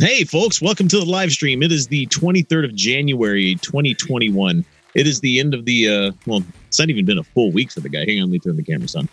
Hey, 0.00 0.24
folks, 0.24 0.62
welcome 0.62 0.88
to 0.88 0.98
the 0.98 1.04
live 1.04 1.30
stream. 1.30 1.62
It 1.62 1.70
is 1.70 1.86
the 1.88 2.06
23rd 2.06 2.64
of 2.64 2.74
January, 2.74 3.56
2021. 3.56 4.64
It 4.94 5.06
is 5.06 5.20
the 5.20 5.38
end 5.38 5.52
of 5.52 5.66
the, 5.66 5.88
uh, 5.88 6.12
well, 6.24 6.42
it's 6.68 6.78
not 6.78 6.88
even 6.88 7.04
been 7.04 7.18
a 7.18 7.22
full 7.22 7.52
week 7.52 7.70
for 7.70 7.80
the 7.80 7.90
guy. 7.90 8.06
Hang 8.06 8.22
on, 8.22 8.30
let 8.30 8.30
me 8.30 8.38
turn 8.38 8.56
the 8.56 8.62
camera 8.62 8.88
on. 8.96 9.08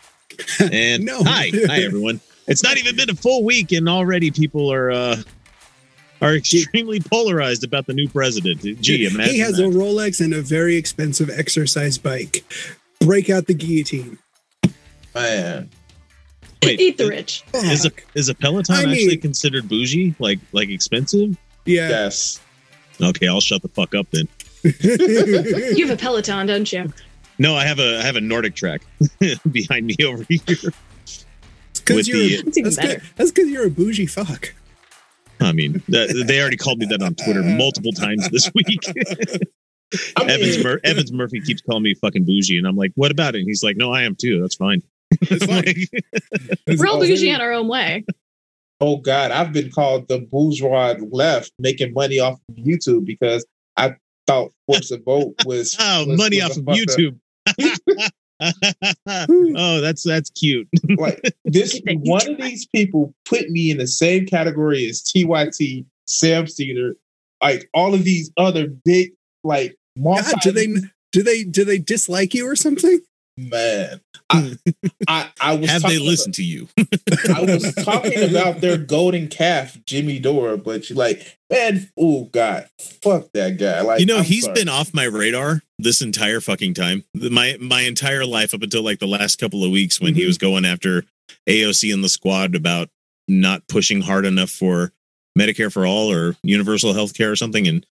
And 0.72 1.04
No. 1.04 1.22
hi, 1.24 1.52
hi, 1.54 1.82
everyone. 1.82 2.22
It's 2.48 2.64
not 2.64 2.78
even 2.78 2.96
been 2.96 3.10
a 3.10 3.16
full 3.16 3.44
week, 3.44 3.74
and 3.74 3.90
already 3.90 4.32
people 4.32 4.72
are, 4.72 4.90
uh, 4.90 5.18
are 6.22 6.36
extremely 6.36 7.02
polarized 7.02 7.66
about 7.66 7.86
the 7.86 7.94
new 7.94 8.08
president. 8.08 8.62
Gee, 8.82 9.08
imagine 9.08 9.34
he 9.34 9.40
has 9.40 9.58
that. 9.58 9.66
a 9.66 9.70
Rolex 9.70 10.24
and 10.24 10.34
a 10.34 10.42
very 10.42 10.78
expensive 10.78 11.30
exercise 11.30 11.98
bike. 11.98 12.46
Break 13.02 13.30
out 13.30 13.48
the 13.48 13.54
guillotine. 13.56 14.20
Man, 15.14 15.70
Wait, 16.64 16.80
Eat 16.80 16.98
the 16.98 17.08
rich. 17.08 17.44
Is 17.54 17.86
a 17.86 17.92
is 18.16 18.30
a 18.30 18.36
Peloton 18.36 18.76
I 18.76 18.86
mean- 18.86 18.94
actually 18.96 19.18
considered 19.18 19.68
bougie? 19.70 20.16
Like 20.20 20.40
like 20.52 20.70
expensive? 20.70 21.38
yeah. 21.66 21.90
yes. 21.90 22.40
Okay, 23.02 23.28
I'll 23.28 23.42
shut 23.42 23.62
the 23.62 23.68
fuck 23.70 23.94
up 23.94 24.08
then. 24.12 24.28
You 25.78 25.86
have 25.88 25.96
a 25.98 26.02
Peloton, 26.02 26.48
don't 26.48 26.72
you? 26.74 26.92
No, 27.40 27.56
I 27.56 27.66
have 27.66 27.80
a 27.80 28.00
I 28.00 28.02
have 28.02 28.16
a 28.16 28.20
NordicTrack 28.20 28.82
behind 29.52 29.86
me 29.86 29.96
over 30.04 30.24
here. 30.28 30.40
Because 31.74 31.96
with 31.96 32.08
you're, 32.08 32.18
the- 32.18 32.42
That's 32.44 32.58
even 32.58 32.64
that's 32.64 32.76
better. 32.78 33.00
good. 33.00 33.04
That's 33.16 33.32
because 33.32 33.50
you're 33.50 33.68
a 33.68 33.70
bougie 33.70 34.08
fuck. 34.08 34.54
I 35.40 35.52
mean, 35.52 35.84
that, 35.90 36.24
they 36.28 36.42
already 36.42 36.58
called 36.58 36.80
me 36.80 36.88
that 36.88 37.04
on 37.04 37.14
Twitter 37.14 37.44
multiple 37.44 37.92
times 37.92 38.28
this 38.30 38.50
week. 38.56 38.66
I 40.18 40.22
mean, 40.24 40.30
Evans 40.32 40.64
Mur- 40.64 40.82
Evans 40.84 41.12
Murphy 41.12 41.40
keeps 41.42 41.62
calling 41.62 41.84
me 41.84 41.94
fucking 41.94 42.26
bougie, 42.26 42.58
and 42.58 42.66
I'm 42.68 42.76
like, 42.76 42.92
"What 42.96 43.12
about 43.12 43.36
it?" 43.36 43.40
And 43.40 43.48
he's 43.48 43.62
like, 43.64 43.78
"No, 43.78 43.94
I 43.94 44.02
am 44.04 44.16
too. 44.16 44.42
That's 44.42 44.56
fine." 44.56 44.82
It's 45.30 45.46
fine. 45.46 45.64
It's 46.68 46.82
We're 46.82 46.88
all 46.88 46.96
all 46.96 47.02
bougie 47.02 47.30
in 47.30 47.42
our 47.42 47.52
own 47.54 47.68
way. 47.68 48.06
oh 48.82 48.98
God, 48.98 49.32
I've 49.32 49.54
been 49.54 49.72
called 49.72 50.08
the 50.08 50.20
bourgeois 50.20 50.96
left, 51.12 51.52
making 51.60 51.94
money 51.94 52.20
off 52.20 52.40
of 52.50 52.56
YouTube 52.56 53.06
because 53.06 53.46
I 53.78 53.96
thought 54.28 54.52
Force 54.68 54.92
a 54.92 54.98
Vote 55.00 55.34
was 55.46 55.76
oh, 55.80 56.06
was- 56.08 56.18
money 56.18 56.42
was 56.42 56.52
off 56.52 56.58
of 56.58 56.64
YouTube. 56.66 57.18
oh, 59.08 59.82
that's 59.82 60.04
that's 60.04 60.30
cute. 60.32 60.68
Like 60.98 61.22
this, 61.46 61.80
one 61.86 62.30
of 62.30 62.38
these 62.42 62.68
people 62.68 63.14
put 63.26 63.50
me 63.50 63.72
in 63.72 63.78
the 63.78 63.88
same 63.88 64.26
category 64.26 64.88
as 64.88 65.02
TYT, 65.02 65.86
Sam 66.08 66.48
Seder, 66.48 66.96
like 67.42 67.70
all 67.74 67.94
of 67.94 68.04
these 68.04 68.32
other 68.38 68.68
big, 68.68 69.12
like 69.44 69.76
multi. 69.96 70.24
God, 70.32 70.42
do 70.42 70.52
they 70.52 70.68
do 71.12 71.24
they 71.24 71.44
do 71.44 71.64
they 71.64 71.80
dislike 71.80 72.34
you 72.34 72.48
or 72.48 72.56
something? 72.56 73.00
Man? 73.38 74.02
I, 74.30 74.58
I, 75.08 75.30
I 75.40 75.56
was 75.56 75.70
Have 75.70 75.84
they 75.84 76.00
listened 76.00 76.34
to 76.36 76.44
you? 76.44 76.68
I 77.34 77.42
was 77.44 77.74
talking 77.76 78.30
about 78.30 78.60
their 78.60 78.78
golden 78.78 79.28
calf, 79.30 79.78
Jimmy 79.86 80.20
Dore, 80.20 80.58
but 80.58 80.90
you're 80.90 80.98
like, 80.98 81.38
man, 81.50 81.90
oh 81.98 82.26
God, 82.26 82.68
fuck 83.02 83.32
that 83.34 83.58
guy. 83.58 83.82
Like, 83.82 84.00
you 84.02 84.06
know, 84.06 84.18
I'm 84.18 84.24
he's 84.26 84.44
sorry. 84.44 84.56
been 84.56 84.70
off 84.70 84.94
my 84.94 85.06
radar 85.06 85.62
this 85.80 86.02
entire 86.02 86.42
fucking 86.42 86.74
time. 86.74 87.04
My 87.14 87.56
my 87.62 87.82
entire 87.82 88.26
life 88.26 88.54
up 88.54 88.64
until 88.64 88.84
like 88.84 89.00
the 89.00 89.08
last 89.08 89.40
couple 89.40 89.64
of 89.64 89.72
weeks 89.72 90.02
when 90.02 90.16
he 90.16 90.24
Mhm. 90.24 90.28
was 90.28 90.38
going 90.38 90.66
after 90.66 91.06
AOC 91.48 91.94
and 91.94 92.04
the 92.04 92.10
squad 92.10 92.56
about 92.56 92.90
not 93.30 93.68
pushing 93.68 94.02
hard 94.02 94.26
enough 94.26 94.50
for 94.50 94.92
Medicare 95.38 95.72
for 95.72 95.86
all 95.86 96.12
or 96.12 96.36
universal 96.44 96.94
health 96.94 97.14
care 97.14 97.32
or 97.32 97.36
something. 97.36 97.68
And 97.68 97.86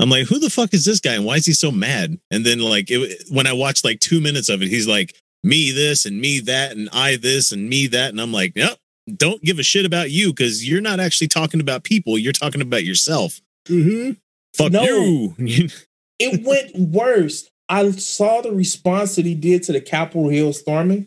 I'm 0.00 0.10
like, 0.10 0.26
who 0.28 0.38
the 0.38 0.50
fuck 0.50 0.72
is 0.74 0.84
this 0.84 1.00
guy? 1.00 1.14
And 1.14 1.24
why 1.24 1.34
is 1.36 1.46
he 1.46 1.52
so 1.52 1.70
mad? 1.72 2.18
And 2.30 2.44
then 2.46 2.60
like 2.60 2.86
it, 2.90 3.24
when 3.30 3.46
I 3.46 3.52
watched 3.52 3.84
like 3.84 4.00
two 4.00 4.20
minutes 4.20 4.48
of 4.48 4.62
it, 4.62 4.68
he's 4.68 4.86
like, 4.88 5.16
me 5.42 5.70
this 5.72 6.04
and 6.06 6.20
me 6.20 6.40
that 6.40 6.72
and 6.72 6.88
I 6.92 7.16
this 7.16 7.52
and 7.52 7.68
me 7.68 7.86
that. 7.88 8.10
And 8.10 8.20
I'm 8.20 8.32
like, 8.32 8.54
no, 8.54 8.74
don't 9.16 9.42
give 9.42 9.58
a 9.58 9.62
shit 9.64 9.84
about 9.86 10.10
you 10.10 10.28
because 10.28 10.68
you're 10.68 10.80
not 10.80 11.00
actually 11.00 11.28
talking 11.28 11.60
about 11.60 11.82
people. 11.84 12.16
You're 12.18 12.32
talking 12.32 12.60
about 12.60 12.84
yourself. 12.84 13.40
Mm-hmm. 13.66 14.12
Fuck 14.54 14.72
No. 14.72 15.34
you. 15.38 15.68
it 16.18 16.44
went 16.44 16.76
worse. 16.76 17.48
I 17.68 17.90
saw 17.92 18.40
the 18.40 18.52
response 18.52 19.16
that 19.16 19.26
he 19.26 19.34
did 19.34 19.62
to 19.64 19.72
the 19.72 19.80
Capitol 19.80 20.28
Hill 20.28 20.52
storming, 20.52 21.06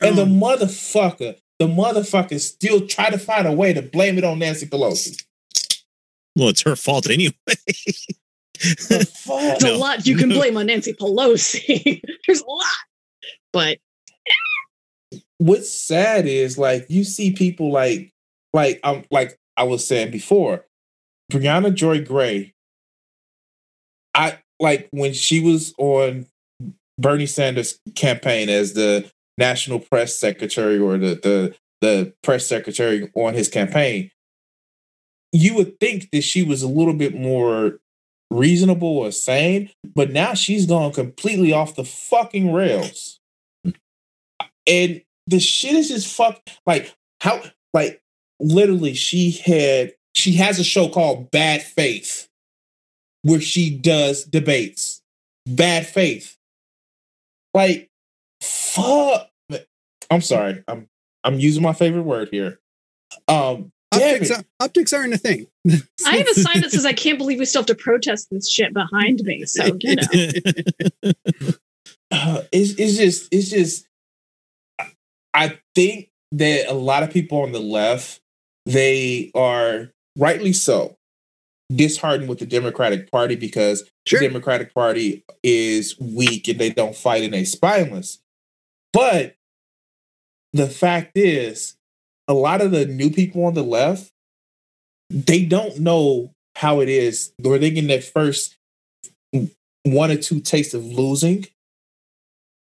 and 0.00 0.16
the 0.16 0.22
Oh. 0.22 0.26
motherfucker, 0.26 1.36
the 1.58 1.66
motherfucker 1.66 2.40
still 2.40 2.86
tried 2.86 3.10
to 3.10 3.18
find 3.18 3.46
a 3.46 3.52
way 3.52 3.72
to 3.74 3.82
blame 3.82 4.16
it 4.16 4.24
on 4.24 4.38
Nancy 4.38 4.64
Pelosi. 4.66 5.22
Well, 6.34 6.48
it's 6.48 6.62
her 6.62 6.76
fault 6.76 7.10
anyway. 7.10 7.32
The 8.60 9.04
fuck? 9.16 9.58
There's 9.58 9.62
No. 9.64 9.76
a 9.76 9.78
lot 9.78 10.06
you 10.06 10.16
can 10.16 10.28
blame 10.30 10.56
on 10.56 10.66
Nancy 10.66 10.92
Pelosi. 10.92 12.00
There's 12.26 12.40
a 12.40 12.46
lot. 12.46 12.66
But 13.52 13.78
What's 15.38 15.70
sad 15.72 16.26
is 16.26 16.58
like 16.58 16.86
you 16.88 17.04
see 17.04 17.32
people 17.32 17.70
like, 17.70 18.12
like 18.52 18.80
I'm 18.82 19.04
like 19.10 19.38
I 19.56 19.62
was 19.62 19.86
saying 19.86 20.10
before, 20.10 20.64
Briahna 21.32 21.72
Joy 21.72 22.04
Gray. 22.04 22.54
I 24.14 24.38
like 24.58 24.88
when 24.90 25.12
she 25.12 25.40
was 25.40 25.72
on 25.78 26.26
Bernie 26.98 27.26
Sanders' 27.26 27.78
campaign 27.94 28.48
as 28.48 28.72
the 28.74 29.08
national 29.38 29.78
press 29.78 30.18
secretary 30.18 30.78
or 30.78 30.98
the 30.98 31.14
the 31.14 31.54
the 31.80 32.12
press 32.24 32.44
secretary 32.46 33.08
on 33.14 33.34
his 33.34 33.48
campaign. 33.48 34.10
You 35.32 35.54
would 35.54 35.78
think 35.78 36.10
that 36.10 36.22
she 36.22 36.42
was 36.42 36.62
a 36.64 36.68
little 36.68 36.94
bit 36.94 37.14
more 37.14 37.78
reasonable 38.30 38.98
or 38.98 39.10
sane, 39.12 39.70
but 39.94 40.10
now 40.10 40.34
she's 40.34 40.66
gone 40.66 40.92
completely 40.92 41.52
off 41.52 41.74
the 41.74 41.84
fucking 41.84 42.52
rails. 42.52 43.20
And 44.66 45.02
the 45.26 45.40
shit 45.40 45.74
is 45.74 45.88
just 45.88 46.14
fuck 46.14 46.40
like 46.66 46.94
how 47.20 47.42
like 47.72 48.00
literally 48.40 48.94
she 48.94 49.30
had 49.30 49.92
she 50.14 50.32
has 50.34 50.58
a 50.58 50.64
show 50.64 50.88
called 50.88 51.30
Bad 51.30 51.62
Faith 51.62 52.28
where 53.22 53.40
she 53.40 53.76
does 53.76 54.24
debates. 54.24 55.02
Bad 55.46 55.86
faith. 55.86 56.36
Like 57.54 57.88
fuck 58.42 59.28
I'm 60.10 60.20
sorry. 60.20 60.62
I'm 60.68 60.88
I'm 61.24 61.38
using 61.38 61.62
my 61.62 61.72
favorite 61.72 62.02
word 62.02 62.28
here. 62.30 62.60
Um 63.26 63.72
Optics, 63.92 64.30
are- 64.30 64.44
optics 64.60 64.92
aren't 64.92 65.14
a 65.14 65.18
thing. 65.18 65.46
I 66.06 66.16
have 66.18 66.28
a 66.28 66.34
sign 66.34 66.60
that 66.60 66.70
says 66.70 66.84
I 66.84 66.92
can't 66.92 67.18
believe 67.18 67.38
we 67.38 67.44
still 67.46 67.60
have 67.62 67.66
to 67.66 67.74
protest 67.74 68.28
this 68.30 68.50
shit 68.50 68.74
behind 68.74 69.20
me. 69.22 69.44
So 69.46 69.64
you 69.80 69.96
know. 69.96 70.02
uh, 72.10 72.42
it's 72.52 72.72
it's 72.78 72.96
just 72.96 73.28
it's 73.32 73.50
just 73.50 73.86
I- 74.78 74.92
I 75.34 75.58
think 75.74 76.10
that 76.32 76.66
a 76.68 76.74
lot 76.74 77.02
of 77.02 77.10
people 77.10 77.42
on 77.42 77.52
the 77.52 77.60
left 77.60 78.20
they 78.66 79.30
are 79.34 79.90
rightly 80.16 80.52
so 80.52 80.96
disheartened 81.74 82.28
with 82.28 82.38
the 82.38 82.46
Democratic 82.46 83.10
Party 83.10 83.34
because 83.36 83.88
Sure. 84.06 84.20
the 84.20 84.26
Democratic 84.28 84.74
Party 84.74 85.24
is 85.42 85.98
weak 85.98 86.48
and 86.48 86.58
they 86.58 86.70
don't 86.70 86.96
fight 86.96 87.24
and 87.24 87.32
they 87.34 87.44
spineless. 87.44 88.18
But 88.92 89.36
the 90.54 90.66
fact 90.66 91.12
is, 91.14 91.76
a 92.28 92.34
lot 92.34 92.60
of 92.60 92.70
the 92.70 92.86
new 92.86 93.10
people 93.10 93.44
on 93.46 93.54
the 93.54 93.62
left, 93.62 94.12
they 95.10 95.44
don't 95.44 95.80
know 95.80 96.32
how 96.54 96.80
it 96.80 96.88
is, 96.88 97.32
or 97.44 97.58
they 97.58 97.70
get 97.70 97.88
their 97.88 98.02
first 98.02 98.56
one 99.84 100.10
or 100.10 100.16
two 100.16 100.40
tastes 100.40 100.74
of 100.74 100.84
losing, 100.84 101.46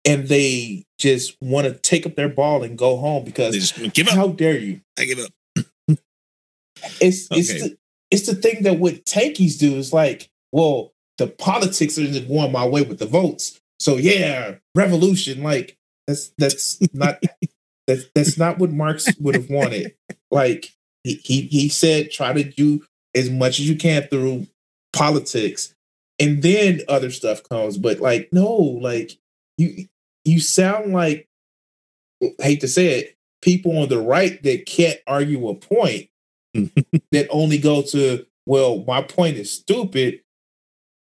and 0.05 0.29
they 0.29 0.85
just 0.99 1.37
want 1.41 1.67
to 1.67 1.75
take 1.75 2.07
up 2.07 2.15
their 2.15 2.29
ball 2.29 2.63
and 2.63 2.77
go 2.77 2.97
home 2.99 3.25
because 3.25 3.73
give 3.93 4.09
up. 4.09 4.15
how 4.15 4.29
dare 4.29 4.59
you? 4.59 4.81
I 4.99 5.05
give 5.05 5.19
up. 5.19 5.31
It's 7.01 7.27
it's 7.33 7.61
the, 7.61 7.77
it's 8.09 8.27
the 8.27 8.37
thing 8.37 8.63
that 8.63 8.79
what 8.79 9.05
tankies 9.05 9.59
do 9.59 9.75
is 9.75 9.93
like, 9.93 10.31
well, 10.53 10.93
the 11.19 11.27
politics 11.27 11.99
are 11.99 12.07
just 12.07 12.29
going 12.29 12.53
my 12.53 12.65
way 12.65 12.83
with 12.83 13.01
the 13.01 13.07
votes. 13.07 13.61
So 13.81 13.97
yeah, 13.97 14.55
revolution. 14.77 15.43
Like 15.43 15.77
that's 16.07 16.33
that's 16.39 16.79
not 16.95 17.21
that's 17.89 18.05
that's 18.15 18.39
not 18.39 18.59
what 18.59 18.71
Marx 18.71 19.09
would 19.19 19.35
have 19.35 19.51
wanted. 19.51 19.95
Like 20.31 20.75
he, 21.05 21.15
he 21.25 21.41
he 21.47 21.69
said, 21.71 22.11
try 22.11 22.35
to 22.35 22.45
do 22.45 22.85
as 23.15 23.31
much 23.31 23.61
as 23.61 23.67
you 23.67 23.77
can 23.77 24.03
through 24.03 24.47
politics, 24.93 25.75
and 26.19 26.43
then 26.43 26.83
other 26.87 27.11
stuff 27.11 27.43
comes. 27.49 27.79
But 27.79 27.99
like, 27.99 28.29
no, 28.31 28.53
like 28.53 29.19
you 29.57 29.87
you 30.27 30.39
sound 30.39 30.93
like 30.93 31.29
hate 32.43 32.61
to 32.61 32.69
say 32.69 33.01
it, 33.01 33.17
people 33.43 33.79
on 33.79 33.89
the 33.89 34.01
right 34.01 34.43
that 34.43 34.67
can't 34.67 34.99
argue 35.07 35.49
a 35.49 35.55
point 35.55 36.09
that 36.55 37.29
only 37.31 37.59
go 37.59 37.83
to, 37.83 38.27
well, 38.47 38.85
my 38.87 39.03
point 39.03 39.37
is 39.37 39.51
stupid. 39.51 40.21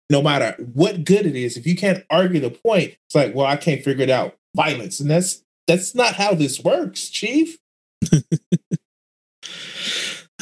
No 0.10 0.22
matter 0.22 0.56
what 0.74 1.06
good 1.06 1.26
it 1.26 1.36
is, 1.36 1.58
if 1.58 1.66
you 1.66 1.76
can't 1.76 2.04
argue 2.10 2.40
the 2.40 2.50
point, 2.50 2.96
it's 3.06 3.16
like, 3.16 3.34
well, 3.34 3.48
I 3.48 3.56
can't 3.56 3.84
figure 3.84 4.04
it 4.04 4.10
out. 4.10 4.36
Violence. 4.56 5.00
And 5.00 5.10
that's 5.10 5.43
that's 5.68 5.96
not 5.96 6.16
how 6.16 6.34
this 6.34 6.64
works, 6.64 7.10
Chief. 7.10 7.58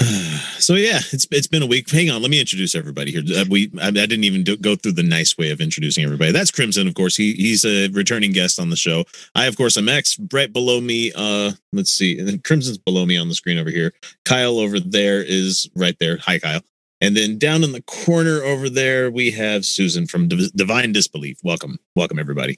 So 0.57 0.75
yeah, 0.75 0.99
it's 1.11 1.25
it's 1.31 1.47
been 1.47 1.63
a 1.63 1.67
week. 1.67 1.89
Hang 1.89 2.11
on, 2.11 2.21
let 2.21 2.29
me 2.29 2.39
introduce 2.39 2.75
everybody 2.75 3.11
here. 3.11 3.23
Uh, 3.35 3.45
we 3.49 3.71
I, 3.81 3.87
I 3.87 3.91
didn't 3.91 4.25
even 4.25 4.43
do, 4.43 4.55
go 4.57 4.75
through 4.75 4.91
the 4.93 5.03
nice 5.03 5.35
way 5.35 5.49
of 5.49 5.59
introducing 5.59 6.03
everybody. 6.03 6.31
That's 6.31 6.51
Crimson, 6.51 6.87
of 6.87 6.93
course. 6.93 7.15
He 7.15 7.33
he's 7.33 7.65
a 7.65 7.87
returning 7.89 8.31
guest 8.31 8.59
on 8.59 8.69
the 8.69 8.75
show. 8.75 9.05
I 9.33 9.45
of 9.45 9.57
course 9.57 9.75
am 9.75 9.89
X. 9.89 10.19
Right 10.31 10.53
below 10.53 10.79
me, 10.79 11.11
uh, 11.15 11.53
let's 11.73 11.91
see, 11.91 12.17
and 12.19 12.27
then 12.27 12.39
Crimson's 12.39 12.77
below 12.77 13.07
me 13.07 13.17
on 13.17 13.27
the 13.27 13.33
screen 13.33 13.57
over 13.57 13.71
here. 13.71 13.91
Kyle 14.23 14.59
over 14.59 14.79
there 14.79 15.23
is 15.23 15.67
right 15.75 15.97
there. 15.99 16.17
Hi, 16.17 16.37
Kyle. 16.37 16.61
And 17.01 17.17
then 17.17 17.39
down 17.39 17.63
in 17.63 17.71
the 17.71 17.81
corner 17.81 18.43
over 18.43 18.69
there, 18.69 19.09
we 19.09 19.31
have 19.31 19.65
Susan 19.65 20.05
from 20.05 20.27
Div- 20.27 20.53
Divine 20.53 20.91
Disbelief. 20.93 21.39
Welcome, 21.43 21.79
welcome 21.95 22.19
everybody. 22.19 22.57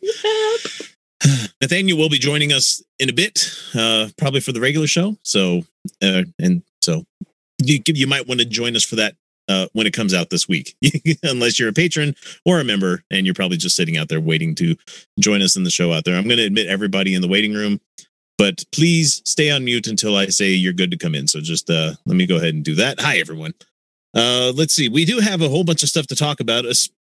Nathaniel 1.63 1.98
will 1.98 2.10
be 2.10 2.19
joining 2.19 2.51
us 2.51 2.83
in 3.00 3.10
a 3.10 3.13
bit, 3.13 3.50
uh, 3.74 4.10
probably 4.18 4.42
for 4.42 4.51
the 4.51 4.60
regular 4.60 4.86
show. 4.86 5.15
So, 5.24 5.63
uh, 6.01 6.24
and 6.38 6.62
so 6.81 7.06
you, 7.57 7.80
you 7.88 8.06
might 8.06 8.27
want 8.27 8.42
to 8.42 8.45
join 8.45 8.75
us 8.75 8.83
for 8.83 8.98
that 8.98 9.15
uh, 9.48 9.68
when 9.71 9.88
it 9.88 9.94
comes 9.94 10.13
out 10.13 10.30
this 10.30 10.45
week, 10.45 10.75
unless 11.24 11.57
you're 11.57 11.69
a 11.69 11.74
patron 11.74 12.18
or 12.45 12.60
a 12.60 12.65
member, 12.65 13.06
and 13.10 13.25
you're 13.25 13.33
probably 13.33 13.56
just 13.56 13.77
sitting 13.77 13.95
out 13.95 14.10
there 14.10 14.19
waiting 14.19 14.56
to 14.56 14.75
join 15.21 15.42
us 15.42 15.56
in 15.56 15.63
the 15.63 15.69
show 15.69 15.94
out 15.94 16.04
there. 16.04 16.18
I'm 16.18 16.25
going 16.25 16.36
to 16.36 16.44
admit 16.44 16.68
everybody 16.68 17.15
in 17.15 17.21
the 17.21 17.30
waiting 17.30 17.54
room, 17.54 17.80
but 18.38 18.66
please 18.74 19.21
stay 19.24 19.50
on 19.50 19.63
mute 19.63 19.88
until 19.88 20.18
I 20.18 20.25
say 20.25 20.50
you're 20.50 20.74
good 20.74 20.92
to 20.92 20.98
come 20.98 21.16
in. 21.16 21.30
So 21.30 21.39
just 21.39 21.69
uh, 21.69 21.94
let 22.06 22.18
me 22.18 22.25
go 22.25 22.36
ahead 22.36 22.56
and 22.56 22.66
do 22.66 22.75
that. 22.75 23.00
Hi, 23.00 23.19
everyone. 23.19 23.54
Uh, 24.13 24.51
let's 24.54 24.74
see. 24.74 24.89
We 24.89 25.06
do 25.06 25.19
have 25.19 25.42
a 25.42 25.48
whole 25.48 25.63
bunch 25.63 25.81
of 25.81 25.88
stuff 25.88 26.07
to 26.07 26.16
talk 26.18 26.42
about. 26.42 26.66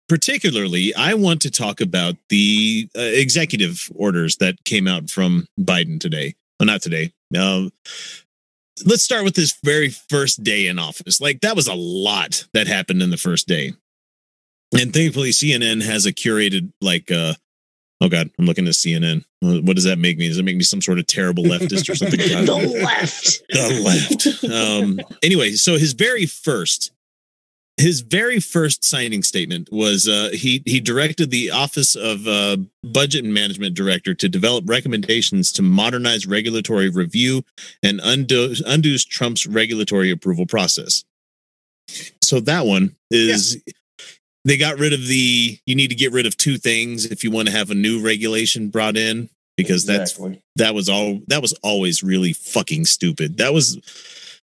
Particularly, 0.09 0.95
I 0.95 1.15
want 1.15 1.43
to 1.43 1.51
talk 1.51 1.81
about 1.81 2.17
the 2.29 2.89
uh, 2.97 3.01
executive 3.01 3.91
orders 3.95 4.37
that 4.37 4.63
came 4.65 4.87
out 4.87 5.09
from 5.11 5.47
Biden 5.59 5.99
today. 5.99 6.35
Well, 6.59 6.67
not 6.67 6.83
today. 6.83 7.13
Uh, 7.37 7.71
let's 8.85 9.03
start 9.03 9.25
with 9.25 9.37
his 9.37 9.55
very 9.63 9.91
first 9.91 10.43
day 10.43 10.67
in 10.67 10.79
office. 10.79 11.21
Like 11.21 11.41
that 11.41 11.57
was 11.57 11.69
a 11.69 11.75
lot 11.75 12.47
that 12.53 12.67
happened 12.67 13.03
in 13.03 13.11
the 13.11 13.17
first 13.17 13.47
day. 13.47 13.73
And 14.73 14.93
thankfully 14.93 15.31
CNN 15.31 15.83
has 15.83 16.05
a 16.07 16.13
curated 16.13 16.73
like 16.81 17.11
uh 17.11 17.35
oh 18.01 18.09
god, 18.09 18.31
I'm 18.39 18.47
looking 18.47 18.67
at 18.67 18.75
CNN. 18.75 19.25
What 19.41 19.77
does 19.77 19.85
that 19.85 19.99
make 19.99 20.19
me? 20.19 20.29
Does 20.29 20.39
it 20.39 20.45
make 20.45 20.57
me 20.57 20.65
some 20.65 20.81
sort 20.81 20.99
of 20.99 21.07
terrible 21.07 21.45
leftist 21.45 21.89
or 21.89 21.95
something? 21.95 22.19
the 22.19 22.81
left. 22.83 23.43
the 23.51 23.81
left. 23.85 24.45
Um 24.53 25.01
anyway, 25.23 25.53
so 25.53 25.79
his 25.79 25.93
very 25.93 26.27
first 26.27 26.93
his 27.77 28.03
very 28.03 28.39
first 28.39 28.85
signing 28.85 29.23
statement 29.23 29.69
was 29.73 30.09
uh, 30.09 30.31
he 30.33 30.63
he 30.65 30.79
directed 30.81 31.31
the 31.31 31.51
office 31.51 31.97
of 31.97 32.27
uh, 32.27 32.57
budget 32.85 33.25
and 33.25 33.35
management 33.35 33.75
director 33.75 34.15
to 34.15 34.29
develop 34.29 34.65
recommendations 34.69 35.51
to 35.53 35.63
modernize 35.63 36.27
regulatory 36.27 36.89
review 36.89 37.43
and 37.83 38.01
undo 38.05 38.55
undo 38.67 38.97
Trump's 38.99 39.47
regulatory 39.47 40.11
approval 40.11 40.47
process. 40.47 41.05
So 42.23 42.41
that 42.41 42.65
one 42.65 42.95
is 43.11 43.61
they 44.45 44.57
got 44.57 44.79
rid 44.79 44.93
of 44.93 45.07
the 45.07 45.59
you 45.67 45.75
need 45.75 45.89
to 45.89 45.97
get 45.97 46.13
rid 46.13 46.27
of 46.27 46.37
two 46.37 46.59
things 46.59 47.05
if 47.07 47.25
you 47.25 47.31
want 47.31 47.49
to 47.49 47.55
have 47.55 47.71
a 47.71 47.75
new 47.75 48.01
regulation 48.01 48.69
brought 48.69 48.97
in 48.97 49.29
because 49.57 49.85
that's 49.85 50.19
that 50.57 50.75
was 50.75 50.89
all 50.89 51.21
that 51.27 51.43
was 51.43 51.53
always 51.63 52.03
really 52.03 52.33
fucking 52.33 52.85
stupid. 52.85 53.39
That 53.39 53.53
was 53.53 53.81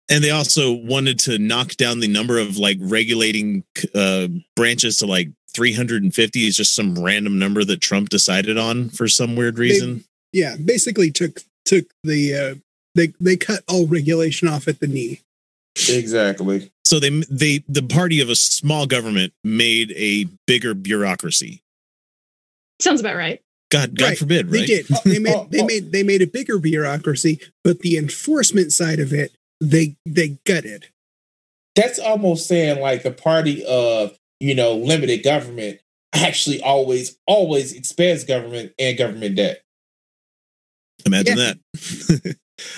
and 0.09 0.23
they 0.23 0.29
also 0.31 0.71
wanted 0.71 1.19
to 1.19 1.37
knock 1.37 1.75
down 1.77 1.99
the 1.99 2.07
number 2.07 2.37
of 2.39 2.57
like 2.57 2.77
regulating 2.79 3.63
uh 3.93 4.27
branches 4.55 4.97
to 4.97 5.05
like 5.05 5.29
350 5.55 6.47
is 6.47 6.57
just 6.57 6.75
some 6.75 7.01
random 7.01 7.39
number 7.39 7.63
that 7.63 7.79
Trump 7.79 8.09
decided 8.09 8.57
on 8.57 8.89
for 8.89 9.07
some 9.07 9.35
weird 9.37 9.57
reason. 9.57 10.03
Yeah, 10.33 10.57
basically 10.57 11.11
took 11.11 11.41
took 11.63 11.85
the 12.03 12.35
uh, 12.35 12.55
they 12.93 13.13
they 13.21 13.37
cut 13.37 13.61
all 13.67 13.87
regulation 13.87 14.47
off 14.47 14.67
at 14.67 14.79
the 14.79 14.87
knee. 14.87 15.21
Exactly. 15.89 16.71
so 16.85 16.99
they 16.99 17.09
they 17.29 17.63
the 17.67 17.83
party 17.83 18.21
of 18.21 18.29
a 18.29 18.35
small 18.35 18.85
government 18.85 19.33
made 19.43 19.91
a 19.95 20.25
bigger 20.45 20.73
bureaucracy. 20.73 21.61
Sounds 22.81 22.99
about 22.99 23.15
right. 23.15 23.41
God 23.71 23.97
God 23.97 24.05
Right. 24.09 24.17
forbid, 24.17 24.49
They 24.49 24.65
did. 24.65 24.87
They 25.05 25.19
made 25.19 25.35
they 25.49 25.61
oh. 25.61 25.65
made 25.65 25.91
they 25.91 26.03
made 26.03 26.21
a 26.21 26.27
bigger 26.27 26.59
bureaucracy, 26.59 27.39
but 27.63 27.79
the 27.79 27.97
enforcement 27.97 28.73
side 28.73 28.99
of 28.99 29.13
it 29.13 29.31
they 29.69 29.95
they 30.05 30.37
gutted. 30.45 30.87
That's 31.75 31.99
almost 31.99 32.47
saying 32.47 32.79
like 32.79 33.03
the 33.03 33.11
party 33.11 33.65
of, 33.65 34.17
you 34.39 34.55
know, 34.55 34.75
limited 34.75 35.23
government 35.23 35.79
actually 36.13 36.61
always, 36.61 37.17
always 37.27 37.73
expands 37.73 38.23
government 38.23 38.71
and 38.79 38.97
government 38.97 39.35
debt. 39.35 39.61
Imagine 41.05 41.37
that. 41.37 41.57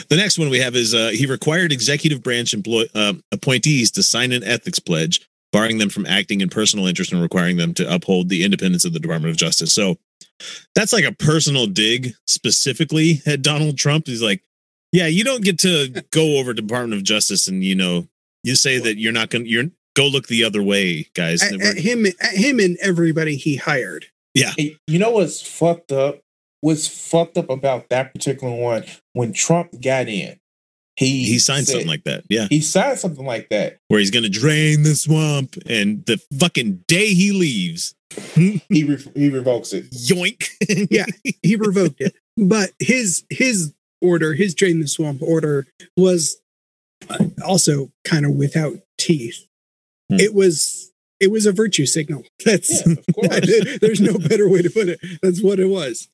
the 0.10 0.16
next 0.16 0.40
one 0.40 0.50
we 0.50 0.60
have 0.60 0.76
is 0.76 0.96
uh, 0.96 1.12
he 1.14 1.28
required 1.28 1.72
executive 1.72 2.24
branch 2.24 2.54
employ, 2.54 2.86
uh, 2.96 3.14
appointees 3.32 3.92
to 3.92 4.04
sign 4.04 4.32
an 4.32 4.44
ethics 4.44 4.80
pledge, 4.80 5.28
barring 5.52 5.78
them 5.78 5.90
from 5.90 6.08
acting 6.08 6.42
in 6.42 6.50
personal 6.50 6.88
interest 6.88 7.12
and 7.12 7.22
requiring 7.22 7.58
them 7.58 7.74
to 7.76 7.94
uphold 7.94 8.30
the 8.30 8.44
independence 8.44 8.84
of 8.86 8.94
the 8.94 9.00
Department 9.00 9.30
of 9.30 9.38
Justice. 9.38 9.72
So 9.72 9.98
that's 10.76 10.94
like 10.94 11.06
a 11.06 11.12
personal 11.12 11.68
dig 11.68 12.14
specifically 12.26 13.22
at 13.26 13.44
Donald 13.44 13.78
Trump. 13.78 14.08
He's 14.08 14.22
like, 14.22 14.42
yeah, 14.98 15.08
you 15.08 15.24
don't 15.24 15.44
get 15.44 15.60
to 15.60 16.04
go 16.12 16.38
over 16.40 16.54
Department 16.54 16.94
of 17.00 17.04
Justice 17.04 17.48
and 17.48 17.64
you 17.64 17.76
know 17.76 18.08
you 18.44 18.56
say 18.56 18.80
that 18.80 18.98
you're 18.98 19.14
not 19.14 19.30
going 19.30 19.44
to 19.46 19.50
you're 19.50 19.66
go 19.96 20.08
look 20.08 20.28
the 20.28 20.44
other 20.44 20.62
way, 20.64 21.08
guys. 21.16 21.42
At, 21.44 21.62
at 21.62 21.78
him 21.78 22.06
at 22.06 22.16
him 22.36 22.60
and 22.60 22.78
everybody 22.82 23.36
he 23.36 23.56
hired. 23.56 24.06
Hey, 24.34 24.78
you 24.88 25.00
know 25.00 25.12
what's 25.12 25.42
fucked 25.42 25.92
up? 25.92 26.22
What's 26.62 26.88
fucked 26.88 27.38
up 27.38 27.50
about 27.50 27.90
that 27.90 28.14
particular 28.14 28.56
one? 28.56 28.84
When 29.14 29.34
Trump 29.34 29.82
got 29.82 30.08
in, 30.08 30.40
he 30.96 31.26
he 31.26 31.40
signed 31.40 31.66
said- 31.66 31.74
something 31.74 31.88
like 31.88 32.04
that. 32.06 32.24
Yeah. 32.30 32.48
he 32.50 32.62
signed 32.62 33.00
something 33.00 33.26
like 33.26 33.50
that. 33.50 33.78
Where 33.88 34.00
he's 34.00 34.12
going 34.12 34.24
to 34.24 34.30
drain 34.30 34.84
the 34.84 34.96
swamp 34.96 35.56
and 35.68 36.06
the 36.06 36.22
fucking 36.40 36.84
day 36.88 37.14
he 37.14 37.32
leaves, 37.32 37.96
He 38.36 38.62
re- 38.72 39.12
he 39.16 39.30
revokes 39.30 39.74
it. 39.74 39.90
yoink. 39.92 40.48
Yeah. 40.92 41.06
He 41.44 41.56
revoked 41.56 42.02
it, 42.02 42.16
but 42.38 42.72
his 42.80 43.24
his 43.30 43.74
order, 44.02 44.34
his 44.34 44.54
drain 44.54 44.80
the 44.80 44.88
swamp 44.88 45.22
order, 45.22 45.68
was 45.96 46.38
uh, 47.10 47.26
also 47.46 47.92
kind 48.04 48.26
of 48.26 48.34
without 48.34 48.76
teeth. 48.98 49.46
Hmm. 50.10 50.20
It 50.20 50.34
was 50.34 50.92
it 51.20 51.32
was 51.32 51.46
a 51.46 51.52
virtue 51.52 51.86
signal. 51.86 52.24
That's 52.46 52.86
Yeah, 52.86 52.94
of 52.94 53.06
course. 53.16 53.80
there's 53.82 54.02
no 54.02 54.18
better 54.18 54.50
way 54.50 54.62
to 54.62 54.70
put 54.70 54.90
it. 54.90 55.00
That's 55.22 55.42
what 55.42 55.60
it 55.60 55.68
was. 55.68 56.10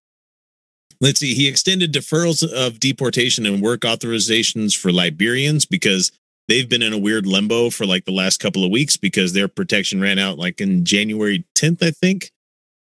Let's 1.01 1.19
see. 1.19 1.33
He 1.33 1.47
extended 1.47 1.91
deferrals 1.91 2.49
of 2.49 2.79
deportation 2.79 3.45
and 3.45 3.61
work 3.61 3.81
authorizations 3.81 4.77
for 4.77 4.89
Liberians 4.91 5.65
because 5.65 6.11
they've 6.47 6.69
been 6.69 6.81
in 6.81 6.93
a 6.93 6.97
weird 6.97 7.25
limbo 7.25 7.69
for 7.69 7.85
like 7.85 8.05
the 8.05 8.11
last 8.13 8.39
couple 8.39 8.63
of 8.63 8.71
weeks 8.71 8.95
because 8.95 9.33
their 9.33 9.49
protection 9.49 9.99
ran 9.99 10.17
out 10.17 10.37
like 10.37 10.61
in 10.61 10.85
January 10.85 11.43
10th, 11.55 11.83
I 11.83 11.91
think. 11.91 12.31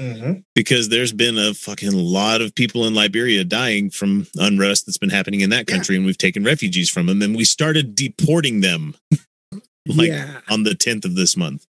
Mhm. 0.00 0.44
Because 0.54 0.88
there's 0.88 1.12
been 1.12 1.36
a 1.38 1.54
fucking 1.54 1.92
lot 1.92 2.40
of 2.40 2.54
people 2.54 2.86
in 2.86 2.94
Liberia 2.94 3.42
dying 3.44 3.90
from 3.90 4.26
unrest 4.36 4.86
that's 4.86 4.98
been 4.98 5.10
happening 5.10 5.40
in 5.40 5.50
that 5.50 5.68
Yeah. 5.68 5.74
country, 5.76 5.96
and 5.96 6.06
we've 6.06 6.18
taken 6.18 6.44
refugees 6.44 6.88
from 6.88 7.06
them, 7.06 7.20
and 7.22 7.34
we 7.36 7.44
started 7.44 7.94
deporting 7.94 8.60
them 8.60 8.94
like 9.86 10.08
yeah. 10.08 10.40
on 10.48 10.62
the 10.62 10.74
10th 10.74 11.04
of 11.04 11.14
this 11.16 11.36
month. 11.36 11.66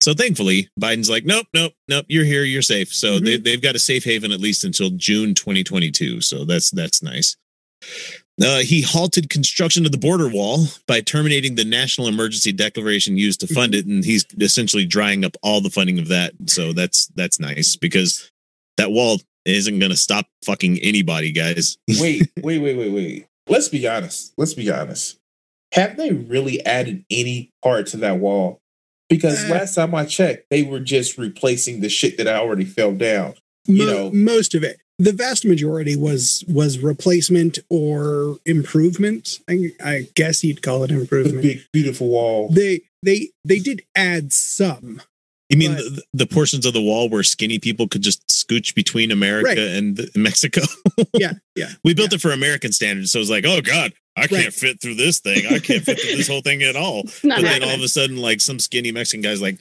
So 0.00 0.14
thankfully, 0.14 0.68
Biden's 0.80 1.08
like, 1.08 1.24
nope, 1.24 1.46
nope, 1.54 1.74
nope, 1.86 2.06
you're 2.08 2.24
here, 2.24 2.42
you're 2.42 2.60
safe. 2.62 2.92
So 2.92 3.20
they, 3.20 3.36
they've 3.36 3.62
got 3.62 3.76
a 3.76 3.78
safe 3.78 4.02
haven 4.02 4.32
at 4.32 4.40
least 4.40 4.64
until 4.64 4.90
June 4.90 5.32
2022. 5.34 6.20
So 6.20 6.44
that's 6.44 6.72
that's 6.72 7.04
nice. 7.04 7.36
Uh, 8.40 8.60
he 8.60 8.80
halted 8.80 9.28
construction 9.28 9.84
of 9.84 9.92
the 9.92 9.98
border 9.98 10.28
wall 10.28 10.64
by 10.86 11.00
terminating 11.00 11.54
the 11.54 11.64
national 11.64 12.08
emergency 12.08 12.50
declaration 12.50 13.16
used 13.18 13.40
to 13.40 13.46
fund 13.46 13.74
it, 13.74 13.86
and 13.86 14.04
he's 14.04 14.24
essentially 14.40 14.86
drying 14.86 15.24
up 15.24 15.36
all 15.42 15.60
the 15.60 15.68
funding 15.70 15.98
of 15.98 16.08
that. 16.08 16.32
So 16.46 16.72
that's 16.72 17.06
that's 17.14 17.38
nice 17.38 17.76
because 17.76 18.30
that 18.78 18.90
wall 18.90 19.18
isn't 19.44 19.78
going 19.78 19.90
to 19.90 19.96
stop 19.96 20.26
fucking 20.46 20.78
anybody, 20.80 21.30
guys. 21.30 21.76
wait, 22.00 22.30
wait, 22.40 22.58
wait, 22.58 22.76
wait, 22.76 22.90
wait. 22.92 23.26
Let's 23.48 23.68
be 23.68 23.86
honest. 23.86 24.32
Let's 24.38 24.54
be 24.54 24.70
honest. 24.70 25.18
Have 25.72 25.96
they 25.96 26.12
really 26.12 26.64
added 26.64 27.04
any 27.10 27.50
part 27.62 27.86
to 27.88 27.96
that 27.98 28.18
wall? 28.18 28.60
Because 29.10 29.44
Uh, 29.44 29.48
last 29.54 29.74
time 29.74 29.94
I 29.94 30.04
checked, 30.06 30.46
they 30.50 30.62
were 30.62 30.80
just 30.80 31.18
replacing 31.18 31.80
the 31.80 31.88
shit 31.90 32.16
that 32.18 32.28
I 32.28 32.36
already 32.36 32.64
fell 32.64 32.92
down. 32.92 33.34
you 33.66 33.84
Mo- 33.84 33.92
know- 33.92 34.10
most 34.12 34.54
of 34.54 34.64
it. 34.64 34.78
The 35.02 35.12
vast 35.12 35.44
majority 35.44 35.96
was 35.96 36.44
was 36.46 36.78
replacement 36.78 37.58
or 37.68 38.36
improvement. 38.46 39.40
I, 39.48 39.72
I 39.84 40.06
guess 40.14 40.44
you'd 40.44 40.62
call 40.62 40.84
it 40.84 40.88
The 40.88 41.00
improvement. 41.00 41.42
big, 41.42 41.60
beautiful 41.72 42.08
wall. 42.08 42.48
They 42.50 42.82
they 43.02 43.30
they 43.44 43.58
did 43.58 43.82
add 43.96 44.32
some. 44.32 45.02
You 45.48 45.58
mean 45.58 45.74
But- 45.74 45.82
the, 45.84 46.02
the 46.14 46.26
portions 46.26 46.64
of 46.66 46.72
the 46.72 46.80
wall 46.80 47.08
where 47.08 47.22
skinny 47.24 47.58
people 47.58 47.88
could 47.88 48.02
just 48.02 48.26
scooch 48.28 48.74
between 48.74 49.10
America 49.10 49.48
Right. 49.48 49.58
and 49.58 50.08
Mexico? 50.14 50.62
Yeah, 51.14 51.32
yeah. 51.56 51.70
we 51.84 51.94
built 51.94 52.12
it 52.12 52.20
for 52.20 52.30
American 52.30 52.70
standards, 52.72 53.10
so 53.12 53.18
it's 53.18 53.28
like, 53.30 53.44
oh 53.46 53.60
god, 53.60 53.92
I 54.16 54.26
can't 54.28 54.44
Right. 54.44 54.52
fit 54.54 54.80
through 54.80 54.94
this 54.94 55.18
thing. 55.20 55.46
I 55.46 55.58
can't 55.58 55.82
fit 55.84 56.00
through 56.00 56.16
this 56.16 56.28
whole 56.32 56.42
thing 56.42 56.62
at 56.62 56.76
all. 56.76 57.02
Not 57.24 57.40
but 57.40 57.44
then 57.48 57.62
all 57.64 57.74
of 57.74 57.80
a 57.82 57.88
sudden, 57.88 58.16
like 58.18 58.40
some 58.40 58.58
skinny 58.60 58.92
Mexican 58.92 59.20
guy's 59.22 59.42
like, 59.42 59.58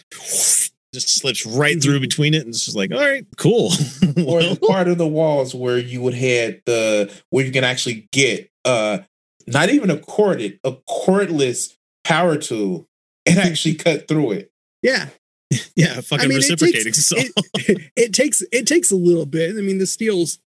just 0.94 1.10
slips 1.18 1.46
right 1.46 1.82
through 1.82 2.00
between 2.10 2.34
it, 2.34 2.40
and 2.42 2.50
it's 2.50 2.66
just 2.66 2.78
like, 2.78 2.92
all 2.92 3.00
right, 3.00 3.26
cool. 3.38 3.68
or 4.26 4.42
the 4.44 4.60
part 4.68 4.88
of 4.88 4.98
the 4.98 5.08
walls 5.08 5.54
where 5.56 5.78
you 5.78 6.02
would 6.02 6.14
had 6.14 6.62
the 6.66 7.12
where 7.30 7.46
you 7.46 7.52
can 7.52 7.64
actually 7.64 8.08
get 8.12 8.50
uh 8.66 9.00
not 9.48 9.70
even 9.70 9.90
a 9.90 9.98
corded, 9.98 10.60
a 10.64 10.74
cordless 10.90 11.76
power 12.04 12.38
tool, 12.38 12.88
and 13.26 13.40
actually 13.40 13.76
cut 13.76 14.08
through 14.08 14.32
it. 14.34 14.52
Yeah, 14.82 15.10
Yeah, 15.76 16.02
fucking 16.02 16.26
I 16.26 16.28
mean, 16.28 16.38
it 16.38 16.50
reciprocating. 16.50 16.84
takes- 16.86 17.06
so 17.06 17.16
it, 17.18 17.92
it 17.96 18.14
takes 18.14 18.42
it 18.52 18.68
takes 18.68 18.92
a 18.92 18.96
little 18.96 19.26
bit. 19.26 19.52
I 19.58 19.62
mean, 19.62 19.78
the 19.80 19.88
steel's 19.88 20.40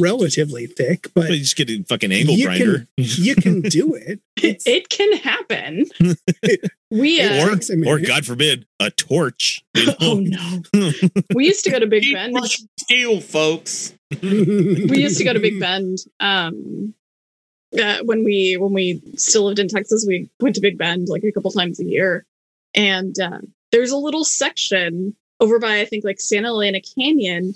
relatively 0.00 0.66
thick, 0.66 1.08
but 1.14 1.30
you 1.30 1.38
just 1.38 1.56
get 1.56 1.68
a 1.70 1.82
fucking 1.82 2.12
angle 2.12 2.34
You 2.34 2.44
grinder. 2.46 2.86
you 2.96 3.34
can 3.34 3.60
do 3.62 3.94
it. 3.94 4.20
It's- 4.36 4.66
It 4.66 4.88
can 4.88 5.12
happen. 5.18 5.86
we 6.90 7.20
It 7.20 7.42
uh, 7.42 7.46
or, 7.46 7.54
takes 7.54 7.70
a 7.70 7.76
minute. 7.76 7.90
or 7.90 7.98
God 8.06 8.24
forbid, 8.24 8.66
a 8.80 8.90
torch. 8.90 9.62
you 9.74 9.86
know? 9.86 9.94
oh 10.00 10.20
no. 10.20 10.92
We 11.34 11.46
used 11.46 11.64
to 11.64 11.70
go 11.70 11.78
to 11.78 11.86
Big 11.86 12.02
Keep 12.04 12.14
Bend. 12.14 12.36
steel, 12.78 13.20
folks. 13.20 13.94
we 14.22 14.98
used 15.02 15.18
to 15.18 15.24
go 15.24 15.32
to 15.32 15.40
Big 15.40 15.60
Bend. 15.60 15.98
Um, 16.20 16.94
uh, 17.78 17.98
when 18.04 18.24
we 18.24 18.56
when 18.58 18.72
we 18.72 19.02
still 19.16 19.44
lived 19.44 19.58
in 19.58 19.68
Texas, 19.68 20.04
we 20.08 20.30
went 20.40 20.54
to 20.54 20.62
Big 20.62 20.78
Bend 20.78 21.08
like 21.08 21.22
a 21.24 21.32
couple 21.32 21.50
times 21.50 21.78
a 21.80 21.84
year. 21.84 22.24
And 22.74 23.18
uh, 23.20 23.40
there's 23.72 23.90
a 23.90 23.96
little 23.98 24.24
section 24.24 25.14
over 25.40 25.58
by 25.58 25.80
I 25.80 25.84
think 25.84 26.04
like 26.04 26.20
Santa 26.20 26.48
Elena 26.48 26.80
Canyon 26.80 27.54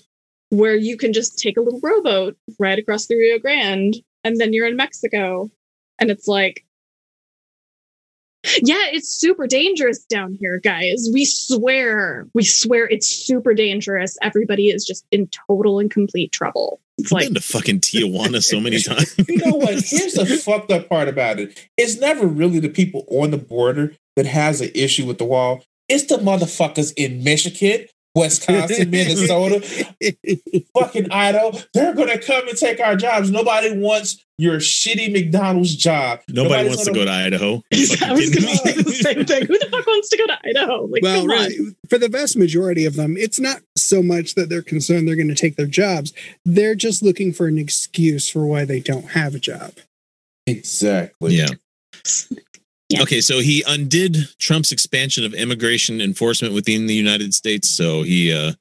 where 0.52 0.76
you 0.76 0.98
can 0.98 1.14
just 1.14 1.38
take 1.38 1.56
a 1.56 1.62
little 1.62 1.80
rowboat 1.82 2.36
right 2.58 2.78
across 2.78 3.06
the 3.06 3.16
Rio 3.16 3.38
Grande, 3.38 3.96
and 4.22 4.36
then 4.36 4.52
you're 4.52 4.66
in 4.66 4.76
Mexico. 4.76 5.50
And 5.98 6.10
it's 6.10 6.28
like, 6.28 6.66
yeah, 8.60 8.84
it's 8.92 9.08
super 9.08 9.46
dangerous 9.46 10.04
down 10.04 10.36
here, 10.38 10.60
guys. 10.62 11.08
We 11.10 11.24
swear, 11.24 12.28
we 12.34 12.44
swear 12.44 12.86
it's 12.86 13.08
super 13.08 13.54
dangerous. 13.54 14.18
Everybody 14.20 14.68
is 14.68 14.84
just 14.84 15.06
in 15.10 15.30
total 15.48 15.78
and 15.78 15.90
complete 15.90 16.32
trouble. 16.32 16.80
It's 16.98 17.10
I've 17.10 17.16
like, 17.16 17.26
been 17.28 17.34
to 17.34 17.40
fucking 17.40 17.80
Tijuana 17.80 18.42
so 18.42 18.60
many 18.60 18.78
times. 18.82 19.14
You 19.26 19.38
know 19.38 19.56
what? 19.56 19.82
Here's 19.82 20.14
the 20.14 20.26
fucked 20.44 20.70
up 20.70 20.86
part 20.90 21.08
about 21.08 21.40
it. 21.40 21.66
It's 21.78 21.98
never 21.98 22.26
really 22.26 22.60
the 22.60 22.68
people 22.68 23.06
on 23.08 23.30
the 23.30 23.38
border 23.38 23.94
that 24.16 24.26
has 24.26 24.60
an 24.60 24.70
issue 24.74 25.06
with 25.06 25.16
the 25.16 25.24
wall. 25.24 25.64
It's 25.88 26.04
the 26.04 26.16
motherfuckers 26.16 26.92
in 26.94 27.24
Michigan, 27.24 27.86
Wisconsin, 28.14 28.90
Minnesota, 28.90 29.60
fucking 30.78 31.10
Idaho. 31.10 31.52
They're 31.72 31.94
gonna 31.94 32.18
come 32.18 32.46
and 32.48 32.56
take 32.58 32.78
our 32.80 32.94
jobs. 32.96 33.30
Nobody 33.30 33.76
wants 33.76 34.22
your 34.38 34.56
shitty 34.58 35.12
McDonald's 35.12 35.74
job. 35.76 36.20
Nobody 36.28 36.64
Nobody's 36.64 36.68
wants 36.70 36.84
to 36.84 36.90
gonna- 36.92 36.98
go 37.00 37.04
to 37.06 37.10
Idaho. 37.12 37.62
You 37.72 37.86
I 38.02 38.12
was 38.12 38.30
going 38.30 38.42
to 38.46 38.56
say 38.56 38.82
the 38.82 38.90
same 38.90 39.24
thing. 39.24 39.46
Who 39.46 39.58
the 39.58 39.68
fuck 39.70 39.86
wants 39.86 40.08
to 40.10 40.16
go 40.16 40.26
to 40.26 40.38
Idaho? 40.44 40.84
Like, 40.86 41.02
well, 41.02 41.20
come 41.22 41.30
on. 41.30 41.36
really, 41.36 41.76
for 41.88 41.98
the 41.98 42.08
vast 42.08 42.36
majority 42.36 42.84
of 42.84 42.96
them, 42.96 43.16
it's 43.16 43.38
not 43.40 43.60
so 43.76 44.02
much 44.02 44.34
that 44.34 44.48
they're 44.48 44.62
concerned 44.62 45.06
they're 45.08 45.16
going 45.16 45.28
to 45.28 45.34
take 45.34 45.56
their 45.56 45.66
jobs. 45.66 46.12
They're 46.44 46.74
just 46.74 47.02
looking 47.02 47.32
for 47.32 47.46
an 47.46 47.56
excuse 47.58 48.28
for 48.28 48.44
why 48.46 48.64
they 48.64 48.80
don't 48.80 49.10
have 49.10 49.34
a 49.34 49.38
job. 49.38 49.72
Exactly. 50.46 51.36
Yeah. 51.36 51.48
Yeah. 52.92 53.02
Okay, 53.02 53.20
so 53.20 53.40
he 53.40 53.64
undid 53.66 54.16
Trump's 54.38 54.72
expansion 54.72 55.24
of 55.24 55.34
immigration 55.34 56.00
enforcement 56.00 56.54
within 56.54 56.86
the 56.86 56.94
United 56.94 57.34
States. 57.34 57.68
So 57.70 58.02
he, 58.02 58.32
uh, 58.32 58.52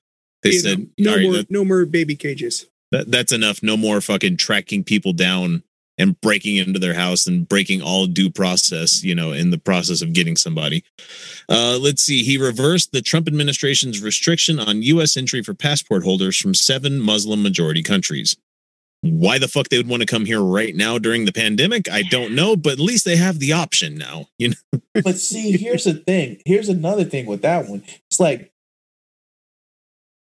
they 0.44 0.52
You 0.52 0.60
said, 0.60 0.88
no 0.98 1.16
right, 1.16 1.24
more, 1.24 1.34
that, 1.34 1.52
no 1.52 1.66
more 1.66 1.86
baby 1.86 2.16
cages. 2.16 2.66
that, 2.92 3.12
that's 3.12 3.32
enough. 3.32 3.62
No 3.62 3.78
more 3.78 4.02
fucking 4.02 4.38
tracking 4.38 4.84
people 4.84 5.14
down 5.14 5.64
and 5.98 6.20
breaking 6.22 6.56
into 6.56 6.80
their 6.80 6.94
house 6.94 7.28
and 7.28 7.48
breaking 7.48 7.82
all 7.82 8.08
due 8.08 8.30
process, 8.30 9.04
you 9.04 9.14
know, 9.14 9.34
in 9.34 9.52
the 9.52 9.58
process 9.58 10.02
of 10.02 10.14
getting 10.14 10.36
somebody. 10.36 10.84
Uh, 11.48 11.78
let's 11.80 12.02
see. 12.02 12.24
He 12.24 12.38
reversed 12.38 12.92
the 12.92 13.02
Trump 13.02 13.28
administration's 13.28 14.02
restriction 14.02 14.60
on 14.60 14.82
U.S. 14.82 15.16
entry 15.18 15.44
for 15.44 15.54
passport 15.54 16.04
holders 16.04 16.38
from 16.38 16.54
seven 16.56 17.00
Muslim 17.00 17.44
majority 17.44 17.84
countries. 17.84 18.36
Why 19.04 19.40
the 19.40 19.48
fuck 19.48 19.70
they 19.70 19.78
would 19.78 19.88
want 19.90 20.02
to 20.02 20.06
come 20.06 20.26
here 20.26 20.42
right 20.42 20.76
now 20.76 21.00
during 21.00 21.26
the 21.26 21.34
pandemic, 21.34 21.90
I 21.90 22.04
don't 22.04 22.36
know, 22.36 22.56
but 22.56 22.74
at 22.74 22.80
least 22.80 23.04
they 23.04 23.16
have 23.16 23.40
the 23.40 23.54
option 23.54 23.96
now. 23.98 24.28
You 24.38 24.50
know, 24.50 24.80
But 25.04 25.18
see, 25.18 25.58
here's 25.58 25.86
the 25.86 25.96
thing. 25.96 26.40
Here's 26.46 26.70
another 26.70 27.04
thing 27.04 27.26
with 27.26 27.42
that 27.42 27.68
one. 27.68 27.84
It's 28.10 28.20
like 28.20 28.52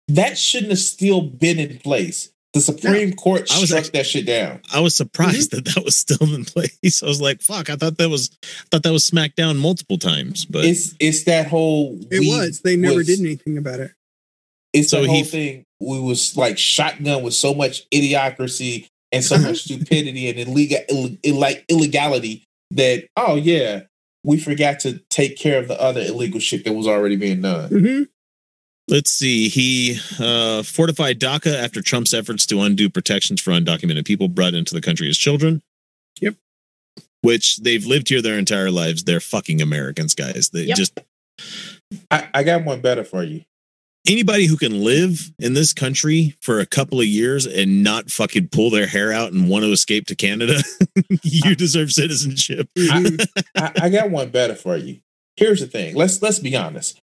that 0.08 0.38
shouldn't 0.38 0.70
have 0.70 0.78
still 0.78 1.20
been 1.20 1.58
in 1.58 1.78
place. 1.78 2.30
The 2.54 2.60
Supreme 2.60 3.14
Court 3.14 3.50
I 3.50 3.60
was 3.60 3.70
struck 3.70 3.84
actually- 3.84 3.98
that 3.98 4.06
shit 4.06 4.26
down. 4.26 4.60
I 4.72 4.80
was 4.80 4.94
surprised 4.94 5.52
mm-hmm. 5.52 5.64
that 5.64 5.74
that 5.74 5.84
was 5.84 5.96
still 5.96 6.34
in 6.34 6.44
place. 6.44 7.02
I 7.02 7.06
was 7.06 7.20
like, 7.20 7.40
"Fuck!" 7.40 7.70
I 7.70 7.76
thought 7.76 7.96
that 7.96 8.10
was, 8.10 8.30
I 8.42 8.46
thought 8.70 8.82
that 8.82 8.92
was 8.92 9.06
smacked 9.06 9.36
down 9.36 9.56
multiple 9.56 9.96
times, 9.96 10.44
but 10.44 10.64
It's 10.64 10.94
it's 11.00 11.24
that 11.24 11.46
whole 11.46 11.98
It 12.10 12.20
was. 12.20 12.60
They 12.60 12.76
never 12.76 12.96
was- 12.96 13.06
did 13.06 13.20
anything 13.20 13.56
about 13.58 13.80
it. 13.80 13.92
It's 14.74 14.90
So 14.90 15.02
the 15.02 15.08
whole 15.08 15.16
he- 15.16 15.22
thing. 15.24 15.66
We 15.82 16.00
was 16.00 16.36
like 16.36 16.58
shotgun 16.58 17.22
with 17.22 17.34
so 17.34 17.54
much 17.54 17.88
idiocracy 17.90 18.86
and 19.10 19.24
so 19.24 19.38
much 19.38 19.58
stupidity 19.64 20.28
and 20.30 20.38
illegal 20.38 20.78
Ill, 20.88 21.10
Ill- 21.22 21.36
like 21.38 21.64
illegality 21.68 22.44
that 22.70 23.06
oh 23.16 23.34
yeah, 23.36 23.82
we 24.24 24.38
forgot 24.38 24.80
to 24.80 25.00
take 25.10 25.36
care 25.36 25.58
of 25.58 25.68
the 25.68 25.80
other 25.80 26.00
illegal 26.00 26.40
shit 26.40 26.64
that 26.64 26.72
was 26.72 26.86
already 26.86 27.16
being 27.16 27.42
done. 27.42 27.68
hmm 27.68 28.02
Let's 28.88 29.12
see. 29.12 29.48
He 29.48 29.96
uh, 30.18 30.64
fortified 30.64 31.20
DACA 31.20 31.54
after 31.62 31.80
Trump's 31.80 32.12
efforts 32.12 32.44
to 32.46 32.60
undo 32.60 32.90
protections 32.90 33.40
for 33.40 33.52
undocumented 33.52 34.04
people 34.04 34.26
brought 34.28 34.54
into 34.54 34.74
the 34.74 34.80
country 34.80 35.08
as 35.08 35.16
children. 35.16 35.62
Yep. 36.20 36.34
Which 37.22 37.58
they've 37.58 37.86
lived 37.86 38.08
here 38.08 38.20
their 38.20 38.38
entire 38.38 38.72
lives. 38.72 39.04
They're 39.04 39.20
fucking 39.20 39.62
Americans, 39.62 40.16
guys. 40.16 40.50
They 40.52 40.64
Yep. 40.64 40.76
just 40.76 41.00
I, 42.10 42.28
I 42.34 42.42
got 42.42 42.64
one 42.64 42.80
better 42.80 43.04
for 43.04 43.22
you. 43.22 43.42
Anybody 44.08 44.46
who 44.46 44.56
can 44.56 44.82
live 44.82 45.30
in 45.38 45.54
this 45.54 45.72
country 45.72 46.36
for 46.40 46.60
a 46.60 46.66
couple 46.66 47.00
of 47.00 47.06
years 47.06 47.46
and 47.46 47.82
not 47.82 48.10
fucking 48.10 48.48
pull 48.48 48.70
their 48.70 48.86
hair 48.86 49.12
out 49.12 49.32
and 49.32 49.48
want 49.48 49.64
to 49.64 49.72
escape 49.72 50.06
to 50.06 50.16
Canada, 50.16 50.62
you 51.22 51.54
deserve 51.54 51.92
citizenship. 51.92 52.68
I, 52.78 53.72
I 53.82 53.88
got 53.88 54.10
one 54.10 54.30
better 54.30 54.54
for 54.54 54.76
you. 54.76 55.00
Here's 55.36 55.60
the 55.60 55.66
thing. 55.66 55.94
Let's 55.94 56.20
let's 56.20 56.38
be 56.38 56.56
honest. 56.56 56.98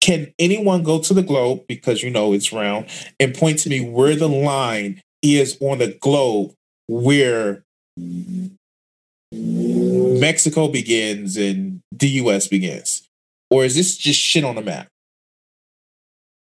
Can 0.00 0.32
anyone 0.38 0.82
go 0.82 1.00
to 1.00 1.14
the 1.14 1.22
globe 1.22 1.62
because 1.66 2.02
you 2.02 2.10
know 2.10 2.32
it's 2.32 2.52
round 2.52 2.86
and 3.18 3.34
point 3.34 3.58
to 3.60 3.68
me 3.68 3.80
where 3.80 4.14
the 4.14 4.28
line 4.28 5.00
is 5.22 5.56
on 5.60 5.78
the 5.78 5.96
globe 6.00 6.52
where 6.86 7.64
Mexico 9.32 10.68
begins 10.68 11.36
and 11.36 11.80
the 11.90 12.08
US 12.08 12.46
begins? 12.46 13.02
Or 13.50 13.64
is 13.64 13.74
this 13.74 13.96
just 13.96 14.20
shit 14.20 14.44
on 14.44 14.54
the 14.54 14.62
map? 14.62 14.88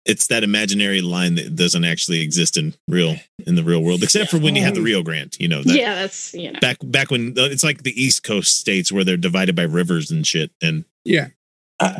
It's 0.09 0.27
that 0.29 0.43
imaginary 0.43 1.01
line 1.03 1.35
that 1.37 1.55
doesn't 1.55 1.85
actually 1.85 2.23
exist 2.23 2.57
in 2.57 2.75
real 2.89 3.17
in 3.47 3.55
the 3.55 3.63
real 3.63 3.83
world, 3.83 4.03
except 4.03 4.31
for 4.31 4.39
when 4.39 4.57
you 4.57 4.63
have 4.63 4.75
the 4.75 4.81
Rio 4.83 5.03
Grande. 5.03 5.37
You 5.39 5.49
know, 5.49 5.63
that, 5.63 5.77
yeah, 5.77 5.95
that's, 5.95 6.33
you 6.35 6.51
know. 6.51 6.59
back 6.61 6.79
back 6.83 7.11
when 7.11 7.39
uh, 7.39 7.43
it's 7.45 7.63
like 7.63 7.83
the 7.85 7.93
East 8.03 8.23
Coast 8.25 8.59
states 8.59 8.91
where 8.91 9.05
they're 9.05 9.17
divided 9.19 9.55
by 9.55 9.63
rivers 9.65 10.11
and 10.11 10.27
shit, 10.27 10.51
and 10.63 10.85
Yeah. 11.05 11.29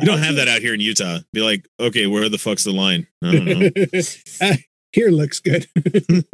You 0.01 0.05
don't 0.05 0.15
I 0.19 0.25
have 0.25 0.35
think- 0.35 0.37
that 0.39 0.47
out 0.49 0.59
here 0.61 0.73
in 0.73 0.81
Utah. 0.81 1.19
Be 1.31 1.41
like, 1.41 1.65
okay, 1.79 2.05
where 2.05 2.27
the 2.27 2.37
fuck's 2.37 2.65
the 2.65 2.73
line? 2.73 3.07
I 3.23 3.31
don't 3.31 3.45
know. 3.45 3.69
Uh, 4.41 4.55
here 4.91 5.09
looks 5.09 5.39
good. 5.39 5.67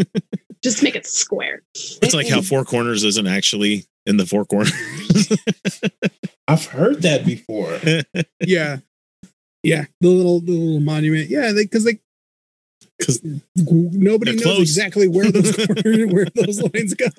Just 0.63 0.81
make 0.81 0.95
it 0.95 1.05
square. 1.05 1.61
it's 1.75 2.13
like 2.13 2.29
how 2.29 2.41
Four 2.41 2.63
Corners 2.63 3.03
isn't 3.03 3.27
actually 3.27 3.83
in 4.05 4.15
the 4.17 4.25
Four 4.25 4.45
Corners. 4.45 4.71
I've 6.47 6.65
heard 6.67 7.01
that 7.01 7.25
before. 7.25 7.77
yeah. 8.39 8.77
Yeah. 9.65 9.85
The 10.01 10.09
little 10.09 10.39
the 10.41 10.51
little 10.51 10.79
monument. 10.79 11.29
Yeah, 11.29 11.51
because 11.53 11.83
they, 11.83 11.99
'Cause 13.01 13.19
nobody 13.55 14.31
knows 14.33 14.41
close. 14.43 14.59
exactly 14.61 15.07
where 15.07 15.29
those 15.31 15.55
where 15.85 16.27
those 16.35 16.61
lines 16.61 16.93
go. 16.93 17.09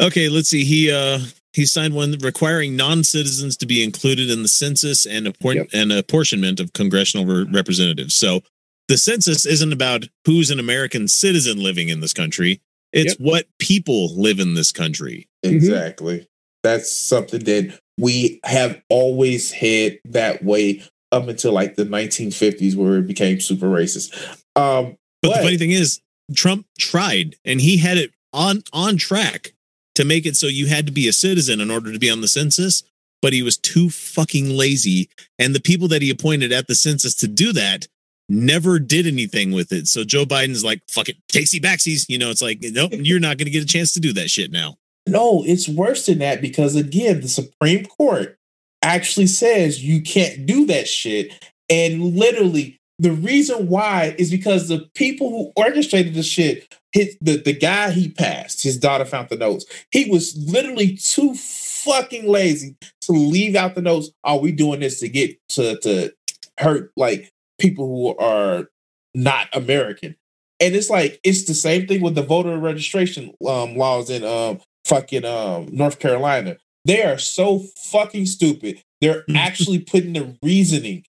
okay, 0.00 0.28
let's 0.28 0.48
see. 0.48 0.64
He 0.64 0.90
uh 0.90 1.20
he 1.52 1.66
signed 1.66 1.94
one 1.94 2.12
requiring 2.20 2.76
non-citizens 2.76 3.56
to 3.58 3.66
be 3.66 3.82
included 3.82 4.30
in 4.30 4.42
the 4.42 4.48
census 4.48 5.04
and 5.04 5.26
appoint 5.26 5.56
Yep. 5.58 5.68
and 5.72 5.92
apportionment 5.92 6.60
of 6.60 6.72
congressional 6.72 7.26
re- 7.26 7.44
representatives. 7.52 8.14
So 8.14 8.42
the 8.88 8.96
census 8.96 9.44
isn't 9.44 9.72
about 9.72 10.08
who's 10.24 10.50
an 10.50 10.60
American 10.60 11.08
citizen 11.08 11.58
living 11.62 11.88
in 11.88 12.00
this 12.00 12.12
country. 12.12 12.60
It's 12.92 13.12
Yep. 13.18 13.20
what 13.20 13.46
people 13.58 14.14
live 14.16 14.38
in 14.40 14.54
this 14.54 14.70
country. 14.72 15.28
Exactly. 15.42 16.26
That's 16.62 16.90
something 16.90 17.40
that 17.44 17.78
we 17.98 18.40
have 18.44 18.80
always 18.88 19.50
had 19.50 19.98
that 20.04 20.44
way 20.44 20.82
up 21.12 21.28
until 21.28 21.52
like 21.52 21.76
the 21.76 21.84
1950s 21.84 22.74
where 22.76 22.96
it 22.98 23.06
became 23.06 23.40
super 23.40 23.66
racist. 23.66 24.14
Um, 24.56 24.96
But 25.22 25.28
What? 25.30 25.36
the 25.38 25.42
funny 25.44 25.58
thing 25.58 25.70
is, 25.72 26.00
Trump 26.34 26.66
tried 26.78 27.36
and 27.44 27.60
he 27.60 27.76
had 27.78 27.98
it 27.98 28.12
on 28.32 28.62
on 28.72 28.96
track 28.96 29.52
to 29.96 30.04
make 30.04 30.24
it 30.24 30.36
so 30.36 30.46
you 30.46 30.66
had 30.66 30.86
to 30.86 30.92
be 30.92 31.08
a 31.08 31.12
citizen 31.12 31.60
in 31.60 31.70
order 31.70 31.92
to 31.92 31.98
be 31.98 32.08
on 32.10 32.20
the 32.20 32.28
census, 32.28 32.84
but 33.20 33.32
he 33.32 33.42
was 33.42 33.58
too 33.58 33.90
fucking 33.90 34.48
lazy. 34.50 35.10
And 35.38 35.54
the 35.54 35.60
people 35.60 35.88
that 35.88 36.00
he 36.02 36.10
appointed 36.10 36.52
at 36.52 36.68
the 36.68 36.76
census 36.76 37.14
to 37.16 37.26
do 37.28 37.52
that 37.54 37.88
never 38.28 38.78
did 38.78 39.08
anything 39.08 39.50
with 39.50 39.72
it. 39.72 39.88
So 39.88 40.04
Joe 40.04 40.24
Biden's 40.24 40.62
like, 40.64 40.80
fuck 40.88 41.08
it, 41.08 41.16
Casey 41.28 41.58
backsies. 41.58 42.06
You 42.08 42.18
know, 42.18 42.30
it's 42.30 42.40
like, 42.42 42.58
nope, 42.62 42.92
you're 42.94 43.18
not 43.18 43.36
gonna 43.36 43.50
get 43.50 43.64
a 43.64 43.66
chance 43.66 43.92
to 43.94 44.00
do 44.00 44.12
that 44.12 44.30
shit 44.30 44.52
now. 44.52 44.76
no, 45.08 45.42
it's 45.44 45.68
worse 45.68 46.06
than 46.06 46.18
that 46.18 46.40
because 46.40 46.76
again, 46.76 47.20
the 47.20 47.28
Supreme 47.28 47.84
Court 47.86 48.38
actually 48.82 49.26
says 49.26 49.84
you 49.84 50.02
can't 50.02 50.46
do 50.46 50.66
that 50.66 50.88
shit. 50.88 51.32
And 51.68 52.16
literally, 52.16 52.80
the 52.98 53.12
reason 53.12 53.68
why 53.68 54.14
is 54.18 54.30
because 54.30 54.68
the 54.68 54.88
people 54.94 55.30
who 55.30 55.52
orchestrated 55.56 56.14
the 56.14 56.22
shit 56.22 56.74
the, 56.92 57.40
the 57.44 57.52
guy 57.52 57.90
he 57.90 58.08
passed, 58.08 58.62
his 58.62 58.78
daughter 58.78 59.04
found 59.04 59.28
the 59.28 59.36
notes. 59.36 59.64
He 59.90 60.10
was 60.10 60.36
literally 60.36 60.96
too 60.96 61.34
fucking 61.34 62.28
lazy 62.28 62.76
to 63.02 63.12
leave 63.12 63.54
out 63.54 63.74
the 63.74 63.82
notes. 63.82 64.10
Are 64.24 64.38
we 64.38 64.52
doing 64.52 64.80
this 64.80 65.00
to 65.00 65.08
get 65.08 65.36
to 65.50 65.78
to 65.80 66.12
hurt 66.58 66.92
like 66.96 67.30
people 67.58 67.86
who 67.86 68.16
are 68.16 68.68
not 69.14 69.48
American? 69.52 70.16
And 70.58 70.74
it's 70.74 70.90
like 70.90 71.20
it's 71.24 71.44
the 71.44 71.54
same 71.54 71.86
thing 71.86 72.02
with 72.02 72.14
the 72.14 72.22
voter 72.22 72.58
registration 72.58 73.32
um, 73.46 73.76
laws 73.76 74.10
in 74.10 74.24
um, 74.24 74.60
fucking 74.84 75.24
um, 75.24 75.68
North 75.70 75.98
Carolina. 75.98 76.56
They 76.84 77.02
are 77.02 77.18
so 77.18 77.64
fucking 77.76 78.26
stupid. 78.26 78.82
They're 79.00 79.24
actually 79.34 79.80
putting 79.80 80.12
the 80.14 80.36
reasoning 80.42 81.04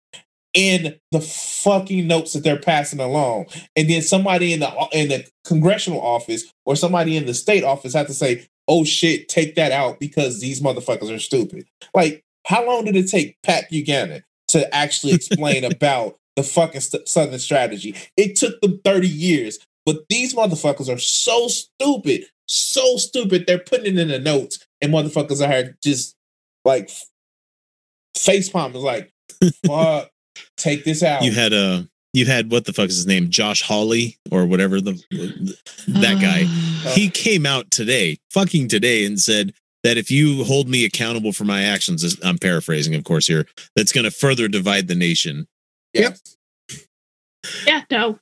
in 0.54 0.96
the 1.12 1.22
fucking 1.22 2.08
notes 2.08 2.34
that 2.34 2.44
they're 2.44 2.58
passing 2.60 3.00
along, 3.00 3.46
and 3.76 3.90
then 3.90 4.02
somebody 4.02 4.54
in 4.54 4.60
the 4.62 4.88
in 4.92 5.10
the 5.10 5.28
congressional 5.46 6.02
office 6.02 6.52
or 6.66 6.76
somebody 6.76 7.16
in 7.16 7.26
the 7.26 7.34
state 7.34 7.64
office 7.64 7.94
have 7.94 8.08
to 8.08 8.14
say, 8.14 8.48
"Oh 8.68 8.84
shit, 8.84 9.30
take 9.30 9.56
that 9.56 9.72
out 9.72 10.00
because 10.00 10.40
these 10.40 10.62
motherfuckers 10.62 11.14
are 11.14 11.20
stupid." 11.20 11.68
Like, 11.94 12.24
how 12.46 12.66
long 12.66 12.86
did 12.86 12.96
it 12.96 13.10
take 13.10 13.38
Pat 13.44 13.70
Buchanan 13.70 14.24
to 14.50 14.74
actually 14.74 15.14
explain 15.14 15.64
about 15.72 16.18
the 16.36 16.44
fucking 16.44 16.82
st- 16.82 17.08
Southern 17.08 17.40
strategy? 17.40 17.96
It 18.16 18.36
took 18.36 18.60
them 18.62 18.80
thirty 18.84 19.10
years, 19.10 19.60
but 19.86 20.06
these 20.10 20.34
motherfuckers 20.34 20.92
are 20.92 20.98
so 20.98 21.50
stupid, 21.50 22.26
so 22.48 22.98
stupid. 22.98 23.46
They're 23.46 23.60
putting 23.60 23.98
it 23.98 24.00
in 24.00 24.08
the 24.08 24.20
notes, 24.20 24.66
and 24.82 24.94
motherfuckers 24.94 25.46
are 25.46 25.52
here 25.52 25.78
just 25.84 26.16
like 26.66 26.90
face 28.16 28.50
palm 28.50 28.76
is 28.76 28.82
like, 28.82 29.14
fuck, 29.66 30.10
take 30.58 30.84
this 30.84 31.04
out. 31.04 31.24
You 31.24 31.32
had 31.32 31.54
a. 31.54 31.58
Uh, 31.58 31.82
you 32.14 32.26
had 32.26 32.50
what 32.50 32.66
the 32.66 32.74
fuck 32.74 32.90
is 32.90 32.96
his 32.96 33.06
name? 33.06 33.30
Josh 33.30 33.62
Hawley 33.62 34.18
or 34.32 34.46
whatever 34.48 34.82
the 34.82 34.94
that 35.88 36.20
guy. 36.20 36.46
He 36.92 37.10
came 37.10 37.46
out 37.46 37.70
today, 37.70 38.18
fucking 38.32 38.70
today, 38.70 39.06
and 39.06 39.20
said 39.20 39.54
that 39.84 39.98
if 39.98 40.10
you 40.10 40.44
hold 40.44 40.68
me 40.68 40.84
accountable 40.84 41.32
for 41.32 41.44
my 41.44 41.64
actions, 41.64 42.18
I'm 42.24 42.40
paraphrasing, 42.40 42.96
of 42.96 43.04
course, 43.04 43.28
here, 43.28 43.46
that's 43.76 43.92
going 43.92 44.06
to 44.06 44.12
further 44.12 44.48
divide 44.48 44.88
the 44.88 44.96
nation. 44.96 45.48
Yep. 45.94 46.18
Yeah, 47.68 47.84
no. 47.92 48.20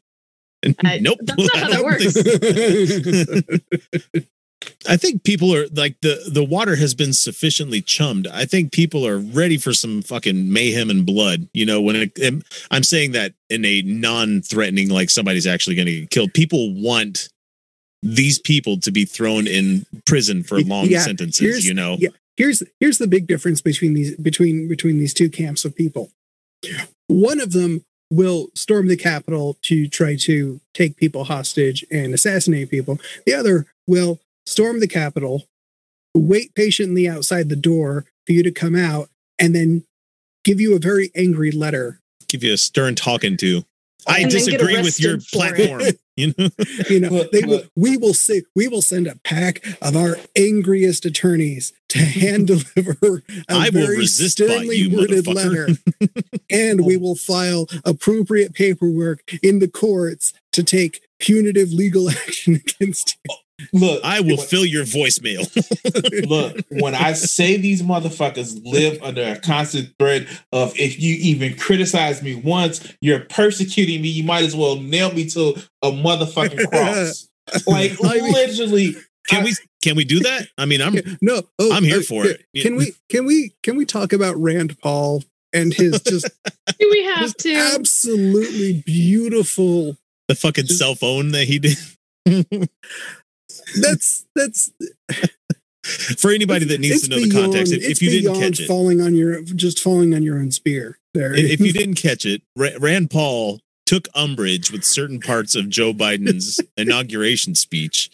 I, 0.83 0.99
nope. 0.99 1.19
That's 1.21 1.55
not 1.55 1.57
how 1.57 1.69
that 1.69 1.83
works. 4.11 4.25
I 4.87 4.97
think 4.97 5.23
people 5.23 5.53
are 5.55 5.67
like 5.73 5.99
the 6.01 6.29
the 6.31 6.43
water 6.43 6.75
has 6.75 6.93
been 6.93 7.13
sufficiently 7.13 7.81
chummed. 7.81 8.27
I 8.27 8.45
think 8.45 8.71
people 8.71 9.05
are 9.05 9.17
ready 9.17 9.57
for 9.57 9.73
some 9.73 10.01
fucking 10.01 10.51
mayhem 10.51 10.89
and 10.89 11.05
blood. 11.05 11.47
You 11.53 11.65
know, 11.65 11.81
when 11.81 11.95
it, 11.95 12.43
I'm 12.71 12.83
saying 12.83 13.13
that 13.13 13.33
in 13.49 13.65
a 13.65 13.81
non-threatening, 13.83 14.89
like 14.89 15.09
somebody's 15.09 15.47
actually 15.47 15.75
going 15.75 15.87
to 15.87 15.99
get 16.01 16.09
killed. 16.09 16.33
People 16.33 16.73
want 16.73 17.29
these 18.01 18.39
people 18.39 18.79
to 18.81 18.91
be 18.91 19.05
thrown 19.05 19.47
in 19.47 19.85
prison 20.05 20.43
for 20.43 20.59
long 20.61 20.87
yeah, 20.87 21.01
sentences. 21.01 21.65
You 21.65 21.73
know, 21.73 21.97
yeah. 21.99 22.09
Here's 22.37 22.63
here's 22.79 22.97
the 22.97 23.07
big 23.07 23.27
difference 23.27 23.61
between 23.61 23.93
these 23.93 24.15
between 24.17 24.67
between 24.67 24.99
these 24.99 25.13
two 25.13 25.29
camps 25.29 25.65
of 25.65 25.75
people. 25.75 26.11
One 27.07 27.39
of 27.39 27.51
them 27.51 27.85
will 28.11 28.49
storm 28.53 28.87
the 28.87 28.97
Capitol 28.97 29.57
to 29.63 29.87
try 29.87 30.15
to 30.15 30.59
take 30.73 30.97
people 30.97 31.25
hostage 31.25 31.85
and 31.91 32.13
assassinate 32.13 32.69
people. 32.69 32.99
The 33.25 33.33
other 33.33 33.65
will 33.87 34.19
storm 34.45 34.79
the 34.79 34.87
Capitol, 34.87 35.43
wait 36.13 36.53
patiently 36.55 37.07
outside 37.07 37.49
the 37.49 37.55
door 37.55 38.05
for 38.25 38.33
you 38.33 38.43
to 38.43 38.51
come 38.51 38.75
out, 38.75 39.09
and 39.37 39.55
then 39.55 39.85
give 40.43 40.61
you 40.61 40.75
a 40.75 40.79
very 40.79 41.11
angry 41.15 41.51
letter. 41.51 41.99
Give 42.27 42.43
you 42.43 42.53
a 42.53 42.57
stern 42.57 42.95
talking 42.95 43.37
to. 43.37 43.63
I 44.07 44.23
disagree 44.23 44.81
with 44.81 44.99
your 44.99 45.17
platform. 45.33 45.81
you 46.15 46.33
know, 46.37 46.49
you 46.89 46.99
know, 46.99 47.23
they 47.31 47.41
will, 47.41 47.63
we 47.75 47.97
will 47.97 48.13
say 48.13 48.43
we 48.55 48.67
will 48.67 48.81
send 48.81 49.07
a 49.07 49.17
pack 49.23 49.65
of 49.81 49.95
our 49.95 50.17
angriest 50.35 51.05
attorneys 51.05 51.73
to 51.89 51.99
hand 52.05 52.47
deliver 52.47 53.23
a 53.49 53.53
I 53.53 53.69
very 53.69 54.05
sternly 54.05 54.77
you, 54.77 54.95
worded 54.95 55.27
letter, 55.27 55.69
and 56.49 56.85
we 56.85 56.97
will 56.97 57.15
file 57.15 57.67
appropriate 57.83 58.53
paperwork 58.53 59.23
in 59.41 59.59
the 59.59 59.67
courts 59.67 60.33
to 60.51 60.63
take 60.63 61.01
punitive 61.19 61.71
legal 61.73 62.09
action 62.09 62.55
against 62.55 63.17
you. 63.25 63.35
Look, 63.71 64.03
I 64.03 64.19
will 64.19 64.37
when, 64.37 64.47
fill 64.47 64.65
your 64.65 64.83
voicemail. 64.83 65.45
look, 66.29 66.57
when 66.69 66.93
I 66.93 67.13
say 67.13 67.57
these 67.57 67.81
motherfuckers 67.81 68.61
live 68.65 69.01
under 69.01 69.23
a 69.23 69.39
constant 69.39 69.93
threat 69.97 70.27
of 70.51 70.77
if 70.77 70.99
you 70.99 71.15
even 71.15 71.57
criticize 71.57 72.21
me 72.21 72.35
once, 72.35 72.93
you're 72.99 73.21
persecuting 73.21 74.01
me. 74.01 74.09
You 74.09 74.23
might 74.23 74.43
as 74.43 74.55
well 74.55 74.75
nail 74.75 75.13
me 75.13 75.29
to 75.29 75.55
a 75.81 75.91
motherfucking 75.91 76.69
cross. 76.69 77.29
like 77.65 77.93
I 78.03 78.15
mean, 78.15 78.33
literally. 78.33 78.95
Can 79.27 79.41
I, 79.41 79.45
we 79.45 79.53
can 79.81 79.95
we 79.95 80.03
do 80.03 80.19
that? 80.19 80.47
I 80.57 80.65
mean, 80.65 80.81
I'm 80.81 80.95
no, 81.21 81.41
oh, 81.59 81.73
I'm 81.73 81.83
here 81.83 81.99
uh, 81.99 82.03
for 82.03 82.25
it. 82.25 82.43
Can 82.55 82.75
we 82.75 82.93
can 83.09 83.25
we 83.25 83.53
can 83.63 83.77
we 83.77 83.85
talk 83.85 84.13
about 84.13 84.35
Rand 84.35 84.77
Paul 84.79 85.23
and 85.53 85.73
his 85.73 86.01
just 86.01 86.29
do 86.79 86.89
we 86.91 87.03
have 87.03 87.33
to 87.37 87.53
absolutely 87.53 88.83
beautiful 88.85 89.95
the 90.27 90.35
fucking 90.35 90.67
cell 90.67 90.95
phone 90.95 91.31
that 91.31 91.45
he 91.45 91.59
did 91.59 91.77
that's 93.81 94.25
that's 94.35 94.71
for 96.17 96.31
anybody 96.31 96.65
that 96.65 96.79
needs 96.79 97.03
to 97.03 97.09
know 97.09 97.17
beyond, 97.17 97.31
the 97.31 97.41
context. 97.41 97.73
If, 97.73 97.83
if 97.83 98.01
you 98.01 98.09
didn't 98.09 98.39
catch 98.39 98.59
it, 98.59 98.67
falling 98.67 99.01
on 99.01 99.15
your 99.15 99.41
just 99.43 99.79
falling 99.79 100.13
on 100.13 100.23
your 100.23 100.37
own 100.37 100.51
spear. 100.51 100.99
There, 101.13 101.33
if 101.33 101.59
you 101.59 101.71
didn't 101.73 101.95
catch 101.95 102.25
it, 102.25 102.41
Rand 102.55 103.09
Paul 103.09 103.61
took 103.85 104.07
umbrage 104.15 104.71
with 104.71 104.83
certain 104.83 105.19
parts 105.19 105.55
of 105.55 105.69
Joe 105.69 105.93
Biden's 105.93 106.59
inauguration 106.77 107.55
speech, 107.55 108.09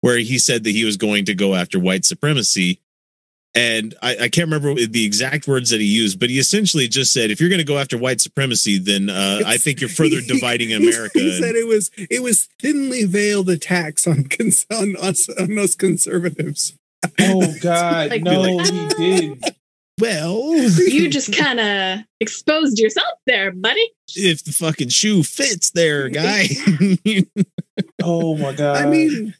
where 0.00 0.18
he 0.18 0.38
said 0.38 0.64
that 0.64 0.70
he 0.70 0.84
was 0.84 0.96
going 0.96 1.24
to 1.26 1.34
go 1.34 1.54
after 1.54 1.78
white 1.78 2.04
supremacy 2.04 2.80
and 3.54 3.94
I, 4.00 4.10
I, 4.12 4.28
can't 4.28 4.50
remember 4.50 4.74
the 4.74 5.04
exact 5.04 5.48
words 5.48 5.70
that 5.70 5.80
he 5.80 5.86
used, 5.86 6.20
but 6.20 6.30
he 6.30 6.38
essentially 6.38 6.86
just 6.86 7.12
said, 7.12 7.30
"If 7.30 7.40
you're 7.40 7.48
going 7.48 7.60
to 7.60 7.64
go 7.64 7.78
after 7.78 7.98
white 7.98 8.20
supremacy, 8.20 8.78
then 8.78 9.10
uh, 9.10 9.40
I 9.44 9.56
think 9.56 9.80
you're 9.80 9.90
further 9.90 10.20
dividing 10.20 10.72
America." 10.72 11.18
he 11.18 11.40
said 11.40 11.56
it 11.56 11.66
was 11.66 11.90
it 11.96 12.22
was 12.22 12.48
thinly 12.60 13.04
veiled 13.04 13.50
attacks 13.50 14.06
on 14.06 14.24
cons- 14.24 14.66
on 14.70 14.96
us 14.96 15.28
on 15.28 15.58
us 15.58 15.74
conservatives. 15.74 16.74
Oh 17.18 17.52
God, 17.60 18.10
like, 18.10 18.22
no, 18.22 18.40
like, 18.40 18.66
he 18.66 18.88
did. 18.96 19.44
Well, 19.98 20.54
you 20.56 21.10
just 21.10 21.36
kind 21.36 21.60
of 21.60 22.06
exposed 22.20 22.78
yourself 22.78 23.18
there, 23.26 23.52
buddy. 23.52 23.86
If 24.16 24.42
the 24.44 24.52
fucking 24.52 24.88
shoe 24.88 25.22
fits, 25.22 25.72
there, 25.72 26.08
guy. 26.08 26.48
oh 28.02 28.34
my 28.34 28.54
God! 28.54 28.78
I 28.78 28.86
mean, 28.86 29.34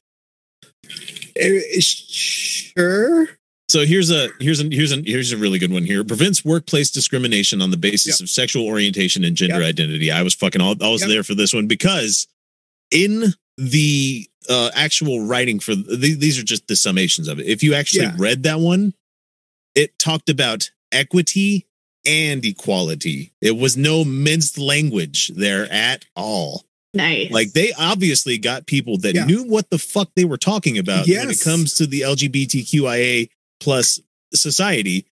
eh, 1.35 1.81
sure 1.81 3.31
so 3.71 3.87
here's 3.87 4.11
a 4.11 4.31
here's 4.41 4.61
a 4.61 4.65
here's 4.65 4.91
a 4.91 5.01
here's 5.07 5.31
a 5.31 5.37
really 5.37 5.61
good 5.61 5.73
one 5.73 5.85
here. 5.85 6.03
Prevents 6.03 6.45
workplace 6.45 6.91
discrimination 6.91 7.63
on 7.63 7.71
the 7.71 7.77
basis 7.77 8.21
yep. 8.21 8.25
of 8.25 8.29
sexual 8.29 8.67
orientation 8.67 9.23
and 9.25 9.37
gender 9.37 9.61
yep. 9.61 9.69
identity. 9.69 10.11
I 10.11 10.23
was 10.23 10.35
fucking 10.35 10.61
all 10.61 10.75
I 10.83 10.89
was 10.89 11.03
yep. 11.03 11.11
there 11.11 11.23
for 11.23 11.37
this 11.37 11.55
one 11.55 11.69
because 11.69 12.27
in 12.91 13.27
the 13.57 14.29
uh, 14.49 14.71
actual 14.75 15.25
writing 15.25 15.61
for 15.61 15.77
the, 15.77 16.17
these 16.19 16.37
are 16.37 16.43
just 16.43 16.67
the 16.67 16.75
summations 16.75 17.31
of 17.31 17.39
it. 17.39 17.47
If 17.47 17.63
you 17.63 17.75
actually 17.75 18.07
yeah. 18.07 18.17
read 18.19 18.43
that 18.43 18.59
one, 18.59 18.93
it 19.77 19.97
talked 20.01 20.29
about 20.29 20.71
equity 20.91 21.69
and 22.05 22.45
equality. 22.45 23.33
It 23.41 23.57
was 23.57 23.77
no 23.77 24.05
minced 24.05 24.59
language 24.59 25.29
there 25.37 25.71
at 25.71 26.07
all. 26.17 26.65
Nice. 26.93 27.31
Like 27.31 27.53
they 27.53 27.73
obviously 27.79 28.37
got 28.39 28.67
people 28.67 28.99
that 28.99 29.15
yeah. 29.15 29.27
knew 29.27 29.45
what 29.45 29.71
the 29.71 29.79
fuck 29.79 30.11
they 30.17 30.25
were 30.25 30.39
talking 30.39 30.77
about 30.77 31.07
yes. 31.07 31.25
when 31.25 31.31
it 31.31 31.41
comes 31.41 31.75
to 31.75 31.87
the 31.87 32.01
LGBTQIA 32.01 33.29
plus 33.61 34.01
society 34.33 35.07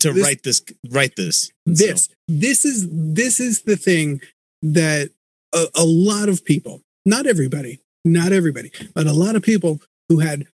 to 0.00 0.12
this, 0.12 0.22
write 0.22 0.42
this 0.42 0.62
write 0.90 1.16
this 1.16 1.52
this 1.66 2.06
so. 2.06 2.14
this 2.26 2.64
is 2.64 2.88
this 2.90 3.38
is 3.38 3.62
the 3.62 3.76
thing 3.76 4.20
that 4.62 5.10
a, 5.54 5.66
a 5.76 5.84
lot 5.84 6.28
of 6.28 6.44
people 6.44 6.82
not 7.04 7.26
everybody 7.26 7.80
not 8.04 8.32
everybody 8.32 8.70
but 8.94 9.06
a 9.06 9.12
lot 9.12 9.36
of 9.36 9.42
people 9.42 9.80
who 10.08 10.20
had 10.20 10.46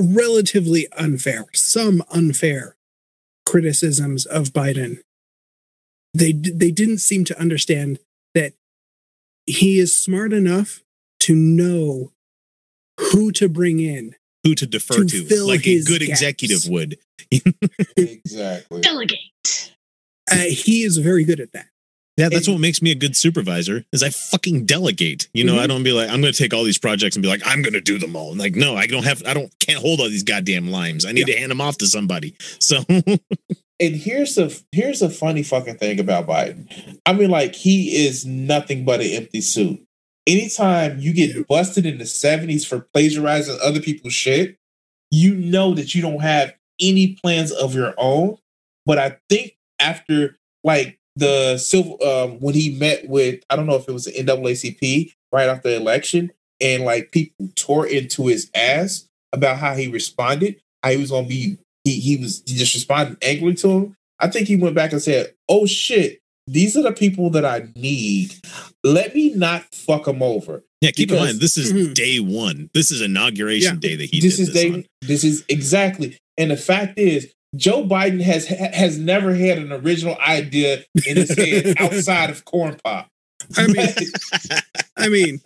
relatively 0.00 0.86
unfair 0.96 1.44
some 1.52 2.02
unfair 2.12 2.76
criticisms 3.44 4.24
of 4.26 4.48
biden 4.48 4.98
they 6.14 6.32
they 6.32 6.70
didn't 6.70 6.98
seem 6.98 7.24
to 7.24 7.38
understand 7.40 7.98
that 8.34 8.52
he 9.46 9.78
is 9.78 9.96
smart 9.96 10.32
enough 10.32 10.80
to 11.18 11.34
know 11.34 12.12
who 12.98 13.32
to 13.32 13.48
bring 13.48 13.80
in 13.80 14.14
who 14.44 14.54
to 14.54 14.66
defer 14.66 15.04
to, 15.04 15.28
to 15.28 15.44
like 15.44 15.66
a 15.66 15.82
good 15.82 16.00
gaps. 16.00 16.20
executive 16.20 16.70
would. 16.70 16.98
exactly. 17.96 18.80
Delegate. 18.80 19.74
Uh, 20.30 20.36
he 20.36 20.82
is 20.82 20.98
very 20.98 21.24
good 21.24 21.40
at 21.40 21.52
that. 21.52 21.66
Yeah, 22.16 22.28
that's 22.28 22.46
and, 22.46 22.56
what 22.56 22.60
makes 22.60 22.82
me 22.82 22.90
a 22.90 22.94
good 22.94 23.16
supervisor. 23.16 23.84
Is 23.92 24.02
I 24.02 24.10
fucking 24.10 24.66
delegate. 24.66 25.28
You 25.32 25.44
know, 25.44 25.54
mm-hmm. 25.54 25.62
I 25.62 25.66
don't 25.66 25.82
be 25.82 25.92
like 25.92 26.10
I'm 26.10 26.20
going 26.20 26.32
to 26.32 26.38
take 26.38 26.52
all 26.52 26.64
these 26.64 26.78
projects 26.78 27.16
and 27.16 27.22
be 27.22 27.28
like 27.28 27.40
I'm 27.46 27.62
going 27.62 27.72
to 27.72 27.80
do 27.80 27.98
them 27.98 28.14
all. 28.14 28.34
Like, 28.34 28.54
no, 28.54 28.76
I 28.76 28.86
don't 28.86 29.04
have. 29.04 29.22
I 29.26 29.32
don't 29.32 29.52
can't 29.58 29.78
hold 29.78 30.00
all 30.00 30.08
these 30.08 30.22
goddamn 30.22 30.70
limes. 30.70 31.06
I 31.06 31.12
need 31.12 31.28
yeah. 31.28 31.34
to 31.34 31.40
hand 31.40 31.50
them 31.50 31.60
off 31.60 31.78
to 31.78 31.86
somebody. 31.86 32.36
So. 32.58 32.84
and 32.88 33.20
here's 33.80 34.34
the 34.34 34.62
here's 34.72 35.00
the 35.00 35.08
funny 35.08 35.42
fucking 35.42 35.78
thing 35.78 35.98
about 35.98 36.26
Biden. 36.26 36.98
I 37.06 37.14
mean, 37.14 37.30
like 37.30 37.54
he 37.54 38.04
is 38.04 38.26
nothing 38.26 38.84
but 38.84 39.00
an 39.00 39.06
empty 39.06 39.40
suit 39.40 39.80
anytime 40.30 40.98
you 41.00 41.12
get 41.12 41.48
busted 41.48 41.84
in 41.86 41.98
the 41.98 42.04
70s 42.04 42.66
for 42.66 42.86
plagiarizing 42.94 43.58
other 43.62 43.80
people's 43.80 44.14
shit, 44.14 44.56
you 45.10 45.34
know 45.34 45.74
that 45.74 45.94
you 45.94 46.02
don't 46.02 46.20
have 46.20 46.54
any 46.80 47.18
plans 47.22 47.50
of 47.50 47.74
your 47.74 47.94
own. 47.98 48.38
But 48.86 48.98
I 48.98 49.18
think 49.28 49.56
after 49.80 50.38
like 50.62 50.98
the 51.16 51.58
civil 51.58 51.98
um 52.04 52.38
when 52.38 52.54
he 52.54 52.78
met 52.78 53.08
with 53.08 53.42
I 53.50 53.56
don't 53.56 53.66
know 53.66 53.74
if 53.74 53.88
it 53.88 53.92
was 53.92 54.04
the 54.04 54.12
NAACP 54.12 55.12
right 55.32 55.48
after 55.48 55.70
the 55.70 55.76
election, 55.76 56.30
and 56.60 56.84
like 56.84 57.10
people 57.10 57.48
tore 57.56 57.86
into 57.86 58.26
his 58.28 58.50
ass 58.54 59.06
about 59.32 59.58
how 59.58 59.74
he 59.74 59.88
responded, 59.88 60.60
how 60.82 60.90
he 60.90 60.96
was 60.96 61.10
gonna 61.10 61.26
be 61.26 61.58
he 61.84 61.98
he 61.98 62.16
was 62.16 62.42
he 62.46 62.54
just 62.54 62.74
responded 62.74 63.18
angrily 63.22 63.54
to 63.56 63.68
him. 63.68 63.96
I 64.20 64.28
think 64.28 64.48
he 64.48 64.56
went 64.56 64.74
back 64.74 64.92
and 64.92 65.02
said, 65.02 65.34
"Oh 65.48 65.66
shit, 65.66 66.19
these 66.52 66.76
are 66.76 66.82
the 66.82 66.92
people 66.92 67.30
that 67.30 67.44
I 67.44 67.68
need. 67.76 68.34
Let 68.84 69.14
me 69.14 69.32
not 69.34 69.64
fuck 69.74 70.04
them 70.06 70.22
over." 70.22 70.62
Yeah, 70.80 70.90
keep 70.92 71.08
Because- 71.10 71.20
in 71.22 71.26
mind 71.34 71.40
this 71.40 71.56
is 71.58 71.72
Mhm. 71.72 71.94
day 71.94 72.20
one. 72.20 72.70
This 72.74 72.90
is 72.90 73.00
inauguration 73.02 73.74
Yeah. 73.82 73.88
day 73.88 73.96
that 73.96 74.06
he 74.10 74.20
this 74.20 74.36
did 74.36 74.42
is 74.42 74.52
this 74.52 74.62
they 74.62 74.70
on. 74.70 74.84
this 75.02 75.24
is 75.24 75.44
exactly 75.48 76.16
and 76.38 76.50
the 76.50 76.56
fact 76.56 76.98
is 76.98 77.28
joe 77.56 77.84
biden 77.84 78.20
has 78.22 78.46
has 78.46 78.96
never 78.96 79.34
had 79.34 79.58
an 79.58 79.72
original 79.72 80.16
idea 80.26 80.84
in 81.06 81.16
his 81.16 81.30
head 81.36 81.74
outside 81.78 82.30
of 82.30 82.44
corn 82.44 82.76
pop 82.82 83.08
I 83.56 83.66
mean, 83.66 83.86
I 84.96 85.08
mean, 85.08 85.40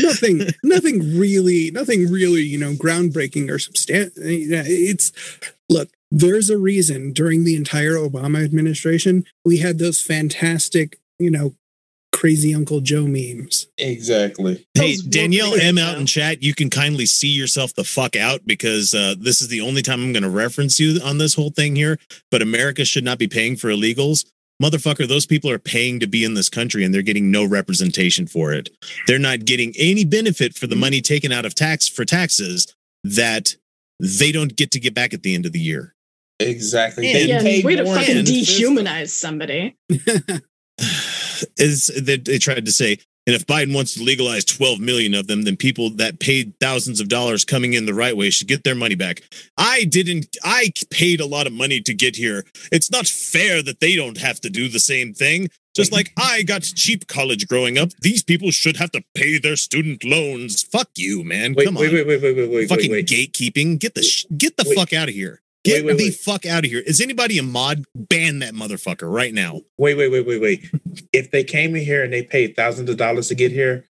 nothing, 0.00 0.40
nothing 0.64 1.18
really, 1.18 1.70
nothing 1.70 2.10
really, 2.10 2.42
you 2.42 2.58
know, 2.58 2.72
groundbreaking 2.72 3.50
or 3.50 3.58
substantial. 3.58 4.12
It's 4.16 5.12
look, 5.68 5.90
there's 6.14 6.48
a 6.48 6.56
reason 6.56 7.12
during 7.12 7.42
the 7.42 7.56
entire 7.56 7.94
Obama 7.94 8.44
administration 8.44 9.24
we 9.44 9.58
had 9.58 9.78
those 9.80 10.00
fantastic, 10.00 11.00
you 11.18 11.28
know, 11.28 11.54
crazy 12.12 12.54
Uncle 12.54 12.80
Joe 12.80 13.08
memes. 13.08 13.66
exactly 13.76 14.64
Hey, 14.74 14.96
Danielle 14.96 15.50
pretty 15.50 15.66
M 15.66 15.78
out 15.78 15.98
in 15.98 16.06
chat, 16.06 16.40
you 16.40 16.54
can 16.54 16.70
kindly 16.70 17.06
see 17.06 17.28
yourself 17.28 17.74
the 17.74 17.82
fuck 17.82 18.14
out 18.14 18.46
because 18.46 18.94
uh, 18.94 19.16
this 19.18 19.42
is 19.42 19.48
the 19.48 19.60
only 19.60 19.82
time 19.82 20.00
I'm 20.00 20.12
going 20.12 20.22
to 20.22 20.30
reference 20.30 20.78
you 20.78 21.00
on 21.02 21.18
this 21.18 21.34
whole 21.34 21.50
thing 21.50 21.74
here. 21.74 21.98
But 22.30 22.42
America 22.42 22.84
should 22.84 23.04
not 23.04 23.18
be 23.18 23.26
paying 23.26 23.56
for 23.56 23.68
illegals. 23.68 24.24
Motherfucker, 24.62 25.08
those 25.08 25.26
people 25.26 25.50
are 25.50 25.58
paying 25.58 25.98
to 25.98 26.06
be 26.06 26.24
in 26.24 26.34
this 26.34 26.48
country 26.48 26.84
and 26.84 26.94
they're 26.94 27.02
getting 27.02 27.32
no 27.32 27.44
representation 27.44 28.28
for 28.28 28.52
it. 28.52 28.70
They're 29.08 29.18
not 29.18 29.44
getting 29.44 29.74
any 29.76 30.04
benefit 30.04 30.54
for 30.54 30.68
the 30.68 30.76
money 30.76 31.00
taken 31.00 31.32
out 31.32 31.44
of 31.44 31.56
tax 31.56 31.88
for 31.88 32.04
taxes 32.04 32.72
that 33.02 33.56
they 33.98 34.30
don't 34.30 34.54
get 34.54 34.70
to 34.70 34.80
get 34.80 34.94
back 34.94 35.12
at 35.12 35.24
the 35.24 35.34
end 35.34 35.44
of 35.44 35.52
the 35.52 35.58
year. 35.58 35.94
Exactly. 36.40 37.06
And- 37.12 37.44
They 37.44 37.58
Yeah, 37.60 37.64
way 37.66 37.76
to 37.76 37.84
fucking 37.84 38.14
than 38.16 38.24
the 38.24 38.44
system. 38.44 38.76
dehumanize 38.76 39.08
somebody. 39.10 39.76
is 41.56 41.86
they, 42.02 42.16
they 42.16 42.38
tried 42.38 42.64
to 42.64 42.72
say 42.72 42.98
and 43.26 43.34
if 43.36 43.46
biden 43.46 43.74
wants 43.74 43.94
to 43.94 44.02
legalize 44.02 44.44
12 44.44 44.80
million 44.80 45.14
of 45.14 45.26
them 45.28 45.42
then 45.42 45.56
people 45.56 45.90
that 45.90 46.18
paid 46.18 46.52
thousands 46.60 47.00
of 47.00 47.08
dollars 47.08 47.44
coming 47.44 47.74
in 47.74 47.86
the 47.86 47.94
right 47.94 48.16
way 48.16 48.28
should 48.30 48.48
get 48.48 48.64
their 48.64 48.74
money 48.74 48.94
back. 48.96 49.22
I 49.56 49.84
didn't 49.84 50.36
i 50.42 50.72
paid 50.90 51.20
a 51.20 51.26
lot 51.26 51.46
of 51.46 51.52
money 51.52 51.80
to 51.82 51.94
get 51.94 52.16
here. 52.16 52.44
It's 52.72 52.90
not 52.90 53.06
fair 53.06 53.62
that 53.62 53.80
they 53.80 53.94
don't 53.96 54.18
have 54.18 54.40
to 54.40 54.50
do 54.50 54.68
the 54.68 54.80
same 54.80 55.14
thing. 55.14 55.48
Just 55.76 55.92
like 55.92 56.12
i 56.18 56.42
got 56.42 56.62
cheap 56.62 57.06
college 57.06 57.46
growing 57.46 57.78
up. 57.78 57.90
These 58.00 58.22
people 58.24 58.50
should 58.50 58.76
have 58.78 58.90
to 58.92 59.04
pay 59.14 59.38
their 59.38 59.56
student 59.56 60.02
loans. 60.04 60.62
Fuck 60.64 60.88
you 60.96 61.22
man. 61.24 61.54
Wait 61.54 61.66
come 61.66 61.76
wait, 61.76 61.88
on. 61.88 61.94
wait 61.94 62.06
wait 62.06 62.22
wait 62.22 62.36
wait 62.36 62.50
wait 62.50 62.68
fucking 62.68 62.90
wait, 62.90 63.08
wait. 63.10 63.32
gatekeeping. 63.32 63.78
Get 63.78 63.94
the 63.94 64.02
sh- 64.02 64.26
get 64.36 64.56
the 64.56 64.64
Wait. 64.66 64.76
fuck 64.76 64.92
out 64.92 65.08
of 65.08 65.14
here 65.14 65.40
get 65.64 65.76
Wait, 65.84 65.86
wait, 65.86 65.98
the 65.98 66.04
wait. 66.04 66.14
fuck 66.14 66.46
out 66.46 66.64
of 66.64 66.70
here 66.70 66.82
is 66.86 67.00
anybody 67.00 67.38
a 67.38 67.42
mod 67.42 67.84
ban 67.94 68.38
that 68.40 68.54
motherfucker 68.54 69.10
right 69.10 69.32
now 69.34 69.60
wait 69.78 69.96
wait 69.96 70.10
wait 70.10 70.26
wait 70.26 70.40
wait 70.40 70.70
if 71.12 71.30
they 71.30 71.42
came 71.44 71.74
in 71.74 71.82
here 71.84 72.04
and 72.04 72.12
they 72.12 72.22
paid 72.22 72.54
thousands 72.56 72.88
of 72.90 72.96
dollars 72.96 73.28
to 73.28 73.34
get 73.34 73.50
here 73.50 73.84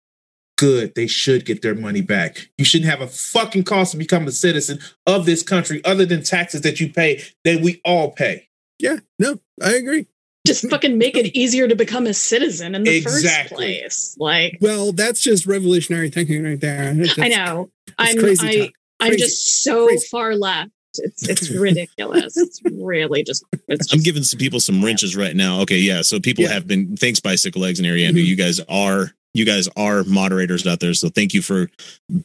good 0.58 0.94
they 0.96 1.08
should 1.08 1.46
get 1.46 1.62
their 1.62 1.74
money 1.74 2.02
back 2.02 2.50
you 2.58 2.66
shouldn't 2.66 2.90
have 2.90 3.02
a 3.02 3.08
fucking 3.08 3.64
cost 3.64 3.92
to 3.92 3.98
become 3.98 4.28
a 4.28 4.32
citizen 4.32 4.80
of 5.08 5.26
this 5.26 5.42
country 5.42 5.84
other 5.86 6.06
than 6.06 6.22
taxes 6.24 6.62
that 6.62 6.80
you 6.80 6.92
pay 6.92 7.22
that 7.46 7.62
we 7.62 7.82
all 7.84 8.12
pay 8.12 8.48
Yeah, 8.80 8.98
no, 9.20 9.40
I 9.62 9.74
agree. 9.76 10.08
Just 10.48 10.68
fucking 10.72 10.98
make 10.98 11.16
it 11.16 11.36
easier 11.38 11.68
to 11.68 11.76
become 11.76 12.08
a 12.08 12.16
citizen 12.16 12.74
in 12.74 12.82
the 12.84 12.98
Exactly. 12.98 13.82
first 13.84 14.18
place. 14.18 14.18
Like, 14.20 14.58
Well, 14.60 14.92
that's 14.92 15.22
just 15.22 15.46
revolutionary 15.46 16.10
thinking 16.10 16.44
right 16.44 16.60
there. 16.60 16.96
I 17.20 17.28
know. 17.28 17.70
I'm 18.00 18.18
crazy 18.18 18.48
I, 18.48 18.56
talk. 18.66 18.72
I'm 19.00 19.18
just 19.18 19.64
so 19.64 19.86
Crazy. 19.88 20.08
far 20.08 20.36
left. 20.36 20.72
It's 21.00 21.28
it's 21.28 21.50
ridiculous. 21.52 22.36
it's 22.38 22.62
really 22.64 23.24
just 23.24 23.44
it's 23.68 23.88
just 23.88 23.94
I'm 23.94 24.02
giving 24.04 24.24
some 24.24 24.40
people 24.40 24.60
some 24.60 24.84
wrenches 24.84 25.16
right 25.16 25.36
now. 25.36 25.62
Okay, 25.62 25.78
yeah. 25.80 26.02
So 26.02 26.20
people 26.20 26.44
Yeah. 26.44 26.54
have 26.54 26.68
been 26.68 26.98
thanks 26.98 27.20
bicycle 27.20 27.62
legs 27.62 27.80
and 27.80 27.88
Arianda. 27.88 28.14
Mhm. 28.16 28.26
You 28.26 28.36
guys 28.36 28.60
are 28.70 29.12
you 29.34 29.46
guys 29.46 29.70
are 29.78 30.04
moderators 30.04 30.68
out 30.68 30.80
there. 30.82 30.94
So 30.94 31.10
thank 31.10 31.34
you 31.34 31.42
for 31.42 31.70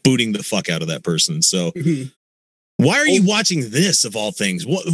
booting 0.02 0.32
the 0.32 0.42
fuck 0.42 0.68
out 0.68 0.82
of 0.82 0.88
that 0.88 1.04
person. 1.04 1.40
So 1.42 1.70
Mhm. 1.72 2.12
why 2.78 2.98
are 2.98 3.06
you 3.08 3.22
Oh. 3.22 3.26
watching 3.26 3.70
this 3.70 4.04
of 4.04 4.16
all 4.16 4.32
things? 4.32 4.66
What 4.66 4.86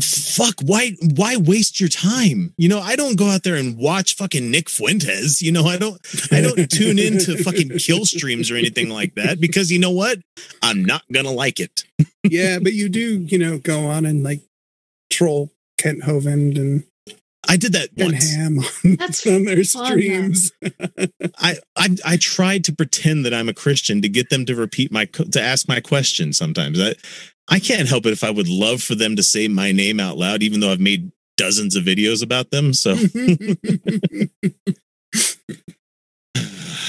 fuck 0.00 0.54
why 0.62 0.92
why 1.14 1.36
waste 1.36 1.80
your 1.80 1.88
time? 1.88 2.54
You 2.56 2.68
know 2.68 2.80
i 2.80 2.96
don't 2.96 3.16
go 3.18 3.28
out 3.28 3.42
there 3.42 3.56
and 3.56 3.76
watch 3.76 4.16
fucking 4.16 4.50
nick 4.50 4.68
fuentes 4.68 5.40
you 5.42 5.52
know? 5.52 5.64
I 5.64 5.76
don't 5.76 6.00
i 6.32 6.40
don't 6.40 6.70
tune 6.70 6.98
into 6.98 7.36
fucking 7.42 7.78
kill 7.78 8.04
streams 8.04 8.50
or 8.50 8.56
anything 8.56 8.88
like 8.88 9.14
that 9.14 9.40
because 9.40 9.70
you 9.70 9.78
know 9.78 9.90
what? 9.90 10.18
I'm 10.62 10.84
not 10.84 11.02
gonna 11.12 11.30
like 11.30 11.60
it. 11.60 11.84
Yeah, 12.22 12.58
but 12.58 12.72
you 12.72 12.88
do, 12.88 13.18
you 13.18 13.38
know, 13.38 13.58
go 13.58 13.86
on 13.86 14.06
and 14.06 14.22
like 14.22 14.40
troll 15.10 15.50
Kent 15.78 16.02
Hovind 16.02 16.58
and, 16.58 16.84
i 17.46 17.58
did 17.58 17.74
that 17.74 17.90
and 17.98 18.12
once. 18.12 18.34
Ham 18.34 18.58
on, 18.58 18.96
That's 18.96 19.26
on 19.26 19.44
their 19.44 19.62
streams. 19.64 20.50
I, 21.38 21.58
I 21.76 21.96
I 22.04 22.16
tried 22.16 22.64
to 22.64 22.72
pretend 22.72 23.24
that 23.26 23.34
I'm 23.34 23.48
a 23.48 23.54
Christian 23.54 24.00
to 24.02 24.08
get 24.08 24.30
them 24.30 24.46
to 24.46 24.54
repeat 24.54 24.90
my 24.90 25.04
to 25.04 25.40
ask 25.40 25.68
my 25.68 25.80
question. 25.80 26.32
Sometimes. 26.32 26.80
I 26.80 26.94
I 27.48 27.58
can't 27.58 27.88
help 27.88 28.06
it 28.06 28.12
if 28.12 28.24
I 28.24 28.30
would 28.30 28.48
love 28.48 28.82
for 28.82 28.94
them 28.94 29.16
to 29.16 29.22
say 29.22 29.48
my 29.48 29.72
name 29.72 30.00
out 30.00 30.16
loud, 30.16 30.42
even 30.42 30.60
though 30.60 30.72
I've 30.72 30.80
made 30.80 31.12
dozens 31.36 31.76
of 31.76 31.84
videos 31.84 32.22
about 32.22 32.50
them. 32.50 32.72
So 32.72 32.92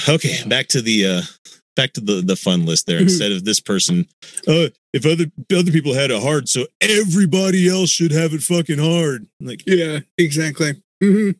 okay, 0.08 0.38
back 0.46 0.68
to 0.68 0.80
the 0.80 1.06
uh 1.06 1.22
back 1.74 1.92
to 1.94 2.00
the 2.00 2.22
the 2.22 2.36
fun 2.36 2.64
list 2.66 2.86
there. 2.86 2.98
Mhm. 2.98 3.02
Instead 3.02 3.32
of 3.32 3.44
this 3.44 3.60
person, 3.60 4.06
uh, 4.48 4.68
if 4.92 5.04
other 5.06 5.26
other 5.54 5.72
people 5.72 5.94
had 5.94 6.10
it 6.10 6.22
hard, 6.22 6.48
so 6.48 6.66
everybody 6.80 7.68
else 7.68 7.90
should 7.90 8.12
have 8.12 8.32
it 8.32 8.42
fucking 8.42 8.78
hard. 8.78 9.26
Like 9.40 9.62
yeah, 9.66 10.00
exactly. 10.18 10.74
hmm 11.02 11.30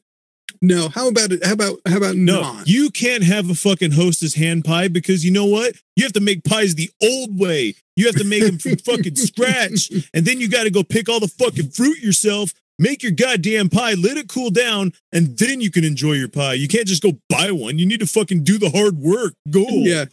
No, 0.66 0.88
how 0.88 1.08
about 1.08 1.30
it? 1.32 1.44
How 1.44 1.52
about 1.52 1.78
how 1.86 1.96
about 1.98 2.16
No, 2.16 2.40
not? 2.40 2.66
you 2.68 2.90
can't 2.90 3.22
have 3.22 3.48
a 3.50 3.54
fucking 3.54 3.92
hostess 3.92 4.34
hand 4.34 4.64
pie 4.64 4.88
because 4.88 5.24
you 5.24 5.30
know 5.30 5.44
what? 5.46 5.74
You 5.94 6.02
have 6.04 6.12
to 6.14 6.20
make 6.20 6.42
pies 6.44 6.74
the 6.74 6.90
old 7.02 7.38
way. 7.38 7.74
You 7.94 8.06
have 8.06 8.16
to 8.16 8.24
make 8.24 8.42
them 8.42 8.58
from 8.58 8.76
fucking 8.76 9.16
scratch. 9.28 9.90
And 10.12 10.24
then 10.26 10.40
you 10.40 10.48
got 10.48 10.64
to 10.64 10.70
go 10.70 10.82
pick 10.82 11.08
all 11.08 11.20
the 11.20 11.28
fucking 11.28 11.70
fruit 11.70 11.98
yourself, 12.00 12.52
make 12.78 13.02
your 13.02 13.12
goddamn 13.12 13.68
pie, 13.70 13.94
let 13.94 14.16
it 14.16 14.28
cool 14.28 14.50
down, 14.50 14.92
and 15.12 15.38
then 15.38 15.60
you 15.60 15.70
can 15.70 15.84
enjoy 15.84 16.12
your 16.14 16.28
pie. 16.28 16.54
You 16.54 16.68
can't 16.68 16.86
just 16.86 17.02
go 17.02 17.12
buy 17.28 17.50
one. 17.52 17.78
You 17.78 17.86
need 17.86 18.00
to 18.00 18.06
fucking 18.06 18.42
do 18.44 18.58
the 18.58 18.70
hard 18.70 18.98
work. 18.98 19.34
Go. 19.50 19.64
Yeah. 19.68 20.06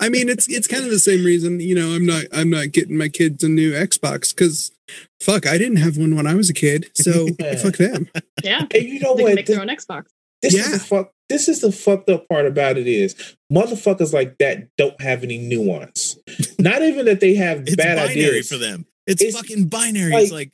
I 0.00 0.08
mean, 0.08 0.28
it's 0.30 0.48
it's 0.48 0.66
kind 0.66 0.84
of 0.84 0.90
the 0.90 0.98
same 0.98 1.24
reason. 1.24 1.60
You 1.60 1.74
know, 1.74 1.94
I'm 1.94 2.06
not 2.06 2.24
I'm 2.32 2.48
not 2.48 2.72
getting 2.72 2.96
my 2.96 3.08
kids 3.08 3.44
a 3.44 3.48
new 3.48 3.72
Xbox 3.72 4.34
because 4.34 4.70
fuck, 5.20 5.46
I 5.46 5.58
didn't 5.58 5.76
have 5.78 5.96
one 5.96 6.14
when 6.16 6.26
I 6.26 6.34
was 6.34 6.50
a 6.50 6.54
kid. 6.54 6.90
So 6.94 7.28
fuck 7.62 7.76
them. 7.76 8.08
yeah. 8.42 8.66
and 8.74 8.82
you 8.84 9.00
know 9.00 9.14
They 9.14 9.22
can 9.22 9.30
what 9.30 9.34
make 9.34 9.46
their 9.46 9.60
own 9.60 9.68
Xbox. 9.68 10.04
This 10.42 10.54
Yeah. 10.54 10.62
is 10.62 10.72
the 10.72 10.78
fuck. 10.80 11.12
This 11.28 11.48
is 11.48 11.60
the 11.60 11.72
fucked 11.72 12.08
up 12.08 12.28
part 12.28 12.46
about 12.46 12.76
it 12.78 12.86
is 12.86 13.14
motherfuckers 13.52 14.12
like 14.12 14.38
that 14.38 14.68
don't 14.76 15.00
have 15.00 15.24
any 15.24 15.38
nuance. 15.38 16.16
Not 16.58 16.82
even 16.82 17.06
that 17.06 17.20
they 17.20 17.34
have 17.34 17.62
It's 17.62 17.74
bad 17.76 17.96
binary 17.96 18.26
ideas 18.26 18.48
for 18.48 18.58
them. 18.58 18.86
It's, 19.06 19.22
It's 19.22 19.36
fucking 19.36 19.66
binary. 19.68 20.12
like- 20.12 20.22
it's 20.22 20.32
like 20.32 20.52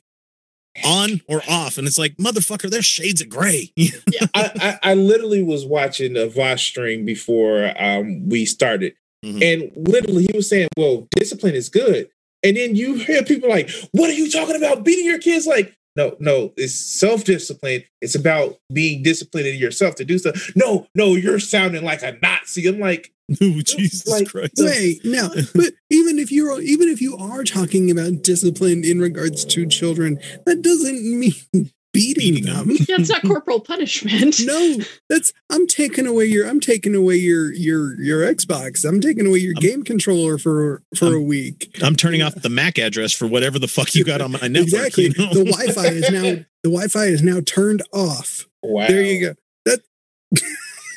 on 0.83 1.21
or 1.27 1.43
off. 1.47 1.77
And 1.77 1.85
it's 1.87 1.99
like, 1.99 2.15
motherfucker, 2.17 2.69
there's 2.69 2.85
shades 2.85 3.21
of 3.21 3.29
gray. 3.29 3.71
I, 3.79 3.89
I, 4.33 4.79
I 4.91 4.93
literally 4.95 5.43
was 5.43 5.65
watching 5.65 6.15
a 6.17 6.21
Vaush 6.27 6.59
stream 6.61 7.05
before 7.05 7.71
um, 7.77 8.27
we 8.27 8.45
started, 8.45 8.95
Mhm. 9.23 9.43
and 9.43 9.87
literally 9.87 10.23
he 10.29 10.35
was 10.35 10.49
saying, 10.49 10.67
"Well, 10.75 11.07
discipline 11.15 11.53
is 11.55 11.69
good," 11.69 12.09
and 12.43 12.57
then 12.57 12.75
you 12.75 12.95
hear 12.95 13.23
people 13.23 13.49
like, 13.49 13.69
"What 13.91 14.09
are 14.09 14.13
you 14.13 14.29
talking 14.29 14.55
about? 14.55 14.83
Beating 14.83 15.05
your 15.05 15.19
kids?" 15.19 15.47
Like, 15.47 15.75
no, 15.95 16.15
no, 16.19 16.53
it's 16.57 16.73
self 16.75 17.23
discipline. 17.23 17.83
It's 18.01 18.15
about 18.15 18.57
being 18.71 19.03
disciplined 19.03 19.47
in 19.47 19.57
yourself 19.57 19.95
to 19.95 20.05
do 20.05 20.17
stuff. 20.17 20.51
No, 20.55 20.87
no, 20.95 21.15
you're 21.15 21.39
sounding 21.39 21.83
like 21.83 22.01
a 22.01 22.17
Nazi. 22.21 22.67
I'm 22.67 22.79
like, 22.79 23.13
Oh, 23.41 23.61
Jesus 23.61 24.07
Like, 24.07 24.29
Christ. 24.29 24.53
Wait, 24.57 25.01
no, 25.03 25.29
but 25.55 25.73
even 25.89 26.19
if 26.19 26.31
you're 26.31 26.59
even 26.61 26.89
if 26.89 27.01
you 27.01 27.15
are 27.17 27.43
talking 27.43 27.89
about 27.89 28.21
discipline 28.21 28.83
in 28.83 28.99
regards 28.99 29.45
to 29.45 29.65
children, 29.65 30.19
that 30.45 30.61
doesn't 30.61 31.19
mean 31.19 31.71
beating, 31.93 32.33
Beating 32.35 32.45
them. 32.53 32.67
them. 32.67 32.77
Yeah, 32.89 32.95
it's 32.99 33.09
not 33.09 33.21
corporal 33.25 33.59
punishment. 33.59 34.35
No, 34.45 34.77
that's 35.09 35.31
I'm 35.49 35.67
taking 35.67 36.07
away 36.07 36.25
your 36.25 36.47
I'm 36.47 36.59
taking 36.59 36.95
away 36.95 37.15
your 37.17 37.53
your 37.53 37.99
your 38.01 38.21
Xbox. 38.33 38.83
I'm 38.87 38.99
taking 38.99 39.27
away 39.27 39.39
your 39.39 39.53
I'm- 39.55 39.61
game 39.61 39.83
controller 39.83 40.37
for 40.37 40.81
for 40.95 41.05
I'm- 41.05 41.15
a 41.15 41.21
week. 41.21 41.77
I'm 41.83 41.95
turning 41.95 42.21
off 42.21 42.35
the 42.35 42.49
MAC 42.49 42.77
address 42.79 43.11
for 43.13 43.27
whatever 43.27 43.59
the 43.59 43.67
fuck 43.67 43.93
you 43.95 44.03
got 44.03 44.21
on 44.21 44.31
my 44.31 44.39
network. 44.47 44.63
exactly. 44.63 45.03
you 45.05 45.13
know? 45.17 45.33
The 45.33 45.45
Wi-Fi 45.45 45.85
is 45.87 46.09
now 46.11 46.21
the 46.63 46.69
Wi-Fi 46.69 47.05
is 47.05 47.21
now 47.23 47.39
turned 47.45 47.81
off. 47.93 48.47
wow. 48.63 48.87
There 48.87 49.01
you 49.03 49.19
go. 49.27 49.33
That 49.65 49.81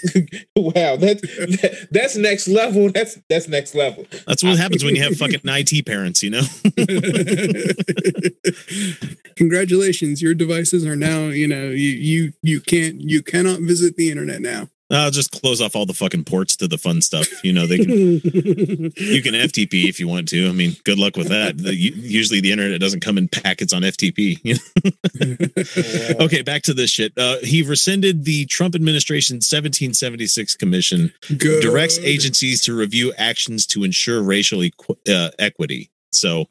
wow, 0.57 0.97
that's 0.97 1.23
that, 1.23 1.89
that's 1.91 2.17
next 2.17 2.49
level. 2.49 2.91
That's 2.91 3.19
that's 3.29 3.49
next 3.49 3.75
level. 3.75 4.07
That's 4.27 4.43
what 4.43 4.59
happens 4.59 4.85
when 4.85 4.97
you 4.97 5.03
have 5.03 5.17
fucking 5.17 5.41
IT 5.45 5.87
parents, 5.87 6.23
you 6.23 6.31
know? 6.31 6.43
Congratulations, 9.37 10.23
your 10.23 10.35
devices 10.35 10.87
are 10.87 10.97
now, 10.97 11.27
you 11.27 11.47
know, 11.47 11.69
you 11.69 11.91
you 11.91 12.33
you 12.43 12.61
can't 12.61 13.01
you 13.01 13.23
cannot 13.23 13.61
visit 13.61 13.97
the 13.97 14.11
internet 14.11 14.41
now. 14.41 14.69
I'll 14.91 15.11
just 15.11 15.33
close 15.33 15.61
off 15.61 15.75
all 15.75 15.85
the 15.85 15.93
fucking 15.93 16.25
ports 16.25 16.57
to 16.57 16.69
the 16.69 16.79
fun 16.79 17.03
stuff. 17.03 17.27
You 17.43 17.53
know, 17.53 17.67
they 17.67 17.79
can 17.79 17.91
you 17.93 19.23
can 19.23 19.35
FTP 19.35 19.89
if 19.89 19.99
you 19.99 20.07
want 20.07 20.29
to. 20.29 20.49
I 20.49 20.53
mean, 20.53 20.77
good 20.85 20.99
luck 20.99 21.17
with 21.17 21.29
that. 21.29 21.59
The, 21.59 21.75
usually 21.75 22.41
the 22.41 22.53
internet 22.53 22.81
doesn't 22.81 23.01
come 23.01 23.19
in 23.19 23.29
packets 23.29 23.73
on 23.73 23.83
FTP. 23.83 24.37
You 24.47 24.55
know? 24.55 26.25
okay, 26.25 26.43
back 26.43 26.63
to 26.63 26.75
this 26.75 26.91
shit. 26.91 27.13
Uh, 27.17 27.39
he 27.43 27.63
rescinded 27.63 28.25
the 28.25 28.47
Trump 28.47 28.75
administration's 28.75 29.51
1776 29.51 30.55
commission, 30.57 31.13
Good. 31.37 31.63
directs 31.63 31.99
agencies 31.99 32.63
to 32.63 32.77
review 32.77 33.13
actions 33.19 33.67
to 33.69 33.83
ensure 33.83 34.23
racial 34.23 34.61
equ- 34.61 34.97
uh, 35.09 35.31
equity. 35.39 35.91
So, 36.13 36.47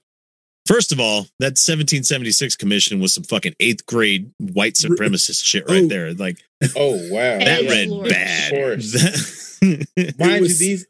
first 0.68 0.92
of 0.92 1.00
all, 1.00 1.24
that 1.40 1.58
1776 1.58 2.56
commission 2.56 3.00
was 3.00 3.14
some 3.14 3.24
fucking 3.24 3.56
eighth 3.60 3.86
grade 3.86 4.32
white 4.40 4.74
supremacist 4.76 5.44
shit 5.46 5.68
right 5.70 5.84
Oh. 5.84 5.88
there. 5.88 6.14
Like 6.14 6.38
Oh 6.76 6.94
wow, 7.12 7.38
that 7.40 7.64
Hey, 7.64 7.68
read 7.68 7.90
Lord. 7.90 8.10
bad. 8.10 8.54
Of. 8.54 8.80
That- 8.92 10.16
Mind 10.20 10.42
was- 10.42 10.62
you, 10.62 10.68
these 10.68 10.88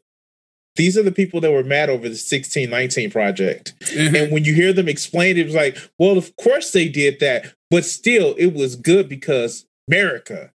these 0.76 0.98
are 0.98 1.02
the 1.02 1.10
people 1.12 1.40
that 1.40 1.50
were 1.52 1.64
mad 1.64 1.88
over 1.88 2.02
the 2.02 2.10
1619 2.20 3.10
project. 3.10 3.72
Uh-huh. 3.82 4.14
And 4.14 4.30
when 4.32 4.44
you 4.44 4.52
hear 4.52 4.74
them 4.74 4.88
explain 4.88 5.38
it, 5.38 5.40
it 5.40 5.46
was 5.46 5.54
like, 5.54 5.78
well, 5.98 6.18
of 6.18 6.36
course 6.36 6.70
they 6.72 6.86
did 6.86 7.18
that, 7.20 7.54
but 7.70 7.86
still, 7.86 8.34
it 8.36 8.52
was 8.52 8.76
good 8.76 9.08
because 9.08 9.64
America. 9.88 10.52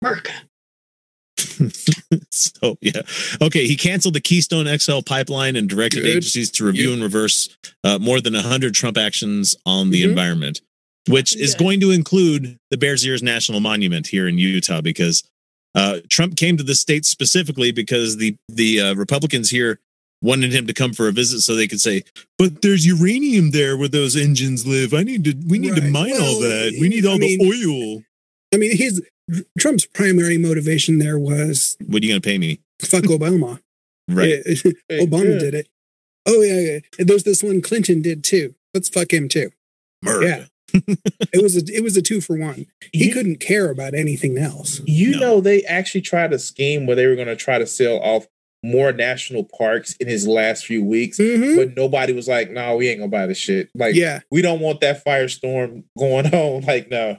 Merc. 0.00 0.30
so 2.30 2.76
yeah 2.80 3.02
okay 3.42 3.66
he 3.66 3.76
canceled 3.76 4.14
the 4.14 4.20
keystone 4.20 4.66
xl 4.78 5.00
pipeline 5.00 5.56
and 5.56 5.68
directed 5.68 6.02
Good. 6.02 6.10
agencies 6.16 6.50
to 6.52 6.64
review 6.64 6.88
Yep. 6.90 6.94
and 6.94 7.02
reverse 7.02 7.56
uh, 7.84 7.98
more 7.98 8.20
than 8.20 8.34
100 8.34 8.74
trump 8.74 8.96
actions 8.98 9.56
on 9.66 9.90
the 9.90 10.02
Mhm. 10.02 10.08
environment 10.10 10.60
which 11.08 11.36
is 11.36 11.54
going 11.54 11.78
to 11.80 11.90
include 11.92 12.58
the 12.70 12.76
bears 12.76 13.04
ears 13.06 13.22
national 13.22 13.60
monument 13.60 14.06
here 14.08 14.26
in 14.28 14.38
utah 14.38 14.80
because 14.80 15.22
uh, 15.74 15.98
trump 16.08 16.36
came 16.36 16.56
to 16.56 16.62
the 16.62 16.74
state 16.74 17.04
specifically 17.04 17.70
because 17.72 18.16
the 18.16 18.36
the 18.48 18.80
uh, 18.80 18.94
republicans 18.94 19.50
here 19.50 19.78
wanted 20.22 20.52
him 20.52 20.66
to 20.66 20.72
come 20.72 20.92
for 20.94 21.08
a 21.08 21.12
visit 21.12 21.40
so 21.42 21.54
they 21.54 21.68
could 21.68 21.80
say 21.80 22.02
but 22.38 22.62
there's 22.62 22.86
uranium 22.86 23.50
there 23.50 23.76
where 23.76 23.88
those 23.88 24.16
engines 24.16 24.66
live 24.66 24.94
i 24.94 25.02
need 25.02 25.22
to 25.24 25.34
we 25.46 25.58
need 25.58 25.74
to 25.76 25.82
Right. 25.82 25.90
mine 25.90 26.12
all 26.20 26.40
that 26.40 26.76
we 26.80 26.88
need 26.88 27.04
I 27.06 27.10
all 27.10 27.18
mean- 27.18 27.38
the 27.38 27.46
oil 27.46 28.02
I 28.54 28.58
mean, 28.58 28.76
his 28.76 29.02
Trump's 29.58 29.86
primary 29.86 30.38
motivation 30.38 30.98
there 30.98 31.18
was 31.18 31.76
what 31.86 32.02
are 32.02 32.06
you 32.06 32.12
gonna 32.12 32.20
pay 32.20 32.38
me 32.38 32.60
fuck 32.80 33.02
Obama. 33.16 33.60
right 34.08 34.40
Yeah, 34.46 34.98
Obama 35.00 35.38
did 35.38 35.54
it. 35.54 35.68
Oh 36.26 36.42
yeah, 36.42 36.60
yeah. 36.60 37.04
There's 37.04 37.24
this 37.24 37.42
one 37.42 37.60
Clinton 37.62 38.02
did 38.02 38.22
too. 38.24 38.54
Let's 38.74 38.88
fuck 38.88 39.12
him 39.12 39.28
too. 39.28 39.50
Murder. 40.02 40.26
Yeah. 40.26 40.44
It 41.32 41.42
was 41.42 41.56
a 41.56 41.62
it 41.72 41.82
was 41.82 41.96
a 41.96 42.02
two 42.02 42.20
for 42.20 42.36
one. 42.36 42.66
He 42.92 43.06
You- 43.06 43.12
couldn't 43.14 43.40
care 43.40 43.70
about 43.70 43.94
anything 43.94 44.36
else. 44.38 44.80
You 44.84 45.12
No. 45.12 45.18
know, 45.18 45.40
they 45.40 45.62
actually 45.62 46.00
tried 46.02 46.32
a 46.32 46.38
scheme 46.38 46.86
where 46.86 46.96
they 46.96 47.06
were 47.06 47.14
going 47.16 47.28
to 47.28 47.36
try 47.36 47.58
to 47.58 47.66
sell 47.66 47.98
off 47.98 48.26
more 48.62 48.90
national 48.92 49.44
parks 49.44 49.94
in 50.00 50.08
his 50.08 50.26
last 50.26 50.66
few 50.66 50.82
weeks, 50.82 51.18
Mhm. 51.18 51.56
but 51.56 51.76
nobody 51.76 52.12
was 52.12 52.26
like, 52.26 52.50
"No, 52.50 52.76
we 52.76 52.88
ain't 52.88 52.98
gonna 52.98 53.10
buy 53.10 53.26
the 53.26 53.34
shit." 53.34 53.68
Like, 53.74 53.94
Yeah. 53.94 54.20
we 54.30 54.42
don't 54.42 54.60
want 54.60 54.80
that 54.80 55.04
firestorm 55.04 55.84
going 55.96 56.26
on. 56.34 56.62
Like, 56.62 56.90
no, 56.90 57.18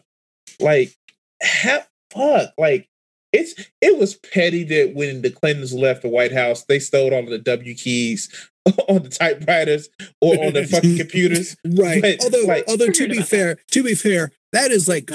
like, 0.59 0.93
ha- 1.41 1.87
fuck, 2.17 2.53
like. 2.58 2.88
It's 3.34 3.53
it 3.82 3.97
was 3.99 4.15
petty 4.15 4.63
that 4.63 4.93
when 4.95 5.21
the 5.21 5.30
Clintons 5.30 5.73
left 5.73 6.01
the 6.01 6.08
White 6.08 6.32
House, 6.32 6.63
they 6.63 6.80
stole 6.80 7.13
all 7.13 7.19
of 7.25 7.30
the 7.30 7.38
W 7.38 7.75
keys 7.75 8.30
on 8.88 9.03
the 9.03 9.10
typewriters 9.10 9.89
or 10.21 10.45
on 10.45 10.53
the 10.53 10.65
fucking 10.65 10.97
computers. 10.97 11.58
Right. 11.65 12.01
But, 12.01 12.23
although 12.23 12.45
like- 12.47 12.63
although 12.69 12.89
to 12.89 13.08
be 13.10 13.21
fair, 13.21 13.58
to 13.71 13.84
be 13.84 13.95
fair, 13.95 14.32
that 14.53 14.71
is 14.71 14.88
like 14.88 15.08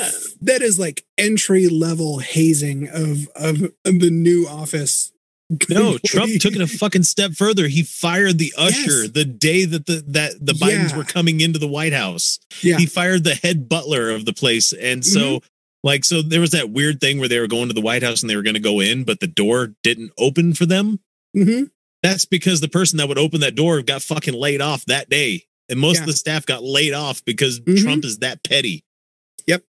that 0.43 0.61
is 0.61 0.79
like 0.79 1.07
entry 1.17 1.69
level 1.69 2.19
hazing 2.19 2.87
of 2.89 3.29
of, 3.35 3.63
of 3.87 3.99
the 4.01 4.11
new 4.11 4.47
office. 4.47 5.11
No, 5.71 5.97
Trump 6.07 6.33
took 6.39 6.55
it 6.55 6.61
a 6.61 6.67
fucking 6.67 7.03
step 7.05 7.33
further. 7.33 7.67
He 7.69 7.83
fired 7.83 8.39
the 8.39 8.53
usher 8.59 9.03
Yes. 9.05 9.11
the 9.13 9.25
day 9.25 9.65
that 9.65 9.87
the 9.87 10.05
that 10.09 10.33
the 10.39 10.53
Bidens 10.53 10.91
Yeah. 10.91 10.97
were 10.99 11.05
coming 11.05 11.41
into 11.41 11.59
the 11.59 11.67
White 11.67 11.95
House. 11.95 12.39
Yeah. 12.63 12.77
He 12.77 12.85
fired 12.87 13.25
the 13.25 13.35
head 13.35 13.71
butler 13.71 14.11
of 14.11 14.27
the 14.27 14.35
place. 14.35 14.75
And 14.75 15.05
so 15.05 15.21
Mm-hmm. 15.21 15.47
Like 15.83 16.05
so 16.05 16.23
there 16.23 16.41
was 16.41 16.51
that 16.53 16.71
weird 16.71 17.01
thing 17.01 17.19
where 17.19 17.29
they 17.29 17.41
were 17.41 17.47
going 17.49 17.69
to 17.69 17.75
the 17.75 17.81
White 17.81 18.03
House 18.03 18.23
and 18.23 18.31
they 18.31 18.37
were 18.37 18.43
going 18.43 18.55
to 18.55 18.61
go 18.61 18.81
in, 18.81 19.05
but 19.05 19.21
the 19.21 19.27
door 19.27 19.75
didn't 19.83 20.13
open 20.19 20.55
for 20.55 20.67
them. 20.67 21.01
hmm 21.35 21.65
That's 22.03 22.25
because 22.25 22.61
the 22.61 22.69
person 22.69 22.99
that 22.99 23.09
would 23.09 23.19
open 23.19 23.41
that 23.41 23.55
door 23.55 23.81
got 23.83 24.03
fucking 24.03 24.35
laid 24.35 24.61
off 24.61 24.85
that 24.87 25.09
day. 25.09 25.45
And 25.69 25.79
most 25.81 25.97
Yeah. 25.97 26.03
of 26.03 26.07
the 26.09 26.13
staff 26.15 26.45
got 26.47 26.63
laid 26.65 26.93
off 26.95 27.25
because 27.25 27.61
Mhm. 27.61 27.81
Trump 27.83 28.05
is 28.05 28.19
that 28.19 28.43
petty. 28.45 28.85
Yep. 29.47 29.65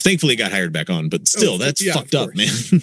Thankfully 0.00 0.32
he 0.34 0.36
got 0.36 0.52
hired 0.52 0.72
back 0.72 0.88
on, 0.90 1.08
but 1.08 1.26
still, 1.28 1.54
Oh, 1.54 1.58
that's 1.58 1.84
yeah, 1.84 1.92
fucked 1.94 2.14
up, 2.14 2.34
man. 2.34 2.48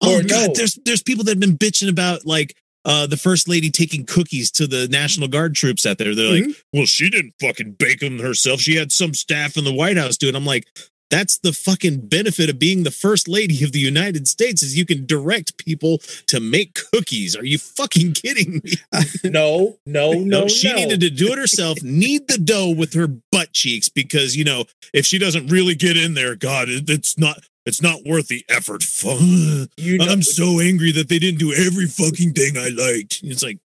oh 0.00 0.18
Or 0.18 0.22
god, 0.22 0.48
no. 0.48 0.54
there's 0.54 0.78
there's 0.84 1.02
people 1.02 1.24
that 1.24 1.32
have 1.32 1.40
been 1.40 1.56
bitching 1.58 1.88
about 1.88 2.26
like 2.26 2.56
uh 2.84 3.06
the 3.06 3.16
first 3.16 3.48
lady 3.48 3.70
taking 3.70 4.04
cookies 4.04 4.50
to 4.52 4.66
the 4.66 4.88
National 4.88 5.28
Guard 5.28 5.54
troops 5.54 5.86
out 5.86 5.96
there. 5.98 6.14
They're 6.14 6.32
like, 6.32 6.44
Mhm. 6.44 6.54
well, 6.72 6.86
she 6.86 7.08
didn't 7.08 7.34
fucking 7.40 7.76
bake 7.78 8.00
them 8.00 8.18
herself. 8.18 8.60
She 8.60 8.74
had 8.76 8.92
some 8.92 9.14
staff 9.14 9.56
in 9.56 9.64
the 9.64 9.72
White 9.72 9.96
House 9.96 10.16
do 10.18 10.28
it. 10.28 10.34
I'm 10.34 10.44
like, 10.44 10.66
that's 11.14 11.38
the 11.38 11.52
fucking 11.52 12.08
benefit 12.08 12.50
of 12.50 12.58
being 12.58 12.82
the 12.82 12.90
first 12.90 13.28
lady 13.28 13.62
of 13.62 13.70
the 13.70 13.78
United 13.78 14.26
States 14.26 14.64
is 14.64 14.76
you 14.76 14.84
can 14.84 15.06
direct 15.06 15.56
people 15.58 15.98
to 16.26 16.40
make 16.40 16.76
cookies. 16.92 17.36
Are 17.36 17.44
you 17.44 17.56
fucking 17.58 18.14
kidding 18.14 18.60
me? 18.64 18.72
Uh, 18.92 19.04
no, 19.22 19.78
no, 19.86 20.12
no, 20.12 20.40
No, 20.40 20.48
she 20.48 20.70
no. 20.70 20.74
needed 20.74 21.00
to 21.02 21.10
do 21.10 21.32
it 21.32 21.38
herself, 21.38 21.80
knead 21.84 22.26
the 22.26 22.36
dough 22.38 22.70
with 22.76 22.94
her 22.94 23.06
butt 23.06 23.52
cheeks 23.52 23.88
because 23.88 24.36
you 24.36 24.42
know 24.42 24.64
if 24.92 25.06
she 25.06 25.18
doesn't 25.18 25.46
really 25.46 25.76
get 25.76 25.96
in 25.96 26.14
there, 26.14 26.34
God, 26.34 26.68
it, 26.68 26.90
it's 26.90 27.16
not 27.16 27.38
it's 27.64 27.80
not 27.80 28.00
worth 28.04 28.26
the 28.26 28.44
effort. 28.48 28.82
You 29.76 29.98
know, 29.98 30.06
I'm 30.06 30.22
so 30.22 30.60
angry 30.60 30.92
that 30.92 31.08
they 31.08 31.18
didn't 31.18 31.38
do 31.38 31.52
every 31.52 31.86
fucking 31.86 32.32
thing 32.32 32.56
I 32.56 32.68
liked. 32.68 33.20
It's 33.22 33.42
like 33.42 33.58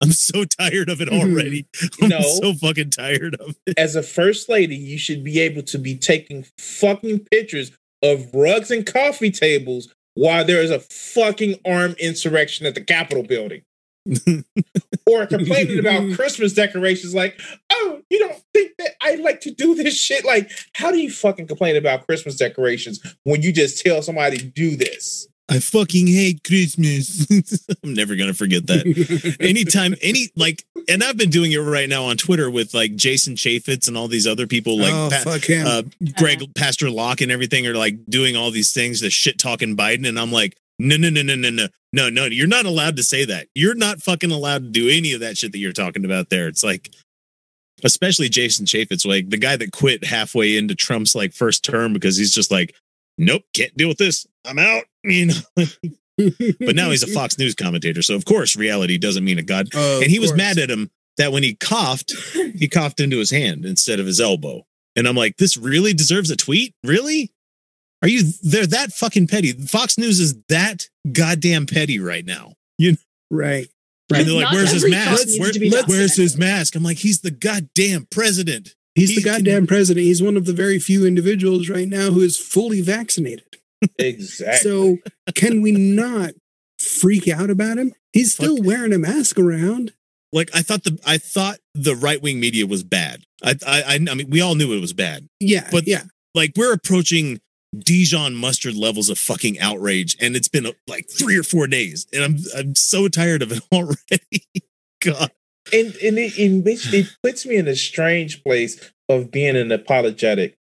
I'm 0.00 0.12
so 0.12 0.44
tired 0.44 0.88
of 0.88 1.00
it 1.00 1.08
Mhm. 1.08 1.20
already. 1.20 1.66
I'm 2.00 2.08
No. 2.08 2.20
so 2.20 2.54
fucking 2.54 2.90
tired 2.90 3.34
of 3.36 3.56
it. 3.66 3.74
as 3.78 3.96
a 3.96 4.02
first 4.02 4.48
lady, 4.48 4.76
you 4.76 4.98
should 4.98 5.24
be 5.24 5.40
able 5.40 5.62
to 5.62 5.78
be 5.78 5.96
taking 5.96 6.44
fucking 6.58 7.26
pictures 7.30 7.72
of 8.02 8.32
rugs 8.32 8.70
and 8.70 8.86
coffee 8.86 9.30
tables 9.30 9.88
while 10.14 10.44
there 10.44 10.62
is 10.62 10.70
a 10.70 10.78
fucking 10.80 11.58
armed 11.64 11.96
insurrection 11.98 12.64
at 12.66 12.74
the 12.74 12.80
Capitol 12.80 13.22
building. 13.24 13.62
or 15.06 15.26
complaining 15.26 15.78
about 15.80 16.12
Christmas 16.14 16.52
decorations, 16.54 17.14
like, 17.14 17.38
oh, 17.70 18.00
you 18.08 18.18
don't 18.18 18.40
think 18.54 18.72
that 18.78 18.92
I 19.02 19.16
like 19.16 19.40
to 19.42 19.50
do 19.50 19.74
this 19.74 19.94
shit? 19.98 20.24
Like, 20.24 20.50
how 20.74 20.90
do 20.90 20.98
you 20.98 21.10
fucking 21.10 21.46
complain 21.46 21.76
about 21.76 22.06
Christmas 22.06 22.36
decorations 22.36 23.00
when 23.24 23.42
you 23.42 23.52
just 23.52 23.84
tell 23.84 24.00
somebody 24.02 24.38
to 24.38 24.44
do 24.44 24.76
this? 24.76 25.28
I 25.50 25.60
fucking 25.60 26.06
hate 26.06 26.44
Christmas. 26.44 27.26
I'm 27.82 27.94
never 27.94 28.16
gonna 28.16 28.34
forget 28.34 28.66
that. 28.66 29.36
anytime 29.40 29.94
any 30.02 30.28
like 30.36 30.64
and 30.88 31.02
i've 31.02 31.16
been 31.16 31.30
doing 31.30 31.52
it 31.52 31.58
right 31.58 31.88
now 31.88 32.04
on 32.04 32.16
twitter 32.16 32.50
with 32.50 32.74
like 32.74 32.94
jason 32.96 33.34
chaffetz 33.34 33.88
and 33.88 33.96
all 33.96 34.08
these 34.08 34.26
other 34.26 34.46
people 34.46 34.78
like 34.78 34.92
oh 34.92 35.08
Pa- 35.10 35.38
uh, 35.66 35.82
greg 36.16 36.42
pastor 36.54 36.90
locke 36.90 37.20
and 37.20 37.30
everything 37.30 37.66
are 37.66 37.74
like 37.74 38.04
doing 38.06 38.36
all 38.36 38.50
these 38.50 38.72
things 38.72 39.00
the 39.00 39.10
shit 39.10 39.38
talking 39.38 39.76
biden 39.76 40.08
and 40.08 40.18
i'm 40.18 40.32
like 40.32 40.56
no 40.78 40.96
no 40.96 41.10
no 41.10 41.22
no 41.22 41.34
no 41.34 41.50
no 41.50 41.66
no 41.92 42.08
no 42.08 42.24
you're 42.26 42.46
not 42.46 42.66
allowed 42.66 42.96
to 42.96 43.02
say 43.02 43.24
that 43.24 43.48
you're 43.54 43.74
not 43.74 44.00
fucking 44.00 44.30
allowed 44.30 44.62
to 44.62 44.70
do 44.70 44.88
any 44.88 45.12
of 45.12 45.20
that 45.20 45.36
shit 45.36 45.52
that 45.52 45.58
you're 45.58 45.72
talking 45.72 46.04
about 46.04 46.30
there 46.30 46.48
it's 46.48 46.64
like 46.64 46.90
especially 47.84 48.28
jason 48.28 48.66
chaffetz 48.66 49.06
like 49.06 49.30
the 49.30 49.38
guy 49.38 49.56
that 49.56 49.72
quit 49.72 50.04
halfway 50.04 50.56
into 50.56 50.74
trump's 50.74 51.14
like 51.14 51.32
first 51.32 51.64
term 51.64 51.92
because 51.92 52.16
he's 52.16 52.34
just 52.34 52.50
like 52.50 52.74
nope 53.18 53.42
can't 53.54 53.76
deal 53.76 53.88
with 53.88 53.98
this 53.98 54.26
i'm 54.46 54.58
out 54.58 54.84
you 55.04 55.26
know 55.26 55.34
but 56.60 56.74
now 56.74 56.90
he's 56.90 57.02
a 57.02 57.06
fox 57.06 57.38
news 57.38 57.54
commentator 57.54 58.02
so 58.02 58.14
of 58.14 58.24
course 58.24 58.56
reality 58.56 58.96
doesn't 58.98 59.24
mean 59.24 59.38
a 59.38 59.42
god 59.42 59.68
Oh, 59.74 60.00
and 60.00 60.10
he 60.10 60.18
was 60.18 60.30
course. 60.30 60.38
mad 60.38 60.58
at 60.58 60.70
him 60.70 60.90
that 61.18 61.32
when 61.32 61.42
he 61.42 61.56
coughed, 61.56 62.12
he 62.54 62.68
coughed 62.68 63.00
into 63.00 63.18
his 63.18 63.32
hand 63.32 63.64
instead 63.64 63.98
of 63.98 64.06
his 64.06 64.20
elbow. 64.20 64.64
And 64.94 65.08
I'm 65.08 65.16
like, 65.16 65.36
this 65.36 65.56
really 65.56 65.92
deserves 65.92 66.30
a 66.30 66.36
tweet? 66.36 66.76
Really? 66.84 67.32
Are 68.02 68.08
you 68.08 68.22
they're 68.44 68.68
that 68.68 68.92
fucking 68.92 69.26
petty? 69.26 69.50
Fox 69.52 69.98
News 69.98 70.20
is 70.20 70.36
that 70.48 70.86
goddamn 71.10 71.66
petty 71.66 71.98
right 71.98 72.24
now. 72.24 72.52
You 72.78 72.92
know? 72.92 72.98
right. 73.32 73.66
And 74.14 74.28
they're 74.28 74.34
like, 74.36 74.52
where's 74.52 74.70
his 74.70 74.88
mask? 74.88 75.26
Where- 75.40 75.50
where's 75.50 75.70
documented. 75.72 76.16
his 76.18 76.36
mask? 76.38 76.76
I'm 76.76 76.84
like, 76.84 76.98
he's 76.98 77.20
the 77.20 77.32
goddamn 77.32 78.06
president. 78.12 78.76
He's 78.98 79.10
He 79.10 79.16
the 79.16 79.22
goddamn 79.22 79.66
president. 79.66 80.04
He's 80.04 80.22
one 80.22 80.36
of 80.36 80.44
the 80.44 80.52
very 80.52 80.78
few 80.78 81.06
individuals 81.06 81.68
right 81.68 81.88
now 81.88 82.10
who 82.10 82.20
is 82.20 82.38
fully 82.38 82.80
vaccinated. 82.80 83.44
Exactly. 83.98 84.58
So 84.58 84.96
can 85.34 85.62
we 85.62 85.72
not 85.72 86.32
freak 86.78 87.28
out 87.28 87.50
about 87.50 87.78
him? 87.78 87.92
He's 88.12 88.34
still 88.34 88.60
wearing 88.60 88.92
a 88.92 88.98
mask 88.98 89.38
around. 89.38 89.92
Like 90.32 90.50
I 90.54 90.62
thought 90.62 90.84
the 90.84 90.98
I 91.06 91.18
thought 91.18 91.58
the 91.74 91.94
right 91.94 92.20
wing 92.20 92.40
media 92.40 92.66
was 92.66 92.82
bad. 92.82 93.22
I, 93.42 93.54
I 93.66 93.82
I 93.82 93.94
I 93.94 94.14
mean 94.14 94.28
we 94.30 94.40
all 94.40 94.54
knew 94.54 94.72
it 94.72 94.80
was 94.80 94.92
bad. 94.92 95.28
Yeah. 95.40 95.68
But- 95.70 95.86
yeah. 95.86 96.02
Like 96.34 96.52
we're 96.56 96.72
approaching 96.72 97.40
Dijon 97.76 98.34
mustard 98.34 98.74
levels 98.74 99.10
of 99.10 99.18
fucking 99.18 99.58
outrage, 99.58 100.16
and 100.20 100.36
it's 100.36 100.48
been 100.48 100.66
uh, 100.66 100.72
like 100.86 101.08
three 101.10 101.36
or 101.36 101.42
four 101.42 101.66
days, 101.66 102.06
and 102.12 102.22
I'm 102.22 102.36
I'm 102.56 102.74
so 102.74 103.08
tired 103.08 103.42
of 103.42 103.52
it 103.52 103.62
already. 103.72 104.46
God, 105.02 105.30
and 105.72 105.94
and 105.96 106.18
it, 106.18 106.38
it, 106.38 106.64
makes- 106.64 106.92
it 106.92 107.06
puts 107.22 107.46
me 107.46 107.56
in 107.56 107.68
a 107.68 107.76
strange 107.76 108.42
place 108.42 108.92
of 109.08 109.30
being 109.30 109.56
an 109.56 109.72
apologetic 109.72 110.56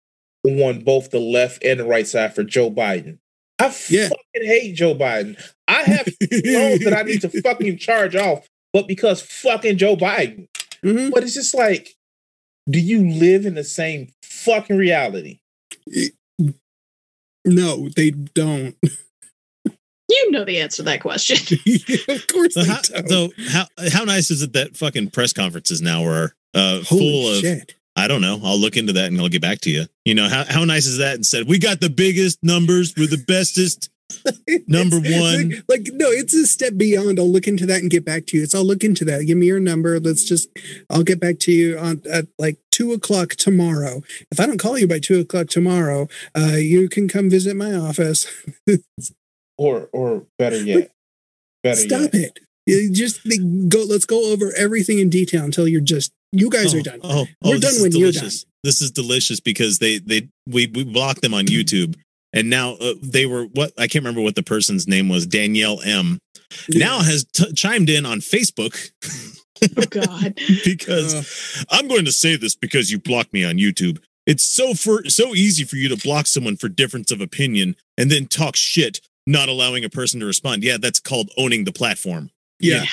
on 0.46 0.84
both 0.84 1.10
the 1.12 1.20
left 1.20 1.64
and 1.64 1.80
the 1.80 1.86
right 1.86 2.06
side 2.08 2.36
for 2.36 2.44
Joe 2.44 2.70
Biden. 2.70 3.18
I 3.60 3.66
Yeah. 3.90 4.10
fucking 4.10 4.48
hate 4.48 4.76
Joe 4.76 4.94
Biden. 4.94 5.42
I 5.68 5.82
have 5.84 6.06
loans 6.32 6.84
that 6.84 6.94
I 6.98 7.02
need 7.04 7.22
to 7.22 7.42
fucking 7.42 7.78
charge 7.78 8.16
off, 8.16 8.48
but 8.74 8.88
because 8.88 9.22
fucking 9.22 9.78
Joe 9.78 9.96
Biden. 9.96 10.48
Mhm. 10.84 11.12
But 11.12 11.24
it's 11.24 11.34
just 11.34 11.56
like, 11.56 11.96
do 12.70 12.80
you 12.80 13.10
live 13.10 13.46
in 13.46 13.56
the 13.56 13.64
same 13.64 14.12
fucking 14.24 14.78
reality? 14.78 15.40
No, 17.46 17.90
they 17.96 18.12
don't. 18.12 18.76
You 20.08 20.32
know 20.32 20.46
the 20.46 20.60
answer 20.60 20.78
to 20.78 20.84
that 20.84 21.02
question. 21.02 21.38
of 22.14 22.28
course 22.28 22.54
so 22.54 22.64
they 22.64 22.70
how, 22.70 22.82
don't. 22.82 23.10
so 23.10 23.30
how 23.50 23.66
how 23.92 24.04
nice 24.04 24.32
is 24.32 24.42
it 24.42 24.54
that 24.54 24.78
fucking 24.78 25.12
press 25.12 25.34
conferences 25.34 25.82
now 25.82 26.06
are 26.06 26.36
uh, 26.54 26.82
Holy 26.84 26.84
full 26.84 27.30
of 27.32 27.40
shit. 27.40 27.76
I 27.96 28.08
don't 28.08 28.22
know. 28.22 28.40
I'll 28.44 28.60
look 28.60 28.76
into 28.76 28.94
that 28.94 29.06
and 29.06 29.20
I'll 29.20 29.30
get 29.30 29.42
back 29.42 29.62
to 29.62 29.72
you. 29.72 29.86
You 30.04 30.16
know 30.16 30.28
how 30.28 30.44
how 30.46 30.64
nice 30.66 30.86
is 30.86 30.98
that? 30.98 31.16
And 31.16 31.26
said 31.26 31.48
we 31.48 31.60
got 31.60 31.82
the 31.82 31.90
biggest 31.90 32.40
numbers, 32.44 32.94
we're 32.96 33.08
the 33.08 33.24
bestest. 33.26 33.90
Number 34.68 34.98
one. 34.98 35.50
Like, 35.50 35.64
like, 35.68 35.90
no, 35.94 36.10
it's 36.10 36.34
a 36.34 36.46
step 36.46 36.78
beyond. 36.78 37.20
I'll 37.20 37.32
look 37.32 37.48
into 37.48 37.66
that 37.66 37.82
and 37.82 37.90
get 37.90 38.06
back 38.06 38.28
to 38.28 38.38
you. 38.38 38.44
It's 38.44 38.54
I'll 38.54 38.64
look 38.64 38.84
into 38.84 39.04
that. 39.06 39.26
Give 39.26 39.38
me 39.38 39.48
your 39.48 39.60
number. 39.60 40.00
Let's 40.00 40.24
just 40.24 40.50
I'll 40.90 41.04
get 41.04 41.20
back 41.20 41.40
to 41.40 41.52
you 41.52 41.78
on 41.78 42.04
at 42.12 42.28
like 42.38 42.58
two 42.72 42.92
o'clock 42.94 43.32
tomorrow. 43.32 44.04
If 44.32 44.40
I 44.40 44.46
don't 44.46 44.60
call 44.60 44.78
you 44.78 44.88
by 44.88 45.00
two 45.00 45.20
o'clock 45.20 45.48
tomorrow, 45.48 46.08
uh, 46.38 46.58
you 46.58 46.88
can 46.88 47.08
come 47.08 47.30
visit 47.30 47.56
my 47.56 47.74
office. 47.74 48.28
Or 49.58 49.90
or 49.94 50.26
better 50.38 50.62
yet, 50.62 50.92
better 51.64 51.80
Stop 51.82 52.14
yet. 52.14 52.14
it. 52.14 52.40
You 52.66 52.92
just 52.92 53.22
they 53.24 53.38
go. 53.38 53.84
Let's 53.88 54.06
go 54.06 54.32
over 54.32 54.52
everything 54.58 55.00
in 55.00 55.10
detail 55.10 55.44
until 55.46 55.68
you're 55.68 55.82
just. 55.82 56.12
You 56.32 56.50
guys 56.50 56.76
oh, 56.76 56.80
are 56.80 56.82
done. 56.82 57.00
Oh, 57.04 57.26
We're 57.44 57.56
oh, 57.56 57.60
done 57.60 57.72
is 57.72 57.82
when 57.82 57.92
you're 57.94 58.12
delicious. 58.12 58.46
This 58.64 58.82
is 58.82 58.92
delicious 58.92 59.40
because 59.40 59.80
they 59.80 60.00
they 60.00 60.30
we 60.48 60.68
we 60.68 60.84
blocked 60.84 61.22
them 61.22 61.34
on 61.34 61.46
YouTube, 61.46 61.96
and 62.34 62.50
now 62.50 62.74
uh, 62.74 62.96
they 63.02 63.26
were 63.26 63.46
what 63.46 63.72
I 63.78 63.88
can't 63.88 64.04
remember 64.04 64.22
what 64.22 64.36
the 64.36 64.44
person's 64.44 64.88
name 64.88 65.08
was. 65.08 65.26
Danielle 65.26 65.80
M. 65.86 66.20
Now 66.70 67.00
has 67.00 67.26
t- 67.34 67.54
chimed 67.54 67.90
in 67.90 68.06
on 68.06 68.20
Facebook 68.20 68.92
oh 69.78 69.84
God. 69.90 70.36
because 70.66 71.14
Uh. 71.14 71.64
I'm 71.70 71.88
going 71.88 72.06
to 72.06 72.12
say 72.12 72.36
this 72.36 72.56
because 72.56 72.92
you 72.92 73.00
blocked 73.00 73.34
me 73.34 73.44
on 73.44 73.56
YouTube. 73.56 74.00
It's 74.26 74.44
so 74.44 74.74
for 74.74 75.06
so 75.06 75.36
easy 75.36 75.64
for 75.64 75.76
you 75.76 75.90
to 75.90 75.98
block 75.98 76.28
someone 76.28 76.58
for 76.58 76.68
difference 76.68 77.12
of 77.12 77.22
opinion 77.22 77.76
and 77.98 78.12
then 78.12 78.26
talk 78.26 78.56
shit, 78.56 79.00
not 79.28 79.50
allowing 79.50 79.84
a 79.84 79.90
person 79.90 80.20
to 80.20 80.26
respond. 80.26 80.64
Yeah, 80.64 80.78
that's 80.80 81.00
called 81.00 81.30
owning 81.38 81.64
the 81.66 81.72
platform. 81.74 82.30
Yeah. 82.60 82.86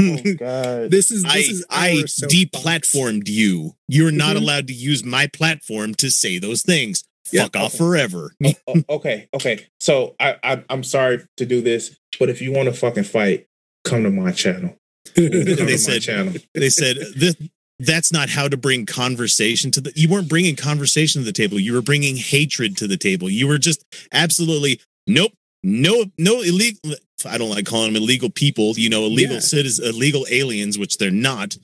Oh 0.00 0.16
God. 0.38 0.90
This 0.90 1.10
is 1.10 1.24
I 1.24 1.36
this 1.38 1.48
is 1.48 1.66
I 1.70 1.92
our 2.00 2.06
soapbox. 2.06 2.34
deplatformed 2.34 3.28
you. 3.28 3.74
You're 3.88 4.10
not 4.12 4.36
Mhm. 4.36 4.40
allowed 4.42 4.66
to 4.68 4.74
use 4.74 5.02
my 5.04 5.26
platform 5.28 5.94
to 5.96 6.10
say 6.10 6.38
those 6.38 6.62
things. 6.62 7.04
Yeah. 7.32 7.44
Fuck 7.44 7.56
off 7.56 7.74
forever. 7.74 8.34
Oh, 8.44 8.82
okay, 8.90 9.28
okay. 9.32 9.66
So 9.80 10.14
I, 10.20 10.36
I 10.42 10.64
I'm 10.68 10.82
sorry 10.82 11.20
to 11.38 11.46
do 11.46 11.62
this, 11.62 11.96
but 12.18 12.28
if 12.28 12.42
you 12.42 12.52
want 12.52 12.66
to 12.68 12.74
fucking 12.74 13.04
fight, 13.04 13.46
come 13.84 14.02
to 14.02 14.10
my 14.10 14.32
channel. 14.32 14.76
Come 15.16 15.30
They 15.30 15.54
to 15.56 15.64
my 15.64 15.76
said- 15.76 16.02
channel. 16.02 16.34
they 16.54 16.68
said 16.70 16.96
this 17.16 17.34
that's 17.78 18.12
not 18.12 18.28
how 18.28 18.46
to 18.48 18.56
bring 18.56 18.86
conversation 18.86 19.70
to 19.72 19.80
the 19.80 19.92
you 19.96 20.08
weren't 20.08 20.28
bringing 20.28 20.54
conversation 20.54 21.22
to 21.22 21.24
the 21.24 21.32
table 21.32 21.58
you 21.58 21.72
were 21.72 21.82
bringing 21.82 22.16
hatred 22.16 22.76
to 22.76 22.86
the 22.86 22.96
table 22.96 23.28
you 23.28 23.48
were 23.48 23.58
just 23.58 23.84
absolutely 24.12 24.78
nope 25.08 25.32
no 25.62 26.04
no 26.18 26.40
illegal 26.42 26.94
i 27.26 27.38
don't 27.38 27.50
like 27.50 27.66
calling 27.66 27.92
them 27.92 28.02
illegal 28.02 28.30
people 28.30 28.72
you 28.76 28.88
know 28.90 29.04
illegal 29.04 29.34
Yeah. 29.34 29.40
citizens 29.40 29.88
illegal 29.88 30.26
aliens 30.30 30.78
which 30.78 30.98
they're 30.98 31.10
not 31.10 31.56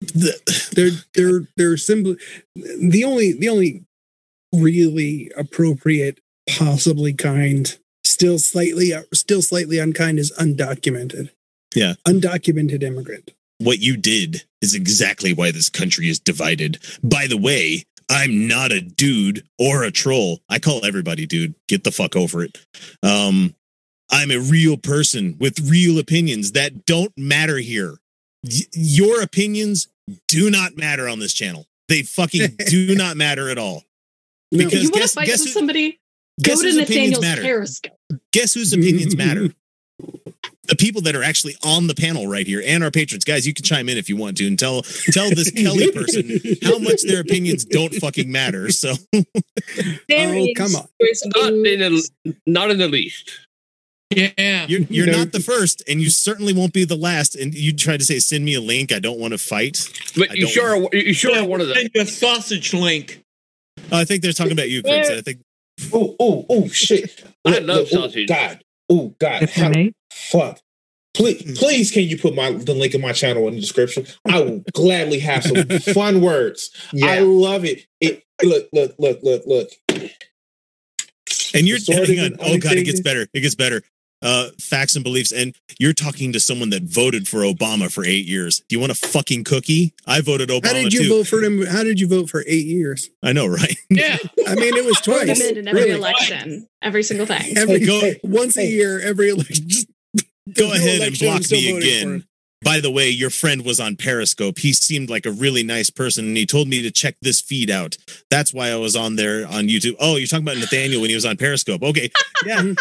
the, 0.00 0.34
they're 0.74 0.90
they're 1.14 1.48
they're 1.56 1.76
simply 1.76 2.16
the 2.56 3.04
only 3.04 3.32
the 3.32 3.48
only 3.48 3.84
really 4.54 5.30
appropriate 5.36 6.20
possibly 6.58 7.12
kind 7.12 7.76
still 8.04 8.38
slightly 8.38 8.92
uh, 8.94 9.02
still 9.12 9.42
slightly 9.42 9.78
unkind 9.78 10.18
is 10.18 10.32
undocumented 10.38 11.30
Yeah. 11.74 11.94
undocumented 12.06 12.82
immigrant 12.82 13.32
what 13.58 13.80
you 13.80 13.96
did 13.96 14.44
is 14.62 14.74
exactly 14.74 15.32
why 15.34 15.50
this 15.50 15.68
country 15.68 16.08
is 16.08 16.18
divided 16.18 16.78
by 17.02 17.26
the 17.26 17.36
way 17.36 17.84
i'm 18.10 18.48
not 18.48 18.72
a 18.72 18.80
dude 18.80 19.44
or 19.58 19.82
a 19.84 19.90
troll. 19.90 20.40
I 20.48 20.58
call 20.58 20.84
everybody 20.84 21.26
dude. 21.26 21.54
Get 21.68 21.84
the 21.84 21.90
fuck 21.92 22.16
over 22.16 22.42
it. 22.42 22.58
Um 23.02 23.54
i'm 24.10 24.30
a 24.30 24.38
real 24.38 24.76
person 24.76 25.36
with 25.38 25.60
real 25.68 25.98
opinions 25.98 26.52
that 26.52 26.86
don't 26.86 27.12
matter 27.16 27.58
here. 27.58 27.98
Y- 28.44 28.60
your 28.72 29.20
opinions 29.22 29.88
do 30.26 30.50
not 30.50 30.76
matter 30.76 31.08
on 31.08 31.18
this 31.18 31.32
channel. 31.34 31.66
They 31.88 32.02
fucking 32.02 32.56
do 32.68 32.94
not 32.94 33.16
matter 33.16 33.48
at 33.50 33.58
all. 33.58 33.84
No. 34.52 34.64
Because 34.64 34.82
you 34.84 34.88
want 34.90 35.02
guess- 35.02 35.10
to 35.12 35.14
fight 35.20 35.26
guess 35.26 35.38
with 35.40 35.48
who- 35.48 35.52
somebody? 35.52 36.00
guess 36.40 36.56
Go 36.56 36.62
to 36.62 36.68
whose 36.68 36.76
opinions 36.76 36.88
Nathaniel's 37.18 37.20
matter? 37.24 37.42
Periscope. 37.42 37.92
guess 38.32 38.54
whose 38.54 38.72
opinions 38.72 39.16
matter 39.16 39.48
the 40.68 40.76
people 40.76 41.00
that 41.02 41.16
are 41.16 41.22
actually 41.22 41.54
on 41.64 41.86
the 41.86 41.94
panel 41.94 42.26
right 42.26 42.46
here 42.46 42.62
and 42.64 42.84
our 42.84 42.90
patrons 42.90 43.24
guys 43.24 43.46
you 43.46 43.54
can 43.54 43.64
chime 43.64 43.88
in 43.88 43.96
if 43.98 44.08
you 44.08 44.16
want 44.16 44.36
to 44.36 44.46
and 44.46 44.58
tell 44.58 44.82
tell 45.12 45.28
this 45.30 45.50
kelly 45.56 45.90
person 45.92 46.38
how 46.62 46.78
much 46.78 47.02
their 47.06 47.20
opinions 47.20 47.64
don't 47.64 47.94
fucking 47.94 48.30
matter 48.30 48.70
so 48.70 48.94
There 50.08 50.28
Oh, 50.34 50.44
is- 50.44 50.54
come 50.56 50.76
on. 50.76 50.88
It's 51.00 51.24
Not 51.26 51.52
in- 51.52 51.66
in 51.66 51.78
the 51.94 52.36
not 52.46 52.70
in 52.70 52.78
the 52.78 52.88
least. 52.88 53.30
Yeah. 54.14 54.66
You're, 54.68 54.80
you're 54.88 55.06
No. 55.06 55.18
not 55.18 55.32
the 55.32 55.40
first, 55.40 55.82
and 55.86 56.00
you 56.00 56.08
certainly 56.10 56.52
won't 56.54 56.72
be 56.72 56.84
the 56.84 56.96
last. 56.96 57.36
And 57.36 57.54
you 57.54 57.74
tried 57.74 57.98
to 58.00 58.06
say, 58.06 58.18
"Send 58.20 58.42
me 58.44 58.54
a 58.54 58.60
link." 58.60 58.90
I 58.90 58.98
don't 59.00 59.18
want 59.18 59.32
to 59.32 59.38
fight. 59.38 59.86
But 60.16 60.34
you 60.36 60.46
sure 60.48 60.76
are, 60.82 60.96
you 60.96 61.12
sure 61.12 61.36
are 61.38 61.44
one 61.44 61.60
of 61.60 61.68
them. 61.68 61.76
Send 61.76 61.90
you 61.94 62.00
a 62.02 62.06
sausage 62.06 62.72
link. 62.72 63.22
Oh, 63.92 63.98
I 63.98 64.04
think 64.06 64.22
they're 64.22 64.32
talking 64.32 64.52
about 64.52 64.70
you, 64.70 64.82
Chris. 64.82 65.10
I 65.10 65.20
think 65.20 65.40
Oh, 65.92 66.16
oh, 66.18 66.46
oh, 66.48 66.68
shit. 66.68 67.22
I 67.44 67.58
love 67.58 67.80
oh, 67.82 67.84
sausage. 67.84 68.28
God. 68.28 68.60
Oh, 68.88 69.14
God. 69.20 69.42
If 69.42 69.58
I 69.58 69.60
How- 69.62 69.68
may. 69.68 69.92
Fuck. 70.30 70.60
Please, 71.14 71.58
please, 71.58 71.90
can 71.90 72.04
you 72.04 72.16
put 72.18 72.34
my 72.34 72.50
the 72.52 72.74
link 72.74 72.94
of 72.94 73.00
my 73.00 73.12
channel 73.12 73.48
in 73.48 73.54
the 73.54 73.60
description? 73.60 74.06
I 74.30 74.40
will 74.40 74.62
gladly 74.72 75.18
have 75.20 75.42
some 75.42 75.64
fun 75.94 76.20
words. 76.20 76.70
I 77.02 77.20
love 77.20 77.64
it. 77.64 77.86
It 78.00 78.22
look, 78.42 78.68
look, 78.72 78.94
look, 78.98 79.20
look, 79.24 79.42
look. 79.46 79.68
and 81.54 81.66
you're 81.66 81.78
Sort 81.78 82.08
hang 82.08 82.20
on. 82.20 82.36
Oh 82.40 82.58
god, 82.58 82.74
it 82.74 82.84
gets 82.84 83.00
better. 83.00 83.26
It 83.32 83.40
gets 83.40 83.54
better. 83.54 83.82
Uh, 84.20 84.48
facts 84.60 84.96
and 84.96 85.04
beliefs, 85.04 85.30
and 85.32 85.54
you're 85.78 85.92
talking 85.92 86.32
to 86.32 86.40
someone 86.40 86.70
that 86.70 86.82
voted 86.82 87.28
for 87.28 87.38
Obama 87.42 87.90
for 87.90 88.04
eight 88.04 88.26
years. 88.26 88.60
Do 88.68 88.74
you 88.74 88.80
want 88.80 88.90
a 88.90 88.96
fucking 88.96 89.44
cookie? 89.44 89.94
I 90.08 90.20
voted 90.20 90.48
Obama 90.50 90.66
how 90.66 90.72
did 90.72 90.92
you 90.92 91.04
too. 91.04 91.08
vote 91.08 91.26
for 91.28 91.40
him 91.42 91.64
how 91.66 91.84
did 91.84 92.00
you 92.00 92.08
vote 92.08 92.28
for 92.28 92.42
eight 92.48 92.66
years 92.66 93.10
I 93.22 93.32
know, 93.32 93.46
right? 93.46 93.76
Yeah. 93.90 94.16
i 94.46 94.54
mean 94.56 94.76
it 94.76 94.84
was 94.84 95.00
twice 95.00 95.40
him 95.40 95.50
in 95.50 95.56
in 95.58 95.68
every 95.68 95.82
really. 95.82 95.94
election, 95.94 96.68
every 96.82 97.02
single 97.04 97.26
thing. 97.26 97.56
every 97.56 97.78
Go- 97.80 98.00
go 98.00 98.12
once 98.24 98.56
a 98.56 98.66
year 98.66 99.00
every 99.00 99.30
election 99.30 99.68
just- 99.68 99.86
Go 100.54 100.68
no 100.68 100.74
ahead 100.74 101.00
and 101.02 101.18
block 101.18 101.50
me 101.50 101.76
again. 101.76 102.24
By 102.62 102.80
the 102.80 102.90
way, 102.90 103.08
your 103.08 103.30
friend 103.30 103.64
was 103.64 103.78
on 103.78 103.96
Periscope. 103.96 104.58
He 104.58 104.72
seemed 104.72 105.08
like 105.08 105.26
a 105.26 105.30
really 105.30 105.62
nice 105.62 105.90
person, 105.90 106.26
and 106.26 106.36
he 106.36 106.44
told 106.44 106.66
me 106.66 106.82
to 106.82 106.90
check 106.90 107.14
this 107.22 107.40
feed 107.40 107.70
out. 107.70 107.96
That's 108.30 108.52
why 108.52 108.70
I 108.70 108.76
was 108.76 108.96
on 108.96 109.16
there 109.16 109.46
on 109.46 109.68
YouTube. 109.68 109.94
Oh, 110.00 110.16
you're 110.16 110.26
talking 110.26 110.44
about 110.44 110.58
Nathaniel 110.58 111.00
when 111.00 111.10
he 111.10 111.14
was 111.14 111.24
on 111.24 111.36
Periscope. 111.36 111.82
Okay, 111.82 112.10
yeah, 112.46 112.72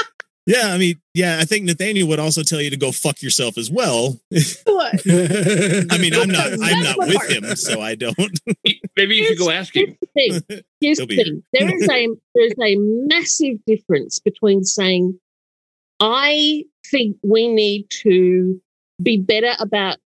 yeah. 0.47 0.73
I 0.73 0.79
mean, 0.79 0.99
yeah. 1.13 1.37
I 1.39 1.45
think 1.45 1.65
Nathaniel 1.65 2.07
would 2.07 2.19
also 2.19 2.41
tell 2.41 2.59
you 2.59 2.71
to 2.71 2.77
go 2.77 2.91
fuck 2.91 3.21
yourself 3.21 3.55
as 3.55 3.69
well. 3.69 4.19
What? 4.65 4.93
I 5.05 5.97
mean, 5.99 6.15
I'm 6.15 6.29
not, 6.29 6.53
I'm 6.59 6.83
not 6.83 6.97
with 6.97 7.15
part. 7.15 7.31
him, 7.31 7.55
so 7.55 7.79
I 7.79 7.93
don't. 7.93 8.17
Maybe 8.95 9.15
you 9.15 9.25
should 9.25 9.37
go 9.37 9.51
ask 9.51 9.75
him. 9.75 9.95
Here's 10.15 10.39
the 10.39 10.45
thing. 10.47 10.63
Here's 10.81 10.97
the 10.97 11.05
thing. 11.05 11.43
There 11.53 11.75
is 11.75 11.87
a 11.87 12.07
there 12.33 12.45
is 12.47 12.55
a 12.59 12.75
massive 12.79 13.63
difference 13.67 14.17
between 14.17 14.63
saying, 14.63 15.19
"I 15.99 16.63
think 16.91 17.17
we 17.23 17.47
need 17.47 17.89
to 18.03 18.59
be 19.01 19.17
better 19.17 19.53
about 19.59 19.97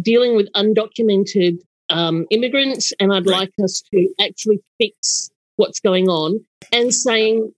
dealing 0.00 0.36
with 0.36 0.48
undocumented 0.54 1.58
um, 1.90 2.26
immigrants, 2.30 2.92
and 3.00 3.12
I'd 3.12 3.26
Right. 3.26 3.40
like 3.40 3.52
us 3.64 3.82
to 3.92 4.08
actually 4.20 4.60
fix 4.78 5.30
what's 5.56 5.80
going 5.80 6.08
on," 6.08 6.44
and 6.70 6.92
saying 6.94 7.52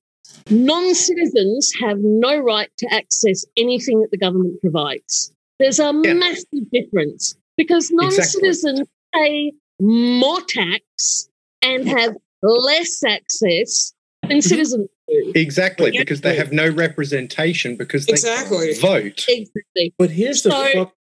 non-citizens 0.49 1.73
have 1.81 1.99
no 2.01 2.39
right 2.39 2.71
to 2.79 2.87
access 2.95 3.45
anything 3.57 4.01
that 4.01 4.11
the 4.11 4.17
government 4.19 4.61
provides. 4.61 5.33
There's 5.59 5.81
a 5.81 5.93
Yeah. 6.05 6.15
massive 6.15 6.71
difference 6.73 7.35
because 7.57 7.91
non-citizens 7.91 8.83
pay 9.15 9.53
more 9.81 10.41
tax 10.43 11.29
and 11.63 11.89
have 11.89 12.17
less 12.43 13.03
access 13.05 13.93
than 14.29 14.41
citizens 14.43 14.87
do. 14.89 14.95
Exactly, 15.35 15.91
Yeah. 15.93 16.01
because 16.03 16.21
they 16.21 16.37
have 16.37 16.53
no 16.53 16.69
representation 16.69 17.77
because 17.77 18.07
they 18.07 18.13
Exactly. 18.13 18.75
vote. 18.75 19.25
Exactly. 19.29 19.95
But 19.99 20.11
here's 20.11 20.43
the 20.43 20.51
So- 20.51 20.73
fuck. 20.73 20.95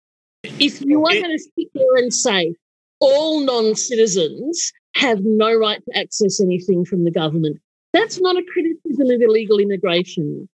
If 0.59 0.81
you 0.81 1.03
are 1.05 1.13
going 1.13 1.37
to 1.37 1.39
sit 1.39 1.67
there 1.73 1.95
and 1.97 2.13
say 2.13 2.53
all 2.99 3.41
non-citizens 3.41 4.71
have 4.95 5.19
no 5.23 5.53
right 5.53 5.81
to 5.83 5.97
access 5.97 6.39
anything 6.39 6.85
from 6.85 7.03
the 7.03 7.11
government, 7.11 7.57
That's 7.93 8.19
not 8.19 8.35
a 8.37 8.43
criticism 8.43 9.09
of 9.09 9.21
illegal 9.21 9.59
immigration. 9.59 10.47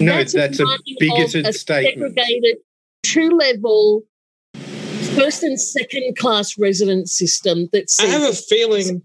No, 0.00 0.16
that's, 0.16 0.34
a 0.34 0.52
sign 0.54 0.78
bigoted 1.00 1.44
of 1.46 1.50
a 1.50 1.52
statement. 1.52 2.14
Segregated, 2.14 2.58
two 3.02 3.30
level, 3.30 4.02
first 5.16 5.42
and 5.42 5.60
second 5.60 6.16
class 6.16 6.56
resident 6.58 7.08
system 7.08 7.68
that 7.72 7.90
I 8.00 8.06
have 8.06 8.22
a 8.22 8.32
feeling. 8.34 9.02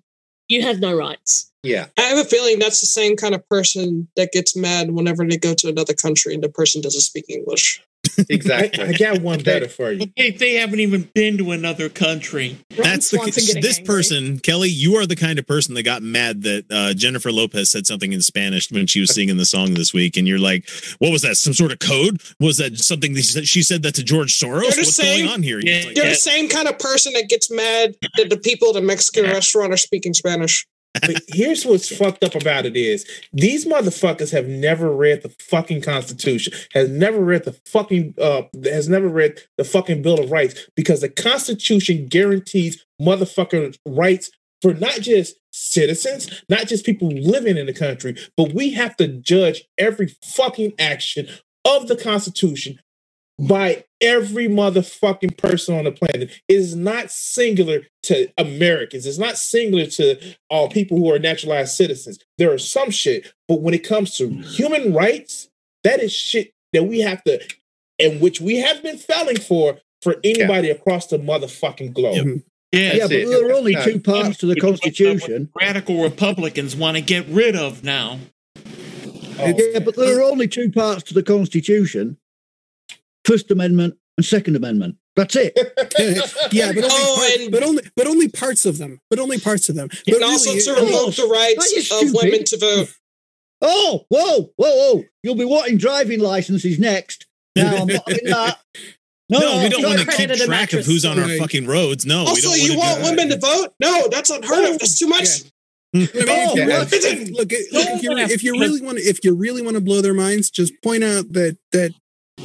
You 0.49 0.63
have 0.63 0.79
no 0.79 0.95
rights. 0.95 1.51
Yeah. 1.63 1.85
I 1.97 2.01
have 2.01 2.17
a 2.17 2.29
feeling 2.29 2.59
that's 2.59 2.81
the 2.81 2.87
same 2.87 3.15
kind 3.15 3.35
of 3.35 3.47
person 3.49 4.07
that 4.15 4.31
gets 4.31 4.55
mad 4.55 4.91
whenever 4.91 5.25
they 5.25 5.37
go 5.37 5.53
to 5.53 5.69
another 5.69 5.93
country 5.93 6.33
and 6.33 6.43
the 6.43 6.49
person 6.49 6.81
doesn't 6.81 7.01
speak 7.01 7.25
English. 7.29 7.81
Exactly. 8.29 8.83
I, 8.83 8.87
I 8.89 8.93
got 8.93 9.21
one 9.21 9.41
better 9.43 9.67
for 9.67 9.91
you. 9.91 10.07
They, 10.17 10.31
they 10.31 10.53
haven't 10.55 10.79
even 10.79 11.09
been 11.13 11.37
to 11.37 11.51
another 11.51 11.89
country. 11.89 12.57
That's 12.69 13.09
the 13.11 13.17
Swanson 13.17 13.61
this 13.61 13.77
angry. 13.79 13.85
person, 13.95 14.39
Kelly. 14.39 14.69
You 14.69 14.95
are 14.97 15.05
the 15.05 15.15
kind 15.15 15.39
of 15.39 15.47
person 15.47 15.73
that 15.75 15.83
got 15.83 16.01
mad 16.03 16.43
that 16.43 16.65
uh, 16.71 16.93
Jennifer 16.93 17.31
Lopez 17.31 17.71
said 17.71 17.85
something 17.87 18.13
in 18.13 18.21
Spanish 18.21 18.71
when 18.71 18.87
she 18.87 18.99
was 18.99 19.13
singing 19.13 19.37
the 19.37 19.45
song 19.45 19.73
this 19.73 19.93
week, 19.93 20.17
and 20.17 20.27
you're 20.27 20.39
like, 20.39 20.69
"What 20.99 21.11
was 21.11 21.21
that? 21.23 21.35
Some 21.37 21.53
sort 21.53 21.71
of 21.71 21.79
code? 21.79 22.21
Was 22.39 22.57
that 22.57 22.77
something 22.79 23.13
that 23.13 23.21
she 23.23 23.31
said, 23.33 23.47
she 23.47 23.61
said 23.63 23.83
that 23.83 23.95
to 23.95 24.03
George 24.03 24.37
Soros? 24.37 24.71
The 24.75 24.81
What's 24.81 24.95
same- 24.95 25.25
going 25.25 25.33
on 25.33 25.43
here?" 25.43 25.59
Yeah. 25.63 25.83
Like, 25.85 25.95
You're 25.95 26.05
Yeah. 26.05 26.11
the 26.11 26.15
same 26.17 26.49
kind 26.49 26.67
of 26.67 26.77
person 26.79 27.13
that 27.13 27.29
gets 27.29 27.49
mad 27.51 27.95
that 28.17 28.29
the 28.29 28.37
people 28.37 28.69
at 28.69 28.73
the 28.75 28.81
Mexican 28.81 29.25
restaurant 29.25 29.73
are 29.73 29.77
speaking 29.77 30.13
Spanish. 30.13 30.65
But 30.93 31.21
here's 31.27 31.65
what's 31.65 31.95
fucked 31.95 32.23
up 32.23 32.35
about 32.35 32.65
it 32.65 32.75
is 32.75 33.05
these 33.31 33.65
motherfuckers 33.65 34.31
have 34.31 34.47
never 34.47 34.91
read 34.91 35.21
the 35.21 35.29
fucking 35.39 35.81
Constitution, 35.81 36.53
has 36.73 36.89
never 36.89 37.19
read 37.19 37.45
the 37.45 37.53
fucking 37.65 38.15
uh 38.19 38.43
has 38.63 38.89
never 38.89 39.07
read 39.07 39.41
the 39.57 39.63
fucking 39.63 40.01
Bill 40.01 40.19
of 40.19 40.31
Rights 40.31 40.67
because 40.75 41.01
the 41.01 41.09
Constitution 41.09 42.07
guarantees 42.07 42.85
motherfucking 43.01 43.77
rights 43.87 44.31
for 44.61 44.73
not 44.73 44.99
just 44.99 45.39
citizens, 45.51 46.43
not 46.49 46.67
just 46.67 46.85
people 46.85 47.09
living 47.09 47.57
in 47.57 47.65
the 47.65 47.73
country, 47.73 48.15
but 48.35 48.53
we 48.53 48.71
have 48.71 48.95
to 48.97 49.07
judge 49.07 49.63
every 49.77 50.15
fucking 50.23 50.73
action 50.79 51.27
of 51.65 51.87
the 51.87 51.95
Constitution 51.95 52.79
by 53.39 53.85
every 54.01 54.47
motherfucking 54.47 55.37
person 55.37 55.77
on 55.77 55.85
the 55.85 55.91
planet. 55.91 56.29
It 56.47 56.53
is 56.53 56.75
not 56.75 57.11
singular 57.11 57.81
to 58.09 58.27
Americans. 58.37 59.05
It's 59.05 59.17
not 59.17 59.37
singular 59.37 59.85
to 59.85 60.35
all 60.49 60.67
people 60.67 60.97
who 60.97 61.13
are 61.13 61.19
naturalized 61.19 61.75
citizens. 61.75 62.19
There 62.37 62.51
are 62.51 62.57
some 62.57 62.89
shit, 62.89 63.31
but 63.47 63.61
when 63.61 63.73
it 63.73 63.87
comes 63.87 64.17
to 64.17 64.27
mm. 64.27 64.43
human 64.43 64.93
rights, 64.93 65.49
that 65.83 66.01
is 66.01 66.11
shit 66.11 66.53
that 66.73 66.83
we 66.83 67.01
have 67.01 67.23
to, 67.25 67.39
and 67.99 68.19
which 68.19 68.41
we 68.41 68.57
have 68.57 68.81
been 68.81 68.97
filing 68.97 69.39
for 69.39 69.77
for 70.01 70.15
anybody 70.23 70.69
across 70.69 71.07
the 71.07 71.19
motherfucking 71.19 71.93
globe. 71.93 72.15
Mm-hmm. 72.15 72.37
Yeah, 72.71 72.93
Yeah, 72.93 73.03
but 73.03 73.11
it. 73.11 73.29
there 73.29 73.49
are 73.49 73.53
only 73.53 73.75
two 73.83 73.99
parts 73.99 74.37
to 74.39 74.45
the 74.45 74.55
Constitution. 74.55 75.49
radical 75.59 76.01
Republicans 76.01 76.75
want 76.75 76.97
to 76.97 77.01
get 77.01 77.27
rid 77.27 77.55
of 77.55 77.83
now. 77.83 78.19
Oh, 79.39 79.53
Yeah, 79.57 79.79
but 79.79 79.95
there 79.95 80.19
are 80.19 80.23
only 80.23 80.47
two 80.47 80.71
parts 80.71 81.03
to 81.03 81.13
the 81.13 81.23
Constitution 81.23 82.17
First 83.25 83.51
Amendment 83.51 83.98
and 84.19 84.25
Second 84.25 84.55
Amendment. 84.57 84.97
That's 85.15 85.35
it. 85.37 85.53
yeah, 86.51 86.71
but 86.73 86.83
only, 86.83 86.89
Oh, 86.91 87.15
part- 87.17 87.39
and- 87.41 87.51
but 87.51 87.63
only 87.63 87.83
but 87.95 88.05
only 88.07 88.27
parts 88.27 88.65
of 88.65 88.77
them. 88.77 88.99
But 89.09 89.17
only 89.19 89.39
parts 89.39 89.69
of 89.69 89.75
them. 89.75 89.87
But 90.05 90.15
and 90.15 90.23
also 90.25 90.51
to 90.51 90.57
it- 90.57 90.67
revoke 90.83 91.15
the 91.15 91.25
rights 91.25 91.91
of 91.91 92.13
women 92.13 92.43
to 92.45 92.57
vote. 92.57 92.89
Oh, 93.61 94.05
whoa, 94.09 94.51
whoa, 94.55 94.93
whoa. 94.95 95.03
You'll 95.23 95.35
be 95.35 95.45
wanting 95.45 95.77
driving 95.77 96.19
licenses 96.19 96.79
next. 96.79 97.25
Now, 97.55 97.75
I'm 97.77 97.87
not 97.87 98.07
having 98.07 98.25
that. 98.29 98.57
no, 99.29 99.39
No, 99.39 99.63
we 99.63 99.69
don't 99.69 99.81
no, 99.81 99.89
want 99.89 99.99
to 99.99 100.05
keep 100.05 100.13
accredited 100.13 100.45
track 100.47 100.73
of 100.73 100.85
who's 100.85 101.03
on 101.05 101.19
our 101.19 101.27
fucking 101.37 101.65
roads. 101.67 102.05
No, 102.05 102.23
we 102.23 102.29
also, 102.29 102.49
don't 102.49 102.59
you 102.61 102.77
wanna 102.77 103.01
that. 103.01 103.09
women 103.09 103.29
to 103.29 103.37
vote? 103.37 103.73
No, 103.81 104.07
that's 104.09 104.29
unheard 104.29 104.65
of. 104.69 104.79
That's 104.79 104.97
too 104.99 105.07
much. 105.07 105.27
I 105.93 105.97
mean, 105.97 106.07
mm. 106.07 106.25
Oh, 106.29 106.55
really- 106.55 106.71
what? 106.71 106.93
if- 106.93 107.29
look, 107.31 107.51
if 107.51 108.03
you, 108.03 108.17
if 108.17 108.43
you 108.43 108.51
really 108.59 108.81
want, 108.81 108.99
if 108.99 109.23
you 109.25 109.35
really 109.35 109.61
want 109.61 109.75
to 109.75 109.81
blow 109.81 110.01
their 110.01 110.13
minds, 110.13 110.49
just 110.49 110.73
point 110.83 111.03
out 111.03 111.33
that 111.33 111.57
that 111.73 111.93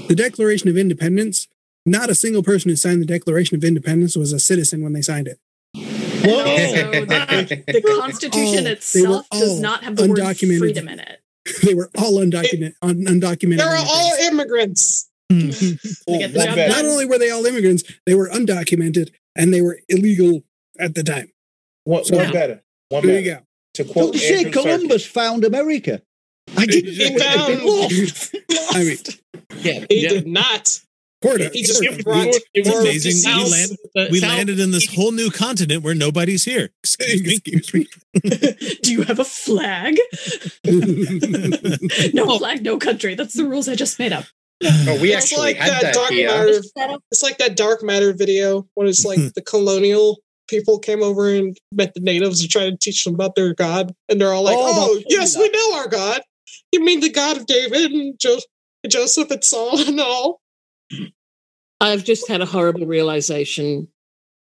the 0.09 0.15
Declaration 0.17 0.69
of 0.69 0.77
Independence, 0.77 1.47
not 1.87 2.11
a 2.11 2.15
single 2.15 2.43
person 2.43 2.71
who 2.71 2.77
signed 2.77 3.03
the 3.03 3.07
Declaration 3.07 3.57
of 3.57 3.65
Independence 3.65 4.17
was 4.17 4.33
a 4.33 4.39
citizen 4.39 4.83
when 4.83 4.93
they 4.93 5.03
signed 5.03 5.29
it. 5.29 5.39
And 5.75 6.31
also, 6.33 6.91
the, 7.47 7.63
the 7.67 7.83
Constitution 8.01 8.67
all- 8.67 8.73
itself 8.73 9.29
does 9.31 9.61
not 9.61 9.85
have 9.85 9.97
the 9.97 10.09
word 10.09 10.19
undocumented. 10.19 10.59
freedom 10.59 10.89
in 10.89 11.01
it. 11.01 11.21
They 11.63 11.75
were 11.75 11.91
all 11.99 12.15
undocumented. 12.21 12.75
un- 12.81 13.05
undocumented. 13.05 13.59
They're 13.59 13.77
all 13.77 14.15
immigrants. 14.21 15.11
immigrants. 15.31 15.79
Hmm. 16.09 16.17
Get 16.19 16.33
the 16.33 16.39
one 16.39 16.47
job 16.47 16.55
better. 16.57 16.69
Not 16.73 16.85
only 16.87 17.05
were 17.07 17.19
they 17.19 17.31
all 17.31 17.45
immigrants, 17.45 17.85
they 18.07 18.15
were 18.15 18.29
undocumented 18.31 19.11
and 19.37 19.53
they 19.53 19.61
were 19.61 19.79
illegal 19.91 20.43
at 20.79 20.95
the 20.95 21.03
time. 21.03 21.31
One, 21.85 22.05
So- 22.05 22.17
one 22.17 22.33
better. 22.33 22.63
One 22.89 23.07
There 23.07 23.17
better. 23.17 23.21
you 23.27 23.35
go. 23.37 23.41
To 23.75 23.85
Don't 23.85 23.93
quote 23.93 24.15
you 24.15 24.21
say 24.21 24.37
Andrew 24.45 24.53
Columbus 24.53 25.05
found 25.07 25.45
America? 25.45 26.01
I 26.57 26.65
didn't 26.67 26.93
He 26.93 27.11
know 27.11 27.17
it 27.17 27.23
had 27.23 27.47
been 27.49 27.59
found- 27.59 27.69
lost. 27.69 28.37
I 28.71 28.79
mean, 28.85 28.99
Yeah, 29.81 29.87
He 29.91 30.03
yeah. 30.03 30.09
did 30.11 30.27
not. 30.27 30.81
Porta, 31.25 31.51
He 31.53 31.63
just 31.63 31.83
Porta. 31.83 32.03
brought 32.03 32.27
It 32.55 32.67
was 32.67 32.75
amazing. 32.81 33.11
disease. 33.13 33.27
We 33.27 33.51
landed- 33.51 34.13
We 34.13 34.21
landed 34.21 34.61
in 34.61 34.71
this 34.71 34.87
whole 34.95 35.13
new 35.13 35.31
continent 35.31 35.83
where 35.83 35.95
nobody's 35.95 36.45
here. 36.45 36.71
Excuse 36.85 37.23
me. 37.23 37.41
Excuse 37.47 37.75
me. 37.75 37.87
Do 38.83 38.93
you 38.93 39.03
have 39.03 39.19
a 39.19 39.25
flag? 39.25 39.99
no 42.15 42.25
oh. 42.27 42.39
flag, 42.39 42.63
no 42.63 42.79
country. 42.79 43.15
That's 43.15 43.35
the 43.35 43.45
rules 43.47 43.69
I 43.69 43.75
just 43.75 43.99
made 43.99 44.13
up. 44.13 44.25
Oh, 44.63 44.99
we 45.01 45.13
It's 45.13 45.25
actually 45.33 45.43
like 45.53 45.57
had 45.57 45.73
that 45.73 45.83
that 45.83 45.95
dark 45.95 46.11
here. 46.11 46.29
matter. 46.29 46.99
It's 47.11 47.23
like 47.23 47.39
that 47.39 47.57
dark 47.57 47.83
matter 47.83 48.13
video 48.13 48.67
when 48.75 48.87
it's 48.87 49.05
like 49.05 49.19
the 49.35 49.43
colonial 49.43 50.21
people 50.49 50.79
came 50.79 51.03
over 51.03 51.29
and 51.35 51.57
met 51.73 51.93
the 51.95 52.01
natives 52.01 52.41
and 52.41 52.51
tried 52.51 52.71
to 52.71 52.77
teach 52.81 53.05
them 53.05 53.15
about 53.15 53.35
their 53.35 53.55
god, 53.55 53.93
and 54.09 54.21
they're 54.21 54.33
all 54.33 54.43
like, 54.45 54.57
Oh, 54.59 54.91
"Oh, 54.97 55.03
yes, 55.09 55.37
we 55.37 55.49
know 55.51 55.75
our 55.79 55.89
god. 55.89 56.23
You 56.73 56.85
mean 56.85 57.01
the 57.01 57.11
God 57.11 57.37
of 57.37 57.47
David 57.47 57.91
and 57.93 58.15
jo- 58.21 58.41
Joseph 58.89 59.31
and 59.31 59.43
Saul 59.43 59.81
and 59.81 60.01
all?" 60.01 60.41
I've 61.85 62.03
just 62.05 62.27
had 62.29 62.41
a 62.41 62.47
horrible 62.47 62.87
realization. 62.87 63.89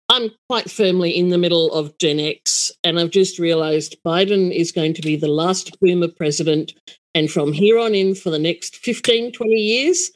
I'm 0.09 0.31
quite 0.49 0.70
firmly 0.70 1.11
in 1.11 1.31
the 1.31 1.39
middle 1.39 1.72
of 1.72 1.99
Gen 1.99 2.20
X, 2.20 2.70
and 2.85 3.01
I've 3.01 3.11
just 3.11 3.41
realized 3.41 3.97
Biden 4.07 4.55
is 4.55 4.70
going 4.70 4.95
to 4.95 5.03
be 5.03 5.16
the 5.16 5.27
last 5.27 5.77
boomer 5.81 6.07
president. 6.07 6.72
And 7.16 7.29
from 7.29 7.53
here 7.53 7.79
on 7.81 7.97
in, 7.97 8.14
for 8.14 8.31
the 8.31 8.39
next 8.39 8.77
15, 8.77 9.33
20 9.33 9.53
years, 9.55 10.12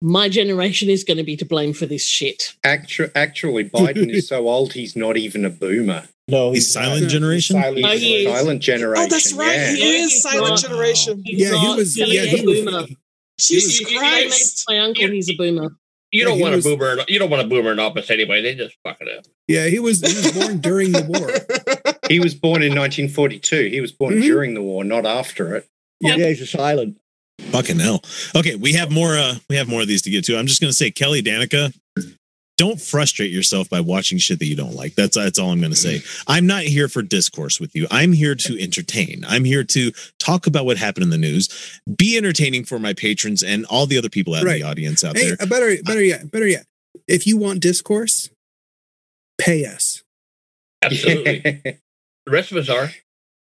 my 0.00 0.30
generation 0.30 0.88
is 0.88 1.04
going 1.04 1.18
to 1.18 1.24
be 1.24 1.36
to 1.36 1.44
blame 1.44 1.74
for 1.74 1.84
this 1.84 2.06
shit. 2.06 2.54
Actu- 2.64 3.10
actually, 3.14 3.68
Biden 3.68 4.08
is 4.10 4.28
so 4.28 4.48
old 4.48 4.72
he's 4.72 4.96
not 4.96 5.18
even 5.18 5.44
a 5.44 5.50
boomer. 5.50 6.04
No, 6.28 6.52
He's 6.52 6.72
silent 6.72 7.02
not. 7.02 7.10
generation? 7.10 7.60
Silent 7.60 7.84
Oh, 7.84 7.96
he 7.98 8.24
is. 8.26 8.32
Silent 8.34 8.62
generation. 8.62 9.04
Oh, 9.04 9.08
that's 9.08 9.32
right. 9.34 9.54
Yeah. 9.54 9.72
He 9.74 9.96
is 9.98 10.22
silent 10.22 10.50
Wow. 10.50 10.56
generation. 10.56 11.22
He's 11.26 11.38
Yeah, 11.40 11.60
he 11.60 11.76
was. 11.76 11.96
Yeah, 11.98 12.06
be 12.06 12.10
he 12.28 12.40
a 12.40 12.44
was. 12.46 12.60
boomer. 12.64 12.86
Jesus 13.38 13.80
you- 13.80 13.88
you- 13.88 13.98
I 13.98 14.02
met 14.02 14.22
Christ. 14.30 14.64
my 14.68 14.78
uncle, 14.78 15.08
he's 15.10 15.28
a 15.28 15.34
boomer. 15.36 15.76
You 16.16 16.24
don't 16.24 16.36
he 16.36 16.42
want 16.42 16.56
was- 16.56 16.66
a 16.66 16.70
boomer. 16.76 16.96
You 17.08 17.18
don't 17.18 17.30
want 17.30 17.42
a 17.44 17.48
boomer 17.48 17.72
in 17.72 17.78
office 17.78 18.10
anyway. 18.10 18.42
They 18.42 18.54
just 18.54 18.76
fuck 18.82 18.96
it 19.00 19.08
up. 19.18 19.24
Yeah, 19.48 19.66
he 19.66 19.78
was. 19.78 20.00
He 20.00 20.14
was 20.16 20.32
born 20.32 20.58
during 20.58 20.92
the 20.92 21.04
war. 21.04 21.92
He 22.08 22.20
was 22.20 22.36
born 22.36 22.62
in 22.62 22.72
1942. 22.72 23.64
He 23.68 23.80
was 23.80 23.90
born 23.90 24.14
Mhm. 24.14 24.22
during 24.22 24.54
the 24.54 24.62
war, 24.62 24.84
not 24.84 25.04
after 25.04 25.56
it. 25.56 25.66
Yeah, 26.00 26.14
he's 26.28 26.40
a 26.40 26.46
silent. 26.46 26.98
Fucking 27.50 27.80
hell. 27.80 28.00
Okay, 28.36 28.54
we 28.54 28.74
have 28.74 28.92
more. 28.92 29.16
uh 29.16 29.34
We 29.50 29.56
have 29.56 29.66
more 29.68 29.80
of 29.82 29.88
these 29.88 30.02
to 30.02 30.10
get 30.10 30.24
to. 30.26 30.38
I'm 30.38 30.46
just 30.46 30.60
gonna 30.60 30.72
say, 30.72 30.92
Kelly 30.92 31.20
Danica, 31.20 31.74
don't 32.56 32.80
frustrate 32.80 33.30
yourself 33.30 33.68
by 33.68 33.80
watching 33.80 34.18
shit 34.18 34.38
that 34.38 34.46
you 34.46 34.56
don't 34.56 34.74
like. 34.74 34.94
That's 34.94 35.16
that's 35.16 35.38
all 35.38 35.50
I'm 35.50 35.60
gonna 35.60 35.76
say. 35.76 36.02
I'm 36.26 36.46
not 36.46 36.62
here 36.62 36.88
for 36.88 37.02
discourse 37.02 37.60
with 37.60 37.74
you. 37.74 37.86
I'm 37.90 38.12
here 38.12 38.34
to 38.34 38.58
entertain. 38.62 39.24
I'm 39.28 39.44
here 39.44 39.64
to 39.64 39.92
talk 40.18 40.46
about 40.46 40.64
what 40.64 40.76
happened 40.78 41.04
in 41.04 41.10
the 41.10 41.18
news, 41.18 41.80
be 41.96 42.16
entertaining 42.16 42.64
for 42.64 42.78
my 42.78 42.94
patrons 42.94 43.42
and 43.42 43.66
all 43.66 43.86
the 43.86 43.98
other 43.98 44.08
people 44.08 44.34
out 44.34 44.42
in 44.42 44.48
the 44.52 44.62
audience 44.62 45.04
out 45.04 45.16
Hey, 45.16 45.28
there. 45.28 45.36
uh, 45.40 45.46
better, 45.46 45.76
better 45.82 46.02
yet, 46.02 46.30
better 46.30 46.46
yet. 46.46 46.66
If 47.06 47.26
you 47.26 47.36
want 47.36 47.60
discourse, 47.60 48.30
pay 49.38 49.66
us. 49.66 50.02
Absolutely. 50.82 51.40
the 52.26 52.30
rest 52.32 52.52
of 52.52 52.58
us 52.58 52.68
are. 52.70 52.90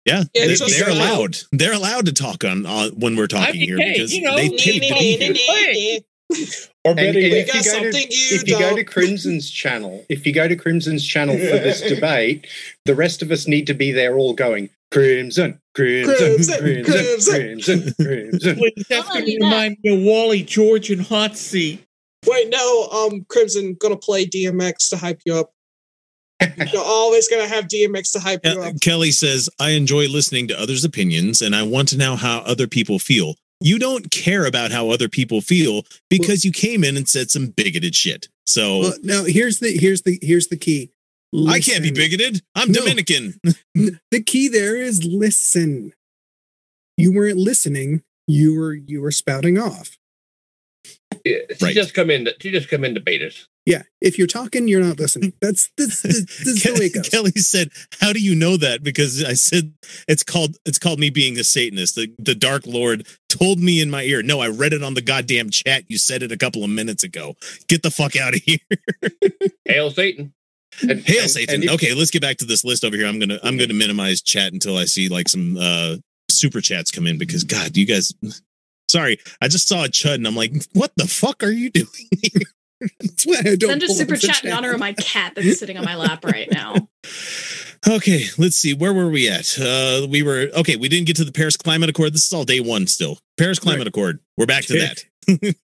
Yeah, 0.04 0.24
Yeah, 0.34 0.46
they, 0.46 0.54
they're 0.56 0.88
like- 0.88 0.96
allowed. 0.96 1.38
They're 1.52 1.74
allowed 1.74 2.06
to 2.06 2.12
talk 2.12 2.44
on 2.44 2.66
uh, 2.66 2.88
when 2.90 3.14
we're 3.16 3.26
talking 3.28 3.60
mean, 3.60 3.68
here 3.68 3.76
hey, 3.78 3.92
because 3.92 4.12
you 4.14 4.22
know, 4.22 4.34
they 4.36 4.48
nee, 4.48 4.58
pay 4.58 4.78
nee, 4.78 5.16
to 5.18 5.28
nee, 5.28 5.32
be 5.32 5.38
here. 5.38 6.00
Nee. 6.32 6.46
Or 6.84 6.90
And, 6.90 6.96
better 6.96 7.18
and 7.18 7.28
yet, 7.28 7.32
if, 7.32 7.46
got 7.48 7.64
you 7.64 7.72
go 7.72 7.90
to, 7.90 7.98
you 7.98 8.36
if 8.36 8.48
you 8.48 8.58
go 8.58 8.76
to. 8.76 8.84
Crimson's 8.84 9.50
channel, 9.50 10.04
if 10.08 10.26
you 10.26 10.32
go 10.32 10.48
to 10.48 10.56
Crimson's 10.56 11.06
channel 11.06 11.36
for 11.36 11.40
this 11.40 11.80
debate, 11.94 12.46
the 12.84 12.94
rest 12.94 13.22
of 13.22 13.30
us 13.30 13.46
need 13.46 13.66
to 13.68 13.74
be 13.74 13.92
there 13.92 14.16
all 14.16 14.34
going 14.34 14.68
Crimson, 14.92 15.60
Crimson, 15.74 16.14
Crimson, 16.16 16.58
Crimson, 16.58 16.84
Crimson. 16.84 17.80
Crimson, 17.80 17.94
Crimson. 18.04 18.56
Please, 18.56 18.86
that's 18.88 19.08
going 19.08 19.24
to 19.24 19.38
remind 19.40 19.76
me 19.82 19.94
of 19.94 20.02
Wally 20.02 20.42
George 20.42 20.90
and 20.90 21.02
Hot 21.02 21.36
Seat. 21.36 21.84
Wait, 22.26 22.48
no, 22.50 22.88
um, 22.90 23.24
Crimson 23.28 23.74
gonna 23.80 23.96
play 23.96 24.26
DMX 24.26 24.90
to 24.90 24.96
hype 24.96 25.20
you 25.26 25.34
up. 25.34 25.52
You're 26.72 26.84
always 26.84 27.28
gonna 27.28 27.48
have 27.48 27.66
DMX 27.66 28.12
to 28.12 28.20
hype 28.20 28.40
you 28.44 28.62
up. 28.62 28.80
Kelly 28.80 29.10
says, 29.10 29.48
I 29.58 29.70
enjoy 29.70 30.08
listening 30.08 30.46
to 30.48 30.60
others' 30.60 30.84
opinions 30.84 31.42
and 31.42 31.56
I 31.56 31.64
want 31.64 31.88
to 31.88 31.96
know 31.96 32.14
how 32.14 32.38
other 32.40 32.68
people 32.68 32.98
feel. 32.98 33.34
You 33.62 33.78
don't 33.78 34.10
care 34.10 34.44
about 34.46 34.70
how 34.72 34.90
other 34.90 35.08
people 35.08 35.40
feel 35.40 35.82
because 36.10 36.44
you 36.44 36.52
came 36.52 36.84
in 36.84 36.96
and 36.96 37.08
said 37.08 37.30
some 37.30 37.48
bigoted 37.48 37.94
shit. 37.94 38.28
So 38.46 38.80
Well, 38.80 38.94
now 39.02 39.24
here's 39.24 39.58
the 39.60 39.76
here's 39.76 40.02
the 40.02 40.18
here's 40.22 40.48
the 40.48 40.56
key. 40.56 40.90
I 41.48 41.60
can't 41.60 41.82
be 41.82 41.90
bigoted. 41.92 42.42
I'm 42.54 42.70
No. 42.72 42.80
Dominican. 42.80 43.40
The 44.10 44.22
key 44.22 44.48
there 44.48 44.76
is 44.76 45.02
listen. 45.04 45.92
you 46.98 47.12
weren't 47.14 47.38
listening. 47.38 48.02
You 48.26 48.54
were 48.58 48.74
you 48.74 49.00
were 49.00 49.12
spouting 49.12 49.58
off. 49.58 49.96
Yeah, 51.24 51.38
she 51.56 51.64
Right. 51.64 51.74
just 51.74 51.94
come 51.94 52.10
in. 52.10 52.24
To, 52.26 52.34
she 52.40 52.50
just 52.50 52.68
come 52.68 52.84
in 52.84 52.94
to 52.94 53.00
bait 53.00 53.22
us. 53.22 53.46
Yeah, 53.64 53.82
if 54.00 54.18
you're 54.18 54.26
talking, 54.26 54.66
you're 54.66 54.82
not 54.82 54.98
listening. 54.98 55.34
That's 55.40 55.70
this, 55.76 56.02
this, 56.02 56.24
this 56.26 56.46
is 56.48 56.62
the 56.64 56.72
way 56.72 56.86
it 56.86 56.94
goes. 56.94 57.08
Kelly 57.08 57.30
said, 57.32 57.68
"How 58.00 58.12
do 58.12 58.18
you 58.20 58.34
know 58.34 58.56
that?" 58.56 58.82
Because 58.82 59.22
I 59.22 59.34
said 59.34 59.72
it's 60.08 60.24
called 60.24 60.56
it's 60.66 60.80
called 60.80 60.98
me 60.98 61.10
being 61.10 61.38
a 61.38 61.44
Satanist. 61.44 61.94
The 61.94 62.12
the 62.18 62.34
Dark 62.34 62.66
Lord 62.66 63.06
told 63.28 63.60
me 63.60 63.80
in 63.80 63.88
my 63.88 64.02
ear. 64.02 64.20
No, 64.22 64.40
I 64.40 64.48
read 64.48 64.72
it 64.72 64.82
on 64.82 64.94
the 64.94 65.00
goddamn 65.00 65.50
chat. 65.50 65.84
You 65.88 65.96
said 65.98 66.24
it 66.24 66.32
a 66.32 66.36
couple 66.36 66.64
of 66.64 66.70
minutes 66.70 67.04
ago. 67.04 67.36
Get 67.68 67.84
the 67.84 67.92
fuck 67.92 68.16
out 68.16 68.34
of 68.34 68.40
here. 68.42 68.58
Hail 69.64 69.90
Satan! 69.92 70.34
And, 70.82 71.00
Hail 71.06 71.22
and- 71.22 71.30
Satan. 71.30 71.54
and 71.54 71.64
if- 71.64 71.70
okay, 71.72 71.94
let's 71.94 72.10
get 72.10 72.22
back 72.22 72.38
to 72.38 72.44
this 72.44 72.64
list 72.64 72.84
over 72.84 72.96
here. 72.96 73.06
I'm 73.06 73.20
gonna 73.20 73.38
I'm 73.44 73.58
gonna 73.58 73.74
minimize 73.74 74.22
chat 74.22 74.52
until 74.52 74.76
I 74.76 74.86
see 74.86 75.08
like 75.08 75.28
some 75.28 75.56
uh 75.56 75.96
super 76.28 76.60
chats 76.60 76.90
come 76.90 77.06
in 77.06 77.16
because 77.16 77.44
God, 77.44 77.76
you 77.76 77.86
guys. 77.86 78.12
Sorry, 78.88 79.18
I 79.40 79.46
just 79.46 79.68
saw 79.68 79.84
a 79.84 79.88
chud 79.88 80.16
and 80.16 80.26
I'm 80.26 80.34
like, 80.36 80.52
what 80.72 80.90
the 80.96 81.06
fuck 81.06 81.44
are 81.44 81.50
you 81.52 81.70
doing? 81.70 81.86
That's 83.00 83.24
why 83.26 83.36
I 83.44 83.56
don't 83.56 83.70
Send 83.70 83.82
a 83.82 83.88
super 83.88 84.16
the 84.16 84.26
chat 84.26 84.44
in 84.44 84.52
honor 84.52 84.72
of 84.72 84.80
my 84.80 84.92
cat 84.94 85.34
that's 85.34 85.58
sitting 85.58 85.76
on 85.78 85.84
my 85.84 85.96
lap 85.96 86.24
right 86.24 86.50
now. 86.50 86.74
Okay, 87.84 88.26
let's 88.38 88.54
see. 88.54 88.74
Where 88.74 88.92
were 88.92 89.08
we 89.10 89.28
at? 89.28 89.58
Uh, 89.58 90.06
we 90.08 90.22
were 90.22 90.48
okay. 90.54 90.76
We 90.76 90.88
didn't 90.88 91.08
get 91.08 91.16
to 91.16 91.24
the 91.24 91.32
Paris 91.32 91.56
Climate 91.56 91.90
Accord. 91.90 92.14
This 92.14 92.24
is 92.24 92.32
all 92.32 92.44
day 92.44 92.60
one 92.60 92.86
still. 92.86 93.18
Paris 93.36 93.58
Climate 93.58 93.80
Right. 93.80 93.86
Accord. 93.88 94.20
We're 94.36 94.46
back 94.46 94.62
to 94.66 94.74
that. 94.78 95.04
You 95.26 95.36
mean 95.42 95.54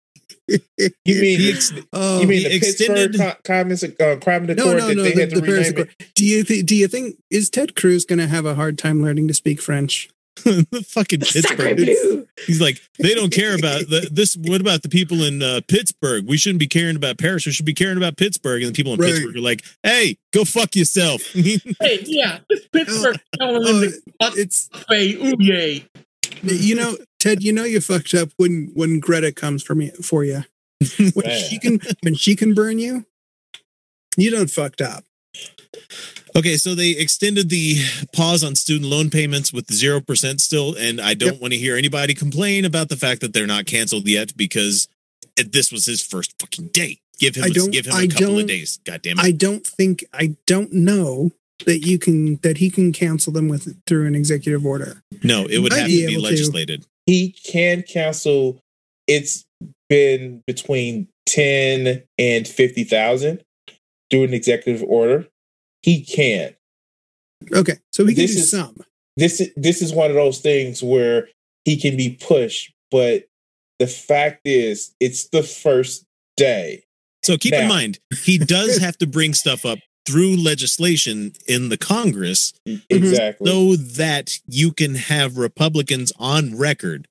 He 1.05 1.51
ex- 1.53 1.73
Oh, 1.93 2.21
you 2.21 2.27
mean 2.27 2.39
he 2.39 2.49
the 2.49 2.55
extended- 2.57 3.13
Pittsburgh 3.13 3.35
co- 3.37 3.41
Climate 3.45 3.85
uh, 4.01 4.17
Climate 4.17 4.57
no, 4.57 4.65
Accord 4.65 4.79
no, 4.79 4.89
that 4.89 4.97
no. 4.97 5.03
they 5.05 5.13
The, 5.13 5.21
had 5.21 5.31
to 5.31 5.41
the 5.41 5.47
Paris 5.47 5.69
Accord. 5.69 5.91
Do 6.17 6.25
you 6.25 6.43
think? 6.43 6.67
Do 6.67 6.75
you 6.75 6.89
think 6.89 7.17
is 7.31 7.51
Ted 7.51 7.77
Cruz 7.77 8.05
going 8.05 8.19
to 8.19 8.27
have 8.27 8.45
a 8.47 8.57
hard 8.57 8.79
time 8.79 9.01
learning 9.01 9.29
to 9.29 9.35
speak 9.35 9.63
French? 9.63 10.09
the 10.71 10.85
fucking 10.87 11.23
Sacre 11.23 11.57
Pittsburgh. 11.57 11.77
bleu. 11.77 12.27
He's 12.47 12.61
like, 12.61 12.81
they 12.99 13.15
don't 13.15 13.33
care 13.33 13.55
about 13.59 13.89
the, 13.89 14.09
this. 14.11 14.37
What 14.37 14.61
about 14.61 14.83
the 14.83 14.89
people 14.89 15.23
in 15.25 15.43
uh, 15.43 15.61
Pittsburgh? 15.69 16.27
We 16.27 16.37
shouldn't 16.37 16.61
be 16.61 16.67
caring 16.67 16.97
about 16.97 17.19
Paris. 17.19 17.47
We 17.47 17.53
should 17.53 17.67
be 17.67 17.75
caring 17.75 17.97
about 17.97 18.17
Pittsburgh. 18.17 18.63
And 18.63 18.73
the 18.73 18.77
people 18.77 18.95
in 18.95 19.01
Right. 19.01 19.13
Pittsburgh 19.13 19.37
are 19.37 19.41
like, 19.41 19.65
hey, 19.83 20.17
go 20.33 20.45
fuck 20.45 20.75
yourself. 20.77 21.23
Hey, 21.35 22.01
yeah, 22.05 22.39
this 22.51 22.67
Pittsburgh 22.73 23.21
telling 23.39 23.63
Oh, 23.65 23.81
them 23.81 23.91
to 23.93 24.33
it's 24.41 24.69
say 24.91 25.15
ooh 25.15 25.35
yay. 25.39 25.85
you 26.43 26.75
know, 26.75 26.97
Ted. 27.19 27.43
You 27.43 27.53
know 27.53 27.65
you 27.65 27.81
fucked 27.81 28.15
up 28.15 28.31
when 28.37 28.71
when 28.75 29.01
Greta 29.01 29.33
comes 29.33 29.63
for 29.63 29.75
me 29.75 29.91
for 30.03 30.25
you. 30.25 30.45
When 30.99 31.13
Man. 31.27 31.41
she 31.43 31.59
can 31.59 31.81
when 32.03 32.15
she 32.15 32.37
can 32.37 32.55
burn 32.55 32.79
you, 32.79 33.05
you 34.17 34.31
don't 34.31 34.51
fucked 34.51 34.81
up. 34.81 35.05
Okay, 36.39 36.57
so 36.57 36.75
they 36.75 36.91
extended 36.91 37.49
the 37.49 37.77
pause 38.13 38.45
on 38.45 38.55
student 38.55 38.89
loan 38.89 39.11
payments 39.11 39.53
with 39.53 39.67
0% 39.67 40.41
still. 40.41 40.75
And 40.77 41.01
I 41.01 41.15
don't 41.15 41.33
Yep. 41.35 41.41
want 41.41 41.53
to 41.53 41.59
hear 41.59 41.77
anybody 41.77 42.15
complain 42.15 42.65
about 42.65 42.89
the 42.89 42.97
fact 42.97 43.21
that 43.23 43.33
they're 43.33 43.47
not 43.47 43.67
canceled 43.67 44.07
yet 44.07 44.37
because 44.37 44.87
this 45.37 45.73
was 45.73 45.87
his 45.87 46.01
first 46.01 46.35
fucking 46.41 46.69
day. 46.69 46.99
Give 47.19 47.35
him, 47.35 47.45
I 47.45 47.47
a, 47.49 47.51
don't- 47.51 47.71
give 47.73 47.87
him 47.87 47.93
a 47.93 47.97
I 47.97 48.07
couple 48.07 48.35
of 48.35 48.37
don't- 48.39 48.47
days. 48.47 48.79
God 48.85 49.03
damn 49.03 49.19
it. 49.19 49.25
I 49.25 49.33
don't 49.33 49.67
think 49.67 50.05
I 50.13 50.37
don't 50.47 50.73
know 50.73 51.33
that 51.67 51.85
you 51.85 51.99
can 51.99 52.37
that 52.43 52.59
he 52.59 52.71
can 52.71 52.93
cancel 52.93 53.33
them 53.33 53.49
with 53.49 53.75
through 53.87 54.07
an 54.07 54.15
executive 54.15 54.65
order. 54.65 55.03
no, 55.25 55.45
it 55.47 55.59
would 55.59 55.73
might 55.73 55.79
have 55.81 55.87
be 55.89 56.03
to 56.03 56.07
be 56.07 56.13
able 56.13 56.23
to. 56.23 56.29
legislated. 56.31 56.87
he 57.07 57.31
can 57.33 57.83
cancel. 57.83 58.61
It's 59.09 59.45
been 59.89 60.45
between 60.47 61.09
ten 61.27 62.05
and 62.17 62.47
fifty 62.47 62.85
thousand 62.85 63.43
through 64.11 64.23
an 64.25 64.35
executive 64.35 64.85
order. 64.85 65.27
He 65.83 66.03
can. 66.05 66.55
Okay, 67.53 67.75
so 67.93 68.05
he 68.05 68.15
can 68.15 68.23
This 68.23 68.35
do 68.35 68.41
is- 68.41 68.51
some. 68.51 68.77
This 69.17 69.41
is 69.41 69.51
this 69.57 69.83
is 69.83 69.93
one 69.93 70.11
of 70.11 70.15
those 70.17 70.39
things 70.39 70.81
where 70.83 71.29
he 71.65 71.77
can 71.77 71.97
be 71.97 72.11
pushed, 72.21 72.73
but 72.91 73.25
the 73.81 73.87
fact 73.89 74.43
is, 74.45 74.93
it's 75.01 75.29
the 75.29 75.43
first 75.43 76.05
day. 76.37 76.85
So 77.25 77.37
keep 77.37 77.53
in 77.53 77.67
mind, 77.69 77.99
he 78.23 78.39
does 78.39 78.79
have 78.79 78.97
to 78.99 79.07
bring 79.09 79.35
stuff 79.35 79.67
up 79.67 79.81
through 80.07 80.37
legislation 80.37 81.33
in 81.49 81.69
the 81.69 81.77
Congress 81.77 82.53
Exactly. 82.89 83.51
so 83.51 83.77
that 83.77 84.39
you 84.47 84.73
can 84.73 84.95
have 84.95 85.37
Republicans 85.37 86.13
on 86.19 86.57
record 86.57 87.09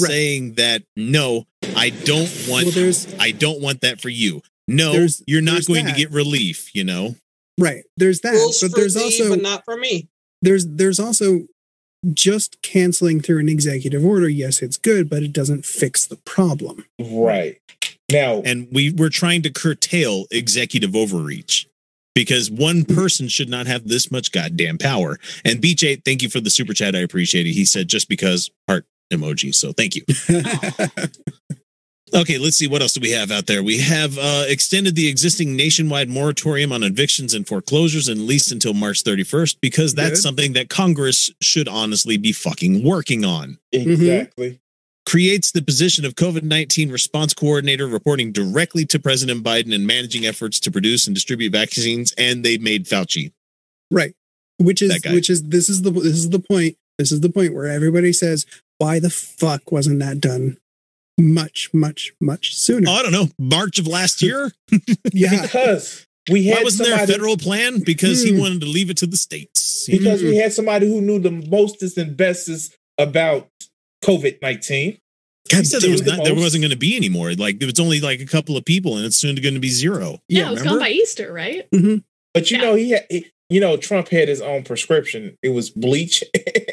Right. 0.00 0.08
saying 0.10 0.54
that 0.54 0.84
no, 0.96 1.46
I 1.76 1.90
don't 1.90 2.30
want 2.48 2.74
Well, 2.74 2.94
I 3.20 3.32
don't 3.32 3.60
want 3.60 3.80
that 3.82 4.00
for 4.00 4.08
you. 4.08 4.42
No, 4.68 5.06
you're 5.26 5.42
not 5.42 5.66
going 5.66 5.86
that. 5.86 5.92
to 5.92 5.98
get 5.98 6.10
relief, 6.12 6.70
you 6.74 6.84
know. 6.84 7.16
Right. 7.58 7.84
There's 7.96 8.20
that, 8.20 8.32
Rules 8.32 8.60
but 8.60 8.70
for 8.70 8.78
there's 8.78 8.94
thee, 8.94 9.02
also 9.04 9.28
but 9.30 9.42
not 9.42 9.64
for 9.64 9.76
me. 9.76 10.08
there's 10.42 10.66
there's 10.66 10.98
also 11.00 11.46
just 12.14 12.62
canceling 12.62 13.20
through 13.20 13.40
an 13.40 13.48
executive 13.48 14.04
order. 14.04 14.28
Yes, 14.28 14.62
it's 14.62 14.76
good, 14.76 15.10
but 15.10 15.22
it 15.22 15.32
doesn't 15.32 15.66
fix 15.66 16.06
the 16.06 16.16
problem. 16.16 16.86
right 16.98 17.58
now, 18.10 18.40
And 18.44 18.68
we 18.72 18.90
we're 18.92 19.10
trying 19.10 19.42
to 19.42 19.50
curtail 19.50 20.26
executive 20.30 20.94
overreach 20.96 21.66
because 22.14 22.50
one 22.50 22.84
person 22.84 23.28
should 23.28 23.48
not 23.48 23.66
have 23.66 23.86
this 23.86 24.10
much 24.10 24.32
goddamn 24.32 24.78
power. 24.78 25.18
And 25.44 25.60
BJ, 25.60 26.02
thank 26.04 26.22
you 26.22 26.30
for 26.30 26.40
the 26.40 26.50
super 26.50 26.72
chat. 26.72 26.96
I 26.96 27.00
appreciate 27.00 27.46
it. 27.46 27.52
He 27.52 27.64
said 27.64 27.86
just 27.88 28.08
because 28.08 28.50
heart 28.68 28.86
emoji. 29.12 29.54
So 29.54 29.72
thank 29.72 29.94
you. 29.94 30.04
Okay, 32.14 32.38
let's 32.38 32.56
see 32.56 32.66
what 32.66 32.82
else 32.82 32.94
do 32.94 33.00
we 33.00 33.10
have 33.10 33.30
out 33.30 33.46
there. 33.46 33.62
We 33.62 33.78
have 33.78 34.16
uh, 34.18 34.44
extended 34.48 34.94
the 34.94 35.08
existing 35.08 35.56
nationwide 35.56 36.08
moratorium 36.08 36.72
on 36.72 36.82
evictions 36.82 37.34
and 37.34 37.46
foreclosures 37.46 38.08
at 38.08 38.16
least 38.16 38.52
until 38.52 38.74
March 38.74 39.04
31st 39.04 39.56
because 39.60 39.94
that's 39.94 40.10
Good. 40.10 40.16
something 40.22 40.52
that 40.54 40.68
Congress 40.68 41.30
should 41.40 41.68
honestly 41.68 42.16
be 42.16 42.32
fucking 42.32 42.84
working 42.84 43.24
on. 43.24 43.58
exactly. 43.72 44.60
Creates 45.06 45.52
the 45.52 45.62
position 45.62 46.04
of 46.04 46.14
COVID 46.16 46.42
19 46.42 46.90
response 46.90 47.32
coordinator, 47.32 47.86
reporting 47.86 48.30
directly 48.30 48.84
to 48.86 48.98
President 48.98 49.42
Biden 49.42 49.74
and 49.74 49.86
managing 49.86 50.26
efforts 50.26 50.60
to 50.60 50.70
produce 50.70 51.06
and 51.06 51.14
distribute 51.14 51.50
vaccines. 51.52 52.12
And 52.18 52.44
they 52.44 52.58
made 52.58 52.84
Fauci. 52.84 53.32
right. 53.90 54.14
Which 54.58 54.82
is 54.82 55.00
which 55.06 55.30
is 55.30 55.44
this 55.44 55.68
is 55.68 55.82
the 55.82 55.92
this 55.92 56.14
is 56.14 56.30
the 56.30 56.40
point. 56.40 56.76
This 56.98 57.12
is 57.12 57.20
the 57.20 57.30
point 57.30 57.54
where 57.54 57.66
everybody 57.66 58.12
says, 58.12 58.44
"Why 58.78 58.98
the 58.98 59.08
fuck 59.08 59.70
wasn't 59.70 60.00
that 60.00 60.20
done 60.20 60.58
much, 61.18 61.68
much, 61.74 62.12
much 62.20 62.54
sooner?" 62.54 62.88
Oh, 62.88 62.94
I 62.94 63.02
don't 63.02 63.12
know, 63.12 63.28
March 63.38 63.78
of 63.78 63.86
last 63.86 64.22
year? 64.26 64.52
yeah, 65.12 65.42
Because 65.42 66.06
we 66.30 66.46
had 66.46 66.58
Why 66.58 66.64
wasn't 66.64 66.88
there 66.88 67.02
a 67.02 67.06
federal 67.06 67.36
plan? 67.36 67.80
Because 67.84 68.22
he 68.22 68.32
Hmm. 68.32 68.38
wanted 68.40 68.60
to 68.60 68.66
leave 68.66 68.90
it 68.90 68.96
to 68.98 69.06
the 69.06 69.16
states. 69.16 69.86
because 69.88 70.22
we 70.22 70.36
had 70.36 70.52
somebody 70.52 70.86
who 70.86 71.00
knew 71.00 71.18
the 71.18 71.30
mostest 71.30 71.96
and 71.98 72.16
bestest 72.16 72.76
about 72.98 73.48
COVID 74.04 74.40
nineteen. 74.42 74.98
He 75.50 75.64
said 75.64 75.80
there, 75.80 75.90
was 75.90 76.02
the 76.02 76.14
not, 76.16 76.24
there 76.24 76.34
wasn't 76.34 76.60
going 76.60 76.72
to 76.72 76.76
be 76.76 76.94
any 76.96 77.08
more. 77.08 77.32
Like 77.32 77.58
there 77.58 77.66
was 77.66 77.80
only 77.80 78.00
like 78.00 78.20
a 78.20 78.26
couple 78.26 78.58
of 78.58 78.66
people, 78.66 78.98
and 78.98 79.06
it's 79.06 79.16
soon 79.16 79.34
going 79.36 79.54
to 79.54 79.60
be 79.60 79.70
zero. 79.70 80.18
Yeah, 80.28 80.48
it 80.48 80.50
was 80.50 80.60
remember? 80.60 80.80
gone 80.80 80.88
by 80.88 80.90
Easter, 80.90 81.32
right? 81.32 81.66
But 82.34 82.50
you 82.50 82.58
Yeah. 82.58 82.62
know, 82.64 82.74
he, 82.74 82.90
had, 82.90 83.06
he- 83.08 83.26
you 83.50 83.60
know, 83.60 83.76
Trump 83.76 84.08
had 84.08 84.28
his 84.28 84.40
own 84.42 84.62
prescription. 84.62 85.36
It 85.42 85.50
was 85.50 85.70
bleach, 85.70 86.22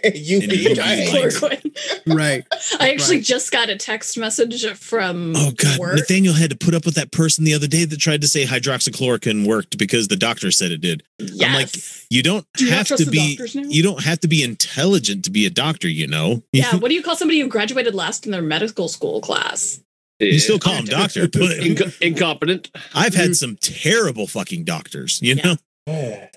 UV 0.03 0.43
UV 0.49 0.77
light. 0.77 0.77
light. 0.77 1.31
Chloroquine. 1.31 2.15
right. 2.15 2.43
I 2.79 2.91
actually 2.91 3.17
Right. 3.17 3.25
just 3.25 3.51
got 3.51 3.69
a 3.69 3.75
text 3.77 4.17
message 4.17 4.65
from 4.77 5.33
Oh 5.35 5.51
God, 5.55 5.79
work. 5.79 5.95
Nathaniel 5.95 6.33
had 6.33 6.49
to 6.49 6.55
put 6.57 6.73
up 6.73 6.85
with 6.85 6.95
that 6.95 7.11
person 7.11 7.43
the 7.45 7.53
other 7.53 7.67
day 7.67 7.85
that 7.85 7.97
tried 7.99 8.21
to 8.21 8.27
say 8.27 8.45
hydroxychloroquine 8.45 9.45
worked 9.47 9.77
because 9.77 10.07
the 10.09 10.15
doctor 10.17 10.51
said 10.51 10.71
it 10.71 10.81
did. 10.81 11.03
yes. 11.19 11.41
I'm 11.49 11.53
like, 11.55 11.69
You 12.09 12.23
don't 12.23 12.45
Do 12.57 12.65
you 12.65 12.71
have 12.71 12.87
to 12.87 13.05
be. 13.05 13.39
You 13.53 13.81
don't 13.83 14.03
have 14.03 14.19
to 14.19 14.27
be 14.27 14.43
intelligent 14.43 15.23
to 15.25 15.31
be 15.31 15.45
a 15.45 15.49
doctor. 15.49 15.87
You 15.87 16.07
know. 16.07 16.43
yeah, 16.51 16.75
what 16.75 16.89
do 16.89 16.93
you 16.95 17.01
call 17.03 17.15
somebody 17.15 17.39
who 17.39 17.47
graduated 17.47 17.95
last 17.95 18.25
in 18.25 18.31
their 18.31 18.41
medical 18.41 18.87
school 18.89 19.21
class? 19.21 19.79
you 20.19 20.39
still 20.39 20.59
call 20.59 20.75
him 20.75 20.85
doctor, 21.01 21.27
but 21.27 21.59
Inco- 21.59 22.01
incompetent. 22.01 22.69
I've 22.93 23.13
Mm. 23.13 23.17
had 23.17 23.35
some 23.35 23.57
terrible 23.61 24.27
fucking 24.27 24.63
doctors. 24.65 25.19
You 25.21 25.35
Yeah. 25.35 25.55
know. 25.87 26.27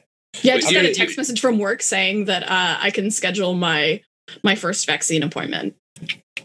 Yeah, 0.43 0.55
I 0.55 0.57
just 0.59 0.71
you- 0.71 0.77
got 0.77 0.85
a 0.85 0.89
you- 0.89 0.95
text 0.95 1.17
message 1.17 1.41
from 1.41 1.59
work 1.59 1.83
saying 1.83 2.27
that 2.27 2.43
uh, 2.45 2.79
I 2.81 2.91
can 2.91 3.11
schedule 3.11 3.55
my 3.55 4.01
my 4.43 4.55
first 4.55 4.87
vaccine 4.87 5.23
appointment 5.23 5.75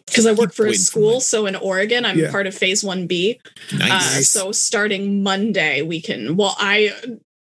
because 0.08 0.26
I 0.26 0.32
work 0.32 0.54
for 0.54 0.64
a 0.64 0.68
waiting 0.70 0.80
for 0.80 0.86
school. 0.86 1.20
So 1.22 1.46
in 1.46 1.56
Oregon, 1.56 2.06
I'm 2.06 2.18
Yeah. 2.18 2.32
part 2.32 2.48
of 2.48 2.56
Phase 2.56 2.84
One 2.84 3.08
B. 3.08 3.40
Uh, 3.82 4.00
so 4.22 4.52
starting 4.52 5.22
Monday, 5.22 5.82
we 5.82 6.02
can. 6.02 6.36
Well, 6.38 6.56
I 6.58 6.94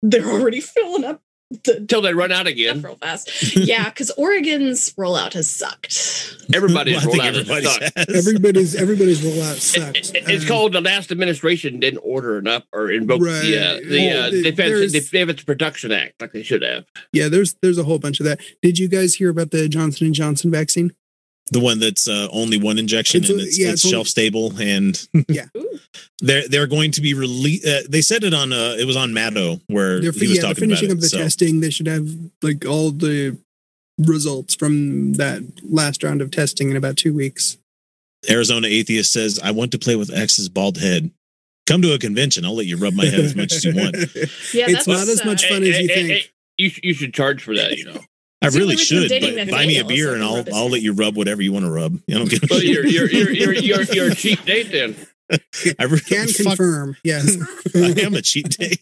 they're 0.01 0.25
already 0.29 0.61
filling 0.61 1.03
up 1.03 1.21
the 1.21 1.30
Until 1.67 2.01
they 2.01 2.13
run 2.13 2.31
out 2.31 2.47
again. 2.47 2.81
real 2.81 2.95
fast. 2.95 3.55
yeah, 3.55 3.89
because 3.89 4.09
Oregon's 4.11 4.93
rollout 4.93 5.33
has 5.33 5.49
sucked. 5.49 6.37
Everybody's 6.53 6.95
Well, 6.95 7.03
I 7.03 7.05
rolled 7.05 7.17
think 7.17 7.23
out 7.23 7.35
of 7.35 7.49
everybody's 7.49 7.93
has. 7.95 8.09
Everybody's 8.27 8.75
everybody's 8.75 9.21
rollout 9.21 9.55
sucks. 9.59 10.11
it- 10.11 10.23
it's 10.29 10.43
Um, 10.43 10.47
called 10.47 10.73
the 10.73 10.81
last 10.81 11.11
administration 11.11 11.79
didn't 11.79 11.99
order 12.03 12.37
enough 12.37 12.63
or 12.71 12.89
invoke 12.91 13.21
the 13.21 13.27
uh, 13.27 13.73
Right. 13.75 13.83
the 13.87 13.97
Well, 14.07 14.23
uh, 14.23 14.29
th- 14.29 14.43
defense 14.43 14.91
defense 14.91 15.43
production 15.43 15.91
act 15.91 16.21
like 16.21 16.31
they 16.31 16.43
should 16.43 16.61
have. 16.61 16.85
Yeah, 17.13 17.27
there's 17.27 17.55
there's 17.61 17.77
a 17.77 17.83
whole 17.83 17.99
bunch 17.99 18.19
of 18.19 18.25
that. 18.25 18.39
Did 18.61 18.79
you 18.79 18.87
guys 18.87 19.15
hear 19.15 19.29
about 19.29 19.51
the 19.51 19.67
Johnson 19.67 20.05
and 20.07 20.15
Johnson 20.15 20.51
vaccine? 20.51 20.93
The 21.51 21.59
one 21.59 21.79
that's 21.79 22.07
uh, 22.07 22.27
only 22.31 22.57
one 22.57 22.79
injection 22.79 23.21
It's 23.21 23.29
and 23.29 23.39
a- 23.39 23.43
it's, 23.43 23.59
yeah, 23.59 23.67
it's 23.67 23.73
it's 23.73 23.85
only- 23.85 23.91
shelf 23.93 24.07
stable 24.07 24.53
and 24.59 25.07
Yeah. 25.27 25.45
They're 26.19 26.47
they're 26.47 26.67
going 26.67 26.91
to 26.93 27.01
be 27.01 27.13
released. 27.13 27.65
Uh, 27.67 27.81
they 27.89 28.01
said 28.01 28.23
it 28.23 28.33
on 28.33 28.53
uh, 28.53 28.75
it 28.79 28.85
was 28.85 28.95
on 28.95 29.11
Maddow 29.11 29.59
where 29.67 29.99
They're 30.01 30.11
he 30.11 30.19
was 30.21 30.21
yeah, 30.21 30.33
they're 30.33 30.41
talking 30.53 30.55
finishing 30.61 30.91
about 30.91 30.97
up 30.97 31.01
the. 31.01 31.09
So, 31.09 31.17
testing. 31.17 31.59
They 31.59 31.69
should 31.71 31.87
have 31.87 32.07
like 32.41 32.65
all 32.65 32.91
the 32.91 33.37
results 33.97 34.55
from 34.55 35.13
that 35.13 35.43
last 35.63 36.03
round 36.03 36.21
of 36.21 36.31
testing 36.31 36.71
in 36.71 36.77
about 36.77 36.95
two 36.97 37.13
weeks. 37.13 37.57
Arizona 38.29 38.67
Atheist 38.67 39.11
says, 39.11 39.39
I 39.43 39.51
want 39.51 39.71
to 39.71 39.79
play 39.79 39.95
with 39.95 40.13
X's 40.13 40.47
bald 40.47 40.77
head. 40.77 41.11
Come 41.67 41.81
to 41.81 41.93
a 41.93 41.99
convention. 41.99 42.45
I'll 42.45 42.55
let 42.55 42.65
you 42.67 42.77
rub 42.77 42.93
my 42.93 43.05
head 43.05 43.19
as 43.19 43.35
much 43.35 43.51
as 43.53 43.65
you 43.65 43.73
want. 43.75 43.95
Yeah, 44.53 44.65
it's 44.69 44.85
that's, 44.85 44.87
not 44.87 45.07
as 45.07 45.21
uh, 45.21 45.25
much 45.25 45.47
fun 45.47 45.63
Hey, 45.63 45.69
as 45.71 45.79
you 45.81 45.87
hey, 45.87 45.93
hey, 45.93 46.07
think. 46.07 46.09
hey, 46.09 46.29
you, 46.57 46.71
you 46.83 46.93
should 46.93 47.13
charge 47.13 47.41
for 47.43 47.55
that, 47.55 47.77
you 47.77 47.85
know. 47.85 47.99
I 48.41 48.47
It's 48.47 48.55
really 48.55 48.73
only 48.73 48.75
reason 48.77 48.97
I'm 48.97 49.09
should, 49.09 49.47
but 49.47 49.51
buy 49.51 49.65
me 49.67 49.77
a 49.77 49.85
beer 49.85 50.13
and 50.15 50.23
I'll 50.23 50.43
I'll 50.53 50.69
let 50.69 50.81
you 50.81 50.93
rub 50.93 51.15
whatever 51.15 51.41
you 51.41 51.53
want 51.53 51.65
to 51.65 51.71
rub. 51.71 51.95
I 52.09 52.13
don't 52.13 52.29
give 52.29 52.41
a 52.43 52.47
Well, 52.49 52.59
shit. 52.59 52.69
you're, 52.69 52.85
you're, 52.87 53.09
you're, 53.09 53.31
you're, 53.31 53.53
you're, 53.53 53.81
you're 53.83 54.11
a 54.11 54.15
cheap 54.23 54.43
date 54.45 54.71
then. 54.71 54.95
I 55.79 55.83
really 55.83 55.99
Can 56.01 56.27
fuck- 56.27 56.45
confirm, 56.57 56.97
yes. 57.03 57.37
I 57.75 58.01
am 58.01 58.15
a 58.15 58.21
cheat 58.21 58.49
date. 58.57 58.81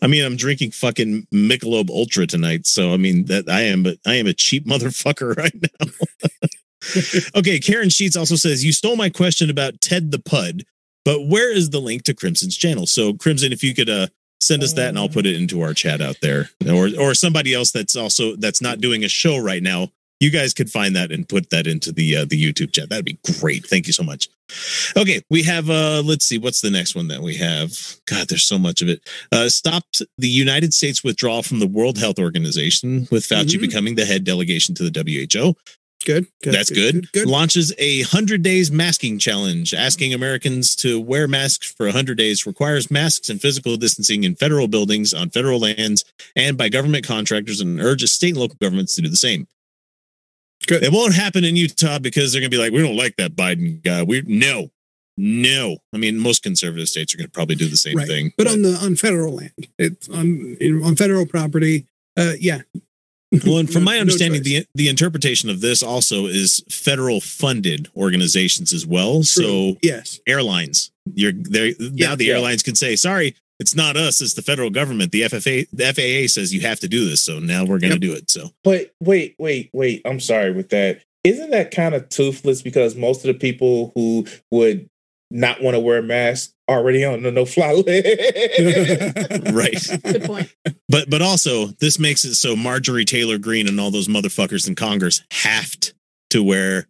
I 0.00 0.06
mean, 0.06 0.24
I'm 0.24 0.36
drinking 0.36 0.70
fucking 0.72 1.26
Michelob 1.32 1.90
Ultra 1.90 2.26
tonight, 2.26 2.66
so 2.66 2.92
I 2.92 2.96
mean 2.96 3.26
that 3.26 3.48
I 3.48 3.62
am, 3.62 3.82
but 3.82 3.98
I 4.06 4.14
am 4.14 4.26
a 4.26 4.32
cheap 4.32 4.66
motherfucker 4.66 5.36
right 5.36 5.52
now. 5.54 5.92
okay, 7.36 7.58
Karen 7.58 7.90
Sheets 7.90 8.16
also 8.16 8.36
says 8.36 8.64
you 8.64 8.72
stole 8.72 8.96
my 8.96 9.10
question 9.10 9.50
about 9.50 9.80
Ted 9.80 10.10
the 10.10 10.18
Pud, 10.18 10.64
but 11.04 11.26
where 11.26 11.52
is 11.52 11.70
the 11.70 11.80
link 11.80 12.04
to 12.04 12.14
Crimson's 12.14 12.56
channel? 12.56 12.86
So 12.86 13.12
Crimson, 13.14 13.52
if 13.52 13.62
you 13.62 13.74
could 13.74 13.90
uh 13.90 14.06
send 14.40 14.62
us 14.62 14.72
that, 14.74 14.88
and 14.90 14.98
I'll 14.98 15.08
put 15.08 15.26
it 15.26 15.36
into 15.36 15.62
our 15.62 15.74
chat 15.74 16.00
out 16.00 16.16
there, 16.22 16.50
or 16.68 16.88
or 16.98 17.14
somebody 17.14 17.54
else 17.54 17.70
that's 17.70 17.96
also 17.96 18.36
that's 18.36 18.60
not 18.62 18.80
doing 18.80 19.04
a 19.04 19.08
show 19.08 19.38
right 19.38 19.62
now. 19.62 19.88
You 20.20 20.30
guys 20.30 20.52
could 20.52 20.68
find 20.68 20.96
that 20.96 21.12
and 21.12 21.28
put 21.28 21.50
that 21.50 21.68
into 21.68 21.92
the 21.92 22.16
uh, 22.16 22.24
the 22.24 22.42
YouTube 22.42 22.72
chat. 22.72 22.88
That'd 22.88 23.04
be 23.04 23.18
great. 23.40 23.64
Thank 23.66 23.86
you 23.86 23.92
so 23.92 24.02
much. 24.02 24.28
Okay, 24.96 25.22
we 25.30 25.42
have 25.44 25.70
uh 25.70 26.02
let's 26.04 26.24
see 26.24 26.38
what's 26.38 26.60
the 26.60 26.70
next 26.70 26.94
one 26.96 27.08
that 27.08 27.20
we 27.22 27.36
have. 27.36 27.70
God, 28.06 28.28
there's 28.28 28.42
so 28.44 28.58
much 28.58 28.82
of 28.82 28.88
it. 28.88 29.00
Uh 29.30 29.48
stopped 29.48 30.02
the 30.16 30.28
United 30.28 30.74
States 30.74 31.04
withdrawal 31.04 31.42
from 31.42 31.60
the 31.60 31.66
World 31.68 31.98
Health 31.98 32.18
Organization 32.18 33.06
with 33.12 33.28
Fauci 33.28 33.58
Mhm. 33.58 33.60
becoming 33.60 33.94
the 33.94 34.06
head 34.06 34.24
delegation 34.24 34.74
to 34.76 34.82
the 34.82 34.90
WHO. 34.90 35.54
Good. 36.08 36.26
good 36.42 36.54
That's 36.54 36.70
good. 36.70 37.12
good. 37.12 37.26
Launches 37.26 37.74
a 37.76 38.00
100 38.00 38.42
days 38.42 38.70
masking 38.70 39.18
challenge 39.18 39.74
asking 39.74 40.14
Americans 40.14 40.74
to 40.76 40.98
wear 40.98 41.28
masks 41.28 41.70
for 41.70 41.84
100 41.84 42.16
days 42.16 42.46
requires 42.46 42.90
masks 42.90 43.28
and 43.28 43.38
physical 43.38 43.76
distancing 43.76 44.24
in 44.24 44.34
federal 44.34 44.68
buildings 44.68 45.12
on 45.12 45.28
federal 45.28 45.60
lands 45.60 46.06
and 46.34 46.56
by 46.56 46.70
government 46.70 47.06
contractors 47.06 47.60
and 47.60 47.78
urges 47.78 48.14
state 48.14 48.30
and 48.30 48.38
local 48.38 48.56
governments 48.58 48.96
to 48.96 49.02
do 49.02 49.10
the 49.10 49.16
same. 49.16 49.46
Good. 50.66 50.82
It 50.82 50.92
won't 50.92 51.14
happen 51.14 51.44
in 51.44 51.56
Utah 51.56 51.98
because 51.98 52.32
they're 52.32 52.40
going 52.40 52.50
to 52.50 52.56
be 52.56 52.62
like, 52.62 52.72
we 52.72 52.80
don't 52.80 52.96
like 52.96 53.16
that 53.16 53.36
Biden 53.36 53.82
guy. 53.82 54.02
We 54.02 54.22
no, 54.26 54.70
no. 55.18 55.76
I 55.92 55.98
mean, 55.98 56.18
most 56.18 56.42
conservative 56.42 56.88
states 56.88 57.12
are 57.12 57.18
going 57.18 57.28
to 57.28 57.32
probably 57.32 57.54
do 57.54 57.68
the 57.68 57.76
same 57.76 57.98
right. 57.98 58.08
thing. 58.08 58.32
but 58.38 58.46
on 58.46 58.62
the 58.62 58.78
on 58.82 58.96
federal 58.96 59.34
land, 59.34 59.52
it's 59.78 60.08
on 60.08 60.56
on 60.82 60.96
federal 60.96 61.26
property. 61.26 61.86
Uh, 62.16 62.32
yeah. 62.40 62.62
Well, 63.44 63.58
and 63.58 63.70
from 63.72 63.84
No- 63.84 63.90
my 63.92 63.98
understanding, 63.98 64.42
choice. 64.42 64.64
the 64.64 64.66
the 64.74 64.88
interpretation 64.88 65.50
of 65.50 65.60
this 65.60 65.82
also 65.82 66.26
is 66.26 66.62
federal 66.70 67.20
funded 67.20 67.88
organizations 67.96 68.72
as 68.72 68.86
well. 68.86 69.22
So 69.22 69.76
yes, 69.82 70.20
airlines, 70.26 70.90
you're 71.14 71.32
there 71.32 71.72
now. 71.78 72.14
The 72.14 72.26
yeah. 72.26 72.34
airlines 72.34 72.62
can 72.62 72.74
say, 72.74 72.96
"Sorry, 72.96 73.34
it's 73.60 73.74
not 73.74 73.96
us. 73.96 74.20
It's 74.20 74.34
the 74.34 74.42
federal 74.42 74.70
government." 74.70 75.12
The 75.12 75.22
FFA, 75.22 75.66
the 75.72 75.86
FAA 75.86 76.26
says 76.28 76.52
you 76.54 76.60
have 76.62 76.80
to 76.80 76.88
do 76.88 77.08
this, 77.08 77.20
so 77.20 77.38
now 77.38 77.62
we're 77.64 77.78
going 77.78 77.90
to 77.90 77.96
Yep. 77.96 78.00
do 78.00 78.12
it. 78.14 78.30
So 78.30 78.50
But 78.64 78.92
wait, 79.00 79.34
wait, 79.38 79.70
wait. 79.72 80.02
I'm 80.04 80.20
sorry 80.20 80.52
with 80.52 80.70
that. 80.70 81.02
Isn't 81.24 81.50
that 81.50 81.70
kind 81.72 81.94
of 81.94 82.08
toothless 82.08 82.62
because 82.62 82.94
most 82.94 83.24
of 83.24 83.28
the 83.28 83.34
people 83.34 83.92
who 83.94 84.24
would 84.50 84.88
not 85.30 85.62
want 85.62 85.74
to 85.74 85.80
wear 85.80 86.02
masks 86.02 86.54
already 86.68 87.04
on 87.04 87.22
the 87.22 87.30
no 87.30 87.44
fly 87.44 87.72
list? 87.72 87.86
right. 89.52 90.02
Good 90.02 90.24
point. 90.24 90.54
But 90.88 91.10
but 91.10 91.22
also 91.22 91.66
this 91.66 91.98
makes 91.98 92.24
it 92.24 92.34
so 92.34 92.56
Marjorie 92.56 93.04
Taylor 93.04 93.38
Greene 93.38 93.68
and 93.68 93.80
all 93.80 93.90
those 93.90 94.08
motherfuckers 94.08 94.68
in 94.68 94.74
Congress 94.74 95.22
have 95.30 95.74
to 96.30 96.42
wear 96.42 96.88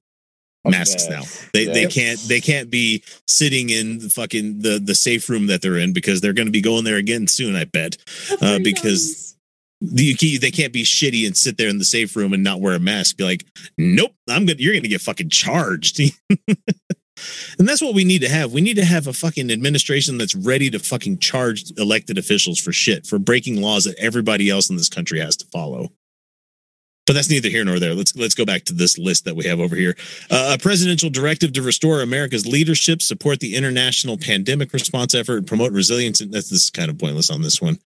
masks 0.64 1.08
now. 1.08 1.22
They 1.52 1.66
they 1.66 1.86
can't 1.86 2.20
they 2.20 2.40
can't 2.40 2.70
be 2.70 3.02
sitting 3.26 3.70
in 3.70 3.98
the 3.98 4.10
fucking 4.10 4.60
the 4.60 4.78
the 4.78 4.94
safe 4.94 5.28
room 5.28 5.46
that 5.46 5.62
they're 5.62 5.78
in 5.78 5.92
because 5.92 6.20
they're 6.20 6.32
going 6.32 6.48
to 6.48 6.52
be 6.52 6.60
going 6.60 6.84
there 6.84 6.96
again 6.96 7.26
soon. 7.26 7.56
I 7.56 7.64
bet 7.64 7.96
uh, 8.40 8.58
because 8.62 9.36
the, 9.80 10.16
you, 10.20 10.38
they 10.38 10.50
can't 10.50 10.72
be 10.72 10.82
shitty 10.82 11.26
and 11.26 11.36
sit 11.36 11.56
there 11.56 11.68
in 11.68 11.78
the 11.78 11.84
safe 11.84 12.16
room 12.16 12.32
and 12.32 12.42
not 12.42 12.60
wear 12.60 12.74
a 12.74 12.80
mask. 12.80 13.16
Be 13.16 13.24
like, 13.24 13.46
nope, 13.76 14.12
I'm 14.28 14.46
good. 14.46 14.60
You're 14.60 14.72
going 14.72 14.82
to 14.82 14.88
get 14.88 15.00
fucking 15.00 15.30
charged. 15.30 16.00
and 17.58 17.68
that's 17.68 17.80
what 17.82 17.94
we 17.94 18.04
need 18.04 18.22
to 18.22 18.28
have. 18.28 18.52
We 18.52 18.60
need 18.60 18.76
to 18.76 18.84
have 18.84 19.06
a 19.06 19.12
fucking 19.12 19.50
administration 19.50 20.18
that's 20.18 20.34
ready 20.34 20.70
to 20.70 20.78
fucking 20.78 21.18
charge 21.18 21.72
elected 21.76 22.18
officials 22.18 22.58
for 22.58 22.72
shit 22.72 23.06
for 23.06 23.18
breaking 23.18 23.60
laws 23.60 23.84
that 23.84 23.98
everybody 23.98 24.50
else 24.50 24.70
in 24.70 24.76
this 24.76 24.88
country 24.88 25.20
has 25.20 25.36
to 25.36 25.46
follow. 25.46 25.90
But 27.06 27.14
that's 27.14 27.30
neither 27.30 27.48
here 27.48 27.64
nor 27.64 27.78
there. 27.78 27.94
Let's 27.94 28.14
let's 28.16 28.34
go 28.34 28.44
back 28.44 28.64
to 28.64 28.74
this 28.74 28.98
list 28.98 29.24
that 29.24 29.34
we 29.34 29.46
have 29.46 29.60
over 29.60 29.74
here. 29.74 29.96
Uh, 30.30 30.56
a 30.58 30.62
presidential 30.62 31.08
directive 31.08 31.54
to 31.54 31.62
restore 31.62 32.02
America's 32.02 32.46
leadership, 32.46 33.00
support 33.00 33.40
the 33.40 33.56
international 33.56 34.18
pandemic 34.18 34.74
response 34.74 35.14
effort, 35.14 35.38
and 35.38 35.46
promote 35.46 35.72
resilience. 35.72 36.20
And 36.20 36.30
that's 36.30 36.50
this 36.50 36.64
is 36.64 36.70
kind 36.70 36.90
of 36.90 36.98
pointless 36.98 37.30
on 37.30 37.40
this 37.40 37.62
one. 37.62 37.78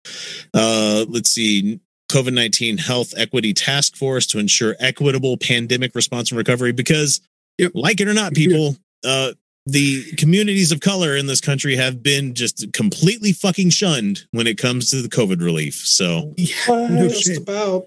Uh, 0.53 1.05
let's 1.09 1.31
see. 1.31 1.79
COVID 2.11 2.35
19 2.35 2.79
Health 2.79 3.15
Equity 3.17 3.55
Task 3.55 3.95
Force 3.95 4.27
to 4.27 4.41
ensure 4.41 4.75
equitable 4.81 5.37
pandemic 5.37 5.95
response 5.95 6.33
and 6.33 6.39
recovery. 6.39 6.73
Because, 6.73 7.21
Yep. 7.59 7.73
like 7.75 8.01
it 8.01 8.09
or 8.09 8.15
not, 8.15 8.35
people, 8.35 8.77
uh, 9.05 9.33
the 9.67 10.05
communities 10.17 10.73
of 10.73 10.81
color 10.81 11.17
in 11.17 11.27
this 11.27 11.41
country 11.41 11.77
have 11.77 12.03
been 12.03 12.35
just 12.35 12.73
completely 12.73 13.33
fucking 13.33 13.71
shunned 13.71 14.27
when 14.33 14.47
it 14.47 14.59
comes 14.59 14.91
to 14.91 15.01
the 15.03 15.09
COVID 15.09 15.41
relief. 15.41 15.75
So, 15.75 16.35
What? 16.67 16.91
No 16.91 17.09
Just 17.09 17.25
shit. 17.25 17.39
about. 17.39 17.87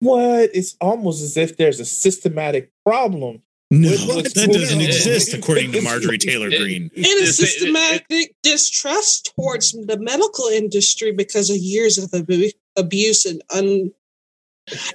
what? 0.00 0.50
It's 0.52 0.76
almost 0.80 1.22
as 1.22 1.36
if 1.36 1.56
there's 1.56 1.78
a 1.80 1.84
systematic 1.84 2.70
problem. 2.84 3.42
no, 3.70 3.90
What? 3.90 4.34
that 4.34 4.50
doesn't 4.52 4.80
exist, 4.80 5.32
according 5.32 5.72
to 5.72 5.80
Marjorie 5.82 6.18
Taylor 6.28 6.50
Greene. 6.50 6.90
And 6.96 7.04
a 7.06 7.26
systematic 7.26 8.34
distrust 8.42 9.32
towards 9.36 9.72
the 9.72 9.98
medical 9.98 10.46
industry 10.46 11.12
because 11.12 11.50
of 11.50 11.56
years 11.56 11.98
of 11.98 12.12
abu- 12.14 12.50
abuse 12.76 13.24
and 13.26 13.42
un 13.50 13.92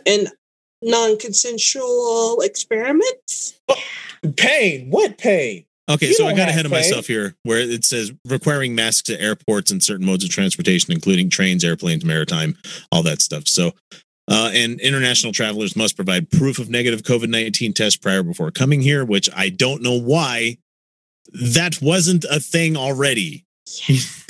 and 0.06 0.30
non-consensual 0.84 2.42
experiments. 2.42 3.54
Pain. 4.38 4.90
What 4.90 5.18
pain? 5.18 5.66
Okay, 5.90 6.08
You 6.08 6.14
so 6.14 6.26
I 6.28 6.32
got 6.32 6.40
have 6.40 6.50
ahead 6.50 6.66
of 6.66 6.72
pay. 6.72 6.78
myself 6.78 7.08
here 7.08 7.36
where 7.44 7.60
it 7.60 7.84
says 7.84 8.14
requiring 8.26 8.76
masks 8.76 9.10
at 9.10 9.20
airports 9.20 9.72
and 9.72 9.84
certain 9.84 10.06
modes 10.06 10.24
of 10.24 10.30
transportation, 10.30 10.94
including 10.94 11.30
trains, 11.30 11.64
airplanes, 11.64 12.06
maritime, 12.06 12.56
all 12.92 13.04
that 13.04 13.22
stuff. 13.22 13.48
So, 13.48 13.72
uh, 14.30 14.52
and 14.54 14.80
international 14.80 15.34
travelers 15.34 15.76
must 15.76 15.96
provide 15.96 16.30
proof 16.30 16.60
of 16.60 16.70
negative 16.70 17.02
COVID 17.02 17.30
19 17.30 17.74
test 17.74 18.02
prior 18.02 18.24
before 18.24 18.52
coming 18.52 18.82
here, 18.82 19.04
which 19.04 19.30
I 19.36 19.50
don't 19.50 19.82
know 19.82 20.00
why 20.00 20.58
that 21.34 21.82
wasn't 21.82 22.24
a 22.26 22.40
thing 22.40 22.78
already. 22.78 23.46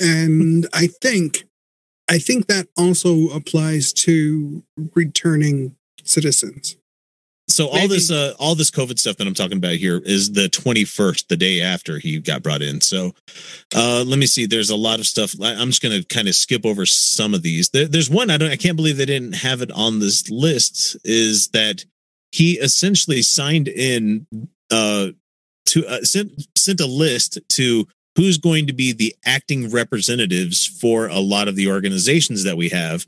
and 0.00 0.66
I 0.72 0.86
think, 0.88 1.44
I 2.10 2.18
think 2.18 2.46
that 2.46 2.68
also 2.76 3.28
applies 3.28 3.92
to 3.94 4.62
returning 4.94 5.76
citizens. 6.02 6.76
So 7.52 7.68
all 7.68 7.74
Maybe- 7.74 7.94
this, 7.94 8.10
uh, 8.10 8.34
all 8.38 8.54
this 8.54 8.70
COVID 8.70 8.98
stuff 8.98 9.16
that 9.16 9.26
I'm 9.26 9.34
talking 9.34 9.58
about 9.58 9.74
here 9.74 9.98
is 10.04 10.32
the 10.32 10.48
21st, 10.48 11.28
the 11.28 11.36
day 11.36 11.60
after 11.60 11.98
he 11.98 12.18
got 12.18 12.42
brought 12.42 12.62
in. 12.62 12.80
So, 12.80 13.14
uh, 13.74 14.04
let 14.06 14.18
me 14.18 14.26
see. 14.26 14.46
There's 14.46 14.70
a 14.70 14.76
lot 14.76 15.00
of 15.00 15.06
stuff. 15.06 15.34
I'm 15.40 15.68
just 15.68 15.82
going 15.82 16.00
to 16.00 16.06
kind 16.06 16.28
of 16.28 16.34
skip 16.34 16.64
over 16.64 16.86
some 16.86 17.34
of 17.34 17.42
these. 17.42 17.70
There, 17.70 17.86
there's 17.86 18.10
one 18.10 18.30
I 18.30 18.36
don't. 18.36 18.50
I 18.50 18.56
can't 18.56 18.76
believe 18.76 18.96
they 18.96 19.06
didn't 19.06 19.34
have 19.34 19.62
it 19.62 19.70
on 19.72 19.98
this 19.98 20.28
list. 20.30 20.96
Is 21.04 21.48
that 21.48 21.84
he 22.32 22.58
essentially 22.58 23.22
signed 23.22 23.68
in 23.68 24.26
uh, 24.70 25.08
to 25.66 25.86
uh, 25.86 26.02
sent 26.02 26.32
sent 26.56 26.80
a 26.80 26.86
list 26.86 27.38
to 27.50 27.86
who's 28.16 28.38
going 28.38 28.66
to 28.66 28.72
be 28.72 28.92
the 28.92 29.14
acting 29.24 29.70
representatives 29.70 30.66
for 30.66 31.06
a 31.06 31.18
lot 31.20 31.48
of 31.48 31.56
the 31.56 31.70
organizations 31.70 32.44
that 32.44 32.56
we 32.56 32.68
have 32.70 33.06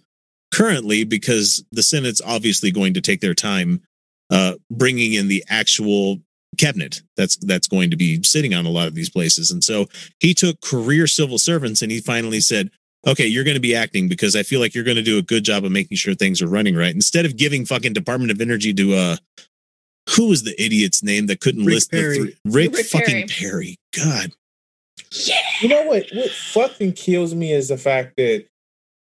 currently 0.53 1.05
because 1.05 1.65
the 1.73 1.83
Senate's 1.83 2.23
obviously 2.25 2.71
going 2.71 2.95
to 2.95 3.01
take 3.01 3.21
their 3.21 3.35
time 3.35 3.83
uh, 4.31 4.55
bringing 4.71 5.15
in 5.15 5.29
the 5.29 5.45
actual 5.49 6.19
cabinet 6.57 7.03
that's 7.17 7.37
that's 7.39 7.67
going 7.67 7.91
to 7.91 7.97
be 7.97 8.23
sitting 8.23 8.55
on 8.55 8.67
a 8.67 8.71
lot 8.71 8.87
of 8.87 8.95
these 8.95 9.11
places. 9.11 9.51
And 9.51 9.63
so 9.63 9.87
he 10.21 10.35
took 10.35 10.61
career 10.61 11.07
civil 11.07 11.39
servants 11.39 11.83
and 11.83 11.91
he 11.91 12.01
finally 12.01 12.41
said, 12.41 12.71
"Okay, 13.07 13.27
you're 13.27 13.45
going 13.45 13.55
to 13.57 13.61
be 13.61 13.75
acting 13.75 14.09
because 14.09 14.37
I 14.37 14.43
feel 14.43 14.61
like 14.61 14.75
you're 14.75 14.85
going 14.85 14.97
to 14.97 15.03
do 15.03 15.19
a 15.19 15.23
good 15.23 15.45
job 15.45 15.65
of 15.65 15.73
making 15.73 15.97
sure 15.97 16.15
things 16.15 16.41
are 16.41 16.49
running 16.49 16.77
right." 16.77 16.95
Instead 16.95 17.27
of 17.27 17.37
giving 17.37 17.65
fucking 17.67 17.93
Department 17.93 18.31
of 18.31 18.41
Energy 18.41 18.73
to 18.75 18.95
uh 18.95 19.17
who 20.11 20.29
was 20.29 20.43
the 20.43 20.55
idiot's 20.63 21.03
name 21.03 21.27
that 21.27 21.41
couldn't 21.41 21.65
Rick 21.65 21.75
list 21.75 21.91
Perry. 21.91 22.19
the 22.19 22.25
three 22.25 22.37
Rick, 22.45 22.73
Rick 22.75 22.87
fucking 22.87 23.29
Perry. 23.29 23.79
Perry. 23.97 24.05
God. 24.05 24.33
You 25.61 25.69
know 25.69 25.85
what? 25.85 26.07
What 26.13 26.31
fucking 26.31 26.93
kills 26.93 27.35
me 27.35 27.53
is 27.53 27.69
the 27.69 27.79
fact 27.79 28.17
that 28.17 28.47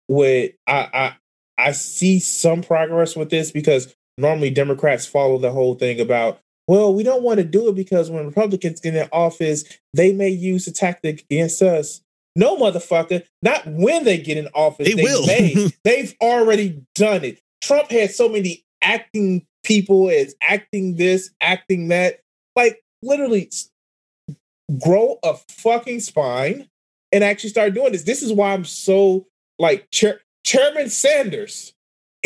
what 0.07 0.51
I 0.65 0.89
I 0.93 1.15
I 1.57 1.71
see 1.71 2.19
some 2.19 2.61
progress 2.61 3.15
with 3.15 3.29
this 3.29 3.51
because 3.51 3.93
normally 4.17 4.49
Democrats 4.49 5.05
follow 5.05 5.37
the 5.37 5.51
whole 5.51 5.75
thing 5.75 5.99
about 5.99 6.39
well, 6.67 6.93
we 6.93 7.03
don't 7.03 7.23
want 7.23 7.37
to 7.37 7.45
do 7.45 7.69
it 7.69 7.75
because 7.75 8.09
when 8.09 8.25
Republicans 8.25 8.81
get 8.81 8.93
in 8.93 9.07
office, 9.13 9.63
they 9.93 10.11
may 10.11 10.27
use 10.29 10.67
a 10.67 10.73
tactic 10.73 11.25
against 11.31 11.61
us. 11.61 12.01
No, 12.35 12.57
motherfucker, 12.57 13.23
not 13.41 13.65
when 13.65 14.03
they 14.03 14.17
get 14.17 14.37
in 14.37 14.47
office. 14.53 14.93
They 14.93 15.01
will. 15.01 15.25
May. 15.25 15.69
They've 15.83 16.13
already 16.21 16.83
done 16.93 17.23
it. 17.23 17.39
Trump 17.63 17.89
had 17.89 18.11
so 18.11 18.27
many 18.27 18.65
acting 18.83 19.47
people 19.63 20.09
as 20.09 20.35
acting 20.41 20.97
this, 20.97 21.31
acting 21.41 21.87
that. 21.87 22.19
Like 22.55 22.83
literally 23.01 23.49
grow 24.83 25.19
a 25.23 25.35
fucking 25.49 26.01
spine 26.01 26.69
and 27.11 27.23
actually 27.23 27.49
start 27.49 27.73
doing 27.73 27.93
this. 27.93 28.03
This 28.03 28.21
is 28.21 28.33
why 28.33 28.53
I'm 28.53 28.65
so 28.65 29.25
like 29.57 29.89
Chair- 29.91 30.21
Chairman 30.45 30.89
Sanders 30.89 31.73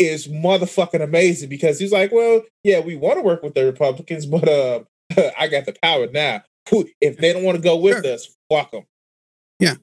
is 0.06 0.28
motherfucking 0.28 1.02
amazing 1.02 1.48
because 1.48 1.78
he's 1.78 1.92
like, 1.92 2.12
well, 2.12 2.42
yeah, 2.64 2.80
we 2.80 2.96
want 2.96 3.16
to 3.18 3.22
work 3.22 3.42
with 3.42 3.54
the 3.54 3.64
Republicans, 3.64 4.26
but 4.34 4.48
uh, 4.48 4.80
I 5.38 5.48
got 5.48 5.66
the 5.66 5.74
power 5.82 6.06
now. 6.12 6.42
If 7.00 7.16
they 7.18 7.32
don't 7.32 7.42
want 7.44 7.56
to 7.56 7.62
go 7.62 7.76
with 7.76 8.04
Sure. 8.04 8.14
us, 8.14 8.34
fuck 8.50 8.70
them. 8.70 8.84
Yeah. 9.58 9.74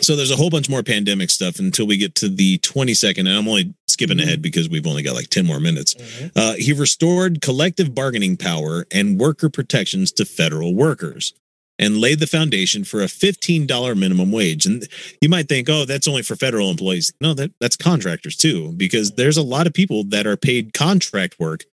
So 0.00 0.16
there's 0.16 0.30
a 0.30 0.36
whole 0.36 0.50
bunch 0.50 0.68
more 0.70 0.82
pandemic 0.82 1.28
stuff 1.30 1.58
until 1.58 1.86
we 1.86 1.96
get 1.98 2.14
to 2.16 2.28
the 2.28 2.58
22nd, 2.58 3.18
and 3.18 3.28
I'm 3.28 3.46
only 3.46 3.74
skipping 3.86 4.18
Mhm. 4.18 4.22
ahead 4.22 4.42
because 4.42 4.68
we've 4.68 4.86
only 4.86 5.02
got 5.02 5.14
like 5.14 5.28
10 5.28 5.44
more 5.44 5.60
minutes. 5.60 5.94
Uh, 6.34 6.54
he 6.54 6.72
restored 6.72 7.40
collective 7.42 7.94
bargaining 7.94 8.36
power 8.36 8.86
and 8.90 9.18
worker 9.20 9.50
protections 9.50 10.10
to 10.12 10.24
federal 10.24 10.74
workers 10.74 11.34
and 11.78 11.98
laid 11.98 12.18
the 12.20 12.26
foundation 12.26 12.84
for 12.84 13.00
a 13.02 13.06
$15 13.06 13.96
minimum 13.98 14.32
wage. 14.32 14.66
And 14.66 14.86
you 15.20 15.28
might 15.28 15.48
think, 15.48 15.68
oh, 15.70 15.84
that's 15.84 16.08
only 16.08 16.22
for 16.22 16.34
federal 16.36 16.70
employees. 16.70 17.12
No, 17.20 17.34
that, 17.34 17.52
that's 17.60 17.76
contractors 17.76 18.36
too, 18.36 18.72
because 18.76 19.12
there's 19.14 19.36
a 19.36 19.42
lot 19.42 19.66
of 19.66 19.72
people 19.74 20.04
that 20.04 20.26
are 20.26 20.36
paid 20.36 20.72
contract 20.72 21.38
work 21.38 21.64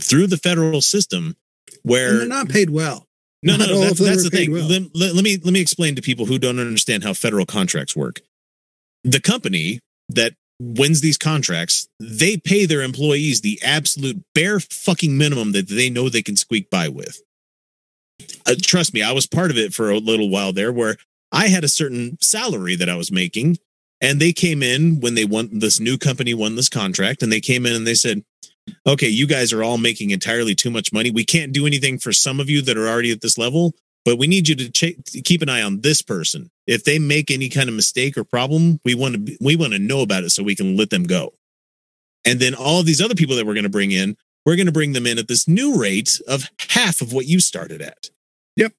through 0.00 0.26
the 0.26 0.36
federal 0.36 0.80
system 0.80 1.36
and 1.68 1.78
where 1.82 2.18
they're 2.18 2.26
not 2.28 2.48
paid 2.48 2.70
well. 2.70 3.06
no, 3.42 3.56
Not 3.56 3.68
no, 3.68 3.80
that's, 3.80 3.98
that's 3.98 4.24
the 4.24 4.30
thing. 4.30 4.52
well. 4.52 4.68
Let, 4.68 4.82
let- 4.94 5.14
let 5.14 5.24
me 5.24 5.38
let 5.42 5.52
me 5.52 5.60
explain 5.60 5.94
to 5.96 6.02
people 6.02 6.26
who 6.26 6.38
don't 6.38 6.58
understand 6.58 7.02
how 7.04 7.12
federal 7.14 7.46
contracts 7.46 7.96
work. 7.96 8.20
The 9.04 9.20
company 9.20 9.80
that 10.10 10.34
wins 10.60 11.00
these 11.00 11.18
contracts, 11.18 11.88
they 11.98 12.36
pay 12.36 12.66
their 12.66 12.82
employees 12.82 13.40
the 13.40 13.58
absolute 13.64 14.22
bare 14.34 14.60
fucking 14.60 15.16
minimum 15.18 15.52
that 15.52 15.68
they 15.68 15.90
know 15.90 16.08
they 16.08 16.22
can 16.22 16.36
squeak 16.36 16.70
by 16.70 16.88
with. 16.88 17.20
Uh, 18.46 18.54
trust 18.60 18.94
me, 18.94 19.02
I 19.02 19.12
was 19.12 19.26
part 19.26 19.50
of 19.50 19.56
it 19.56 19.74
for 19.74 19.90
a 19.90 19.98
little 19.98 20.30
while 20.30 20.52
there, 20.52 20.72
where 20.72 20.96
I 21.30 21.48
had 21.48 21.64
a 21.64 21.68
certain 21.68 22.18
salary 22.20 22.76
that 22.76 22.88
I 22.88 22.96
was 22.96 23.12
making, 23.12 23.58
and 24.00 24.20
they 24.20 24.32
came 24.32 24.62
in 24.62 25.00
when 25.00 25.14
they 25.14 25.24
won 25.24 25.58
this 25.58 25.80
new 25.80 25.96
company 25.96 26.34
won 26.34 26.56
this 26.56 26.68
contract, 26.68 27.22
and 27.22 27.32
they 27.32 27.40
came 27.40 27.66
in 27.66 27.74
and 27.74 27.86
they 27.86 27.94
said, 27.94 28.24
okay, 28.86 29.08
you 29.08 29.26
guys 29.26 29.52
are 29.52 29.62
all 29.62 29.78
making 29.78 30.10
entirely 30.10 30.54
too 30.54 30.70
much 30.70 30.92
money. 30.92 31.10
We 31.10 31.24
can't 31.24 31.52
do 31.52 31.66
anything 31.66 31.98
for 31.98 32.12
some 32.12 32.40
of 32.40 32.48
you 32.48 32.62
that 32.62 32.76
are 32.76 32.88
already 32.88 33.10
at 33.10 33.20
this 33.20 33.38
level, 33.38 33.74
but 34.04 34.18
we 34.18 34.26
need 34.26 34.48
you 34.48 34.54
to 34.56 34.70
ch- 34.70 35.24
keep 35.24 35.42
an 35.42 35.48
eye 35.48 35.62
on 35.62 35.80
this 35.80 36.02
person. 36.02 36.50
If 36.66 36.84
they 36.84 36.98
make 36.98 37.30
any 37.30 37.48
kind 37.48 37.68
of 37.68 37.74
mistake 37.74 38.16
or 38.16 38.24
problem, 38.24 38.80
we 38.84 38.94
want 38.94 39.26
to 39.26 39.36
we 39.40 39.56
want 39.56 39.72
to 39.72 39.78
know 39.78 40.00
about 40.00 40.24
it 40.24 40.30
so 40.30 40.42
we 40.42 40.56
can 40.56 40.76
let 40.76 40.90
them 40.90 41.04
go. 41.04 41.34
And 42.24 42.38
then 42.38 42.54
all 42.54 42.80
of 42.80 42.86
these 42.86 43.02
other 43.02 43.14
people 43.14 43.36
that 43.36 43.46
we're 43.46 43.54
going 43.54 43.64
to 43.64 43.70
bring 43.70 43.90
in, 43.90 44.16
we're 44.44 44.56
going 44.56 44.66
to 44.66 44.72
bring 44.72 44.92
them 44.92 45.06
in 45.06 45.18
at 45.18 45.28
this 45.28 45.46
new 45.46 45.80
rate 45.80 46.20
of 46.26 46.48
half 46.70 47.00
of 47.00 47.12
what 47.12 47.26
you 47.26 47.40
started 47.40 47.80
at. 47.80 48.10
Yep. 48.56 48.72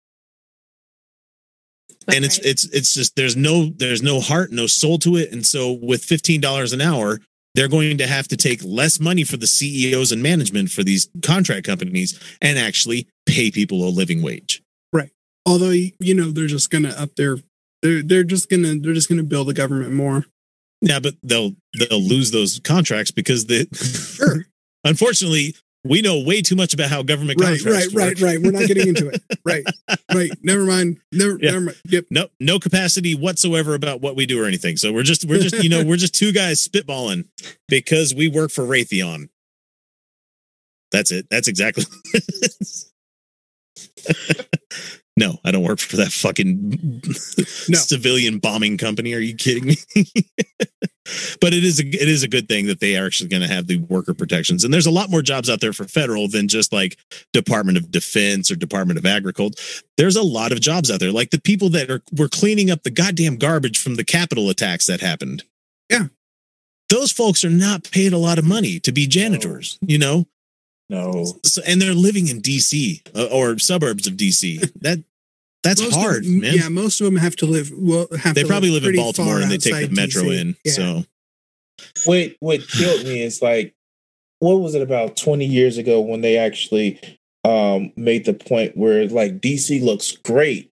And 2.14 2.26
it's 2.26 2.38
it's 2.40 2.66
it's 2.66 2.94
just 2.94 3.16
there's 3.16 3.38
no 3.38 3.68
there's 3.68 4.02
no 4.02 4.20
heart 4.20 4.52
no 4.52 4.68
soul 4.68 4.98
to 5.00 5.16
it 5.16 5.32
and 5.32 5.46
so 5.46 5.72
with 5.72 6.06
$15 6.06 6.74
an 6.74 6.82
hour 6.82 7.20
they're 7.56 7.68
going 7.68 7.98
to 8.00 8.08
have 8.08 8.28
to 8.30 8.38
take 8.38 8.62
less 8.64 9.00
money 9.00 9.24
for 9.24 9.38
the 9.38 9.48
CEOs 9.48 10.12
and 10.12 10.24
management 10.24 10.72
for 10.72 10.84
these 10.84 11.10
contract 11.22 11.66
companies 11.66 12.20
and 12.42 12.58
actually 12.58 13.08
pay 13.26 13.52
people 13.52 13.88
a 13.88 13.90
living 13.90 14.22
wage. 14.22 14.64
Right. 14.92 15.12
Although 15.46 15.72
you 15.72 16.16
know 16.16 16.32
they're 16.32 16.48
just 16.48 16.70
gonna 16.70 16.90
up 16.90 17.16
their 17.16 17.38
they're 17.82 18.02
they're 18.02 18.24
just 18.24 18.50
gonna 18.50 18.76
they're 18.80 18.94
just 18.94 19.10
gonna 19.10 19.24
build 19.24 19.48
the 19.48 19.54
government 19.54 19.94
more. 19.94 20.26
Yeah, 20.82 21.00
but 21.00 21.16
they'll 21.24 21.56
they'll 21.78 22.02
lose 22.02 22.32
those 22.32 22.60
contracts 22.60 23.12
because 23.12 23.46
the 23.46 23.68
Sure. 23.74 24.46
unfortunately 24.84 25.56
we 25.86 26.02
know 26.02 26.20
way 26.22 26.42
too 26.42 26.56
much 26.56 26.74
about 26.74 26.90
how 26.90 27.04
government 27.04 27.42
Right, 27.42 27.60
contracts 27.60 27.94
right, 27.94 28.08
work. 28.08 28.22
right, 28.22 28.36
right. 28.36 28.42
We're 28.42 28.52
not 28.58 28.68
getting 28.68 28.88
into 28.88 29.10
it. 29.10 29.22
Right, 29.46 29.66
right. 30.16 30.32
Never 30.42 30.64
mind. 30.64 31.00
Never, 31.12 31.38
Yeah. 31.42 31.52
never 31.52 31.62
mind. 31.66 31.78
Yep. 31.90 32.06
No, 32.10 32.28
no 32.40 32.58
capacity 32.58 33.14
whatsoever 33.16 33.76
about 33.76 34.00
what 34.00 34.16
we 34.16 34.26
do 34.26 34.42
or 34.42 34.46
anything. 34.46 34.78
So 34.78 34.94
we're 34.94 35.04
just, 35.04 35.26
we're 35.26 35.40
just, 35.42 35.62
you 35.62 35.68
know, 35.70 35.84
we're 35.84 35.98
just 35.98 36.16
two 36.16 36.32
guys 36.32 36.66
spitballing 36.66 37.26
because 37.68 38.16
we 38.16 38.30
work 38.30 38.52
for 38.52 38.64
Raytheon. 38.64 39.28
That's 40.94 41.12
it. 41.12 41.28
That's 41.30 41.50
exactly. 41.50 41.84
no, 45.18 45.38
I 45.46 45.52
don't 45.52 45.64
work 45.64 45.80
for 45.80 45.98
that 45.98 46.12
fucking 46.12 47.02
No. 47.70 47.78
civilian 47.78 48.40
bombing 48.40 48.78
company. 48.78 49.14
Are 49.14 49.20
you 49.20 49.36
kidding 49.36 49.66
me? 49.66 49.76
but 51.42 51.54
it 51.54 51.64
is 51.64 51.80
a, 51.80 51.86
it 51.86 52.08
is 52.10 52.24
a 52.24 52.28
good 52.28 52.48
thing 52.48 52.68
that 52.68 52.80
they 52.80 52.98
are 52.98 53.06
actually 53.06 53.30
going 53.30 53.42
to 53.42 53.48
have 53.48 53.68
the 53.68 53.78
worker 53.78 54.14
protections. 54.14 54.64
And 54.64 54.74
there's 54.74 54.86
a 54.86 54.92
lot 54.92 55.10
more 55.12 55.22
jobs 55.22 55.50
out 55.50 55.60
there 55.62 55.74
for 55.74 55.84
federal 55.86 56.28
than 56.28 56.48
just 56.48 56.72
like 56.74 56.98
Department 57.34 57.78
of 57.78 57.92
Defense 57.92 58.50
or 58.50 58.56
Department 58.56 58.98
of 58.98 59.06
Agriculture 59.06 59.84
there's 59.98 60.16
a 60.16 60.24
lot 60.24 60.52
of 60.52 60.60
jobs 60.60 60.90
out 60.90 61.00
there 61.00 61.12
like 61.12 61.30
the 61.30 61.40
people 61.42 61.70
that 61.70 61.92
are 61.92 62.02
were 62.18 62.28
cleaning 62.30 62.72
up 62.72 62.82
the 62.84 62.90
goddamn 62.90 63.36
garbage 63.38 63.78
from 63.80 63.96
the 63.96 64.04
capitol 64.04 64.50
attacks 64.50 64.88
that 64.88 65.02
happened 65.02 65.44
Yeah. 65.90 66.08
those 66.90 67.12
folks 67.12 67.44
are 67.44 67.50
not 67.50 67.90
paid 67.92 68.14
a 68.14 68.18
lot 68.18 68.40
of 68.40 68.46
money 68.46 68.80
to 68.80 68.92
be 68.92 69.06
janitors 69.06 69.78
you 69.82 69.98
know 70.00 70.26
No. 70.94 71.26
so, 71.44 71.62
and 71.66 71.82
they're 71.82 71.94
living 71.94 72.28
in 72.28 72.42
dc 72.42 73.02
uh, 73.16 73.26
or 73.36 73.58
suburbs 73.60 74.06
of 74.08 74.14
dc 74.14 74.60
that 74.82 75.04
that's 75.64 75.82
Most 75.82 75.96
of- 75.96 76.02
hard 76.02 76.26
man 76.26 76.54
Yeah, 76.56 76.70
most 76.70 77.00
of 77.02 77.06
them 77.06 77.16
have 77.18 77.36
to 77.38 77.46
live. 77.46 77.72
Well, 77.76 78.08
have 78.20 78.36
they 78.36 78.42
to 78.44 78.48
probably 78.48 78.70
live 78.70 78.84
in 78.86 78.96
baltimore 78.96 79.40
and 79.42 79.50
they 79.50 79.58
take 79.58 79.74
the 79.74 79.84
outside 79.86 79.96
metro 79.96 80.24
DC. 80.24 80.40
in 80.42 80.56
Yeah. 80.66 80.72
so 80.74 81.04
What 82.06 82.36
what 82.40 82.68
killed 82.68 83.04
me 83.06 83.22
is 83.22 83.42
like, 83.42 83.74
what 84.40 84.56
was 84.56 84.76
it 84.76 84.82
about 84.82 85.16
twenty 85.18 85.46
years 85.46 85.78
ago 85.78 86.02
when 86.02 86.22
they 86.22 86.38
actually 86.38 87.00
um 87.46 87.92
made 87.96 88.26
the 88.26 88.34
point 88.34 88.76
where 88.78 89.08
like 89.08 89.40
DC 89.40 89.82
looks 89.82 90.12
great 90.12 90.70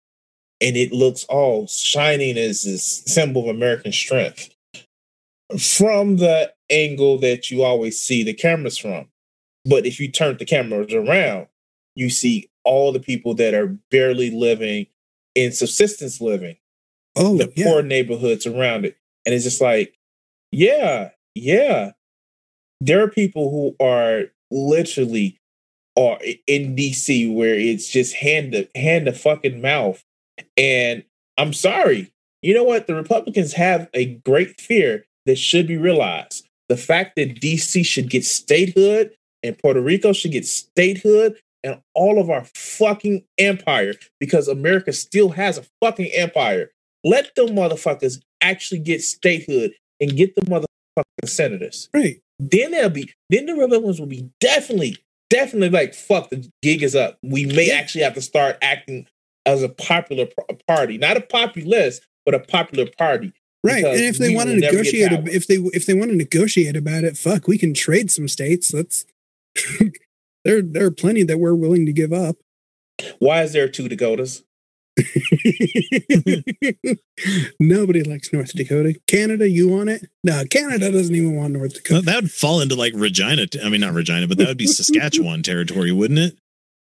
and 0.62 0.78
it 0.78 0.92
looks 0.94 1.24
all 1.26 1.68
shining 1.68 2.38
as 2.38 2.64
this 2.64 3.04
symbol 3.08 3.50
of 3.50 3.56
American 3.56 3.92
strength 3.92 4.50
from 5.60 6.18
the 6.18 6.54
angle 6.70 7.18
that 7.20 7.50
you 7.52 7.64
always 7.64 8.00
see 8.00 8.24
the 8.24 8.34
cameras 8.34 8.78
from. 8.78 9.08
But 9.66 9.86
if 9.86 10.00
you 10.00 10.12
turn 10.12 10.38
the 10.38 10.46
cameras 10.46 10.94
around, 10.94 11.48
you 11.96 12.10
see 12.10 12.50
all 12.64 12.92
the 12.92 13.00
people 13.00 13.34
that 13.36 13.54
are 13.54 13.76
barely 13.92 14.30
living 14.32 14.88
in 15.36 15.52
subsistence 15.52 16.22
living 16.22 16.58
Oh, 17.16 17.38
the 17.38 17.52
yeah. 17.56 17.66
poor 17.66 17.82
neighborhoods 17.82 18.46
around 18.46 18.86
it. 18.86 18.98
And 19.26 19.34
it's 19.34 19.44
just 19.46 19.62
like, 19.62 19.98
yeah, 20.52 21.12
yeah. 21.34 21.92
There 22.82 23.02
are 23.04 23.08
people 23.10 23.50
who 23.50 23.86
are 23.86 24.24
literally 24.52 25.40
are 25.98 26.20
in 26.46 26.76
DC 26.76 27.34
where 27.34 27.56
it's 27.56 27.90
just 27.90 28.16
hand 28.16 28.52
to 28.52 28.68
hand 28.76 29.06
to 29.06 29.14
fucking 29.14 29.62
mouth. 29.62 30.04
And 30.58 31.04
I'm 31.38 31.54
sorry. 31.54 32.12
You 32.42 32.54
know 32.54 32.64
what? 32.64 32.88
The 32.88 32.96
Republicans 32.96 33.54
have 33.54 33.90
a 33.94 34.06
great 34.06 34.60
fear 34.60 35.06
that 35.26 35.38
should 35.38 35.68
be 35.68 35.78
realized. 35.78 36.48
The 36.68 36.78
fact 36.78 37.16
that 37.16 37.40
DC 37.40 37.86
should 37.86 38.10
get 38.10 38.26
statehood 38.26 39.12
and 39.46 39.58
Puerto 39.58 39.82
Rico 39.82 40.14
should 40.14 40.32
get 40.32 40.46
statehood 40.46 41.38
and 41.64 41.82
all 41.94 42.20
of 42.20 42.30
our 42.30 42.46
fucking 42.56 43.24
empire 43.38 43.94
because 44.20 44.48
America 44.48 44.94
still 44.94 45.30
has 45.30 45.58
a 45.58 45.66
fucking 45.82 46.12
empire. 46.14 46.72
Let 47.04 47.34
them 47.36 47.50
motherfuckers 47.50 48.22
actually 48.42 48.80
get 48.80 49.02
statehood 49.02 49.74
and 50.00 50.16
get 50.16 50.36
the 50.36 50.42
motherfucking 50.42 51.30
senators. 51.30 51.90
right. 51.94 52.22
Then 52.38 52.72
they'll 52.72 52.90
be 52.90 53.14
then 53.30 53.46
the 53.46 53.56
Republicans 53.56 54.00
will 54.00 54.08
be 54.08 54.30
definitely, 54.42 54.98
definitely 55.30 55.70
like 55.70 55.94
fuck 55.94 56.30
the 56.30 56.50
gig 56.62 56.84
is 56.84 56.96
up. 56.96 57.18
We 57.24 57.46
may 57.46 57.72
actually 57.72 58.04
have 58.04 58.16
to 58.16 58.22
start 58.22 58.58
acting 58.62 59.08
as 59.46 59.64
a 59.64 59.70
popular 59.70 60.28
party, 60.68 60.98
not 60.98 61.16
a 61.16 61.22
populist, 61.22 62.06
but 62.26 62.36
a 62.36 62.40
popular 62.40 62.88
party. 62.98 63.32
Right. 63.64 63.84
And 63.84 64.02
if 64.02 64.18
they 64.18 64.36
want 64.36 64.50
to 64.50 64.56
will 64.56 64.62
never 64.62 64.84
get 64.84 64.94
negotiate, 64.94 65.28
if 65.30 65.48
they 65.48 65.56
if 65.56 65.86
they 65.86 65.94
want 65.94 66.12
to 66.12 66.18
negotiate 66.18 66.76
about 66.76 67.04
it, 67.04 67.18
fuck, 67.18 67.48
we 67.48 67.58
can 67.58 67.74
trade 67.74 68.12
some 68.12 68.28
states. 68.28 68.74
Let's. 68.74 69.06
there, 70.46 70.62
there 70.62 70.86
are 70.86 70.92
plenty 70.92 71.24
that 71.24 71.40
we're 71.40 71.56
willing 71.56 71.86
to 71.86 71.94
give 71.94 72.12
up. 72.14 72.38
Why 73.20 73.44
is 73.44 73.54
there 73.54 73.68
two 73.68 73.90
Dakotas? 73.90 74.44
Nobody 77.60 78.04
likes 78.04 78.32
North 78.32 78.54
Dakota. 78.54 78.98
Canada, 79.08 79.50
you 79.50 79.68
want 79.68 79.90
it? 79.90 80.06
No, 80.24 80.44
Canada 80.50 80.92
doesn't 80.92 81.14
even 81.16 81.36
want 81.36 81.54
North 81.54 81.74
Well, 81.90 82.02
Dakota. 82.02 82.06
that 82.06 82.16
would 82.24 82.32
fall 82.32 82.62
into 82.62 82.76
like 82.76 82.94
regina 82.96 83.46
i 83.64 83.70
mean 83.70 83.82
not 83.82 83.94
regina 83.94 84.28
but 84.28 84.38
that 84.38 84.48
would 84.48 84.58
be 84.58 84.68
saskatchewan 84.68 85.44
territory 85.44 85.92
wouldn't 85.92 86.20
it 86.20 86.38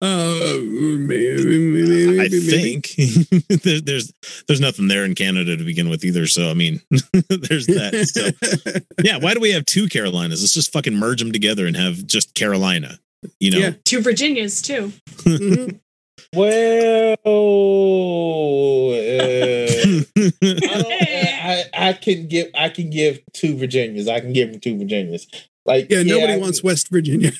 Uh, 0.01 0.59
maybe, 0.63 1.59
maybe, 1.59 2.19
I 2.19 2.29
maybe. 2.29 2.39
think 2.39 2.95
there, 3.63 3.81
there's 3.81 4.13
there's 4.47 4.61
nothing 4.61 4.87
there 4.87 5.03
in 5.03 5.13
Canada 5.13 5.57
to 5.57 5.63
begin 5.65 5.89
with 5.89 6.05
either. 6.05 6.25
So 6.25 6.49
I 6.49 6.53
mean, 6.53 6.79
there's 7.29 7.67
that. 7.67 8.07
So 8.07 8.29
yeah, 9.03 9.17
why 9.17 9.33
do 9.33 9.41
we 9.41 9.51
have 9.51 9.65
two 9.65 9.87
Carolinas? 9.89 10.41
Let's 10.41 10.53
just 10.53 10.71
fucking 10.71 10.95
merge 10.95 11.19
them 11.19 11.33
together 11.33 11.67
and 11.67 11.75
have 11.75 12.07
just 12.07 12.33
Carolina. 12.33 12.97
You 13.41 13.51
know, 13.51 13.57
Yeah. 13.57 13.71
Two 13.83 13.99
Virginias 14.01 14.61
too. 14.61 14.93
Mhm. 15.23 15.79
Well, 16.33 17.15
uh, 18.91 20.03
I, 20.43 21.65
I, 21.73 21.89
I 21.89 21.93
can't 21.93 22.29
give 22.29 22.47
I 22.55 22.69
can 22.69 22.89
give 22.89 23.19
two 23.33 23.57
Virginias. 23.57 24.07
I 24.07 24.19
can 24.21 24.31
give 24.31 24.49
him 24.49 24.59
two 24.61 24.77
Virginias. 24.77 25.27
Like 25.65 25.87
Yeah, 25.89 26.03
nobody 26.03 26.33
I- 26.33 26.37
wants 26.37 26.63
West 26.63 26.89
Virginia. 26.89 27.31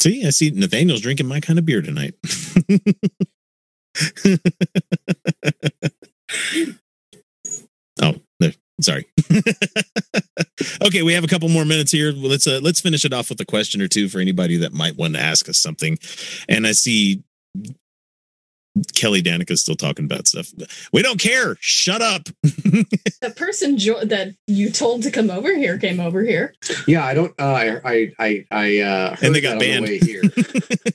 See, 0.00 0.26
I 0.26 0.30
see 0.30 0.50
Nathaniel's 0.50 1.00
drinking 1.00 1.26
my 1.26 1.40
kind 1.40 1.58
of 1.58 1.66
beer 1.66 1.82
tonight. 1.82 2.14
oh, 8.02 8.14
there. 8.40 8.52
Sorry. 8.80 9.06
okay, 10.84 11.02
we 11.02 11.12
have 11.12 11.24
a 11.24 11.28
couple 11.28 11.48
more 11.48 11.64
minutes 11.64 11.92
here. 11.92 12.12
Let's 12.12 12.46
uh, 12.46 12.60
let's 12.62 12.80
finish 12.80 13.04
it 13.04 13.12
off 13.12 13.28
with 13.28 13.40
a 13.40 13.44
question 13.44 13.80
or 13.80 13.88
two 13.88 14.08
for 14.08 14.18
anybody 14.20 14.56
that 14.58 14.72
might 14.72 14.96
want 14.96 15.14
to 15.14 15.20
ask 15.20 15.48
us 15.48 15.58
something. 15.58 15.98
And 16.48 16.66
I 16.66 16.72
see 16.72 17.22
Kelly 18.94 19.22
Danica 19.22 19.50
is 19.50 19.60
still 19.60 19.74
talking 19.74 20.04
about 20.06 20.26
stuff. 20.26 20.52
We 20.92 21.02
don't 21.02 21.20
care. 21.20 21.56
Shut 21.60 22.02
up. 22.02 22.28
The 23.22 23.30
person 23.30 23.78
jo- 23.78 24.04
that 24.04 24.34
you 24.48 24.68
told 24.68 25.04
to 25.04 25.10
come 25.12 25.30
over 25.30 25.54
here 25.54 25.78
came 25.78 26.00
over 26.00 26.24
here. 26.24 26.54
Yeah, 26.88 27.04
I 27.04 27.14
don't. 27.14 27.32
Uh, 27.38 27.44
I 27.44 27.80
I 27.84 28.12
I, 28.18 28.46
I 28.50 28.78
uh, 28.80 29.10
heard 29.10 29.22
And 29.22 29.34
they 29.34 29.40
got 29.40 29.60
that 29.60 29.60
banned. 29.60 29.86
the 29.86 29.90
way 29.90 29.98
here. 30.00 30.22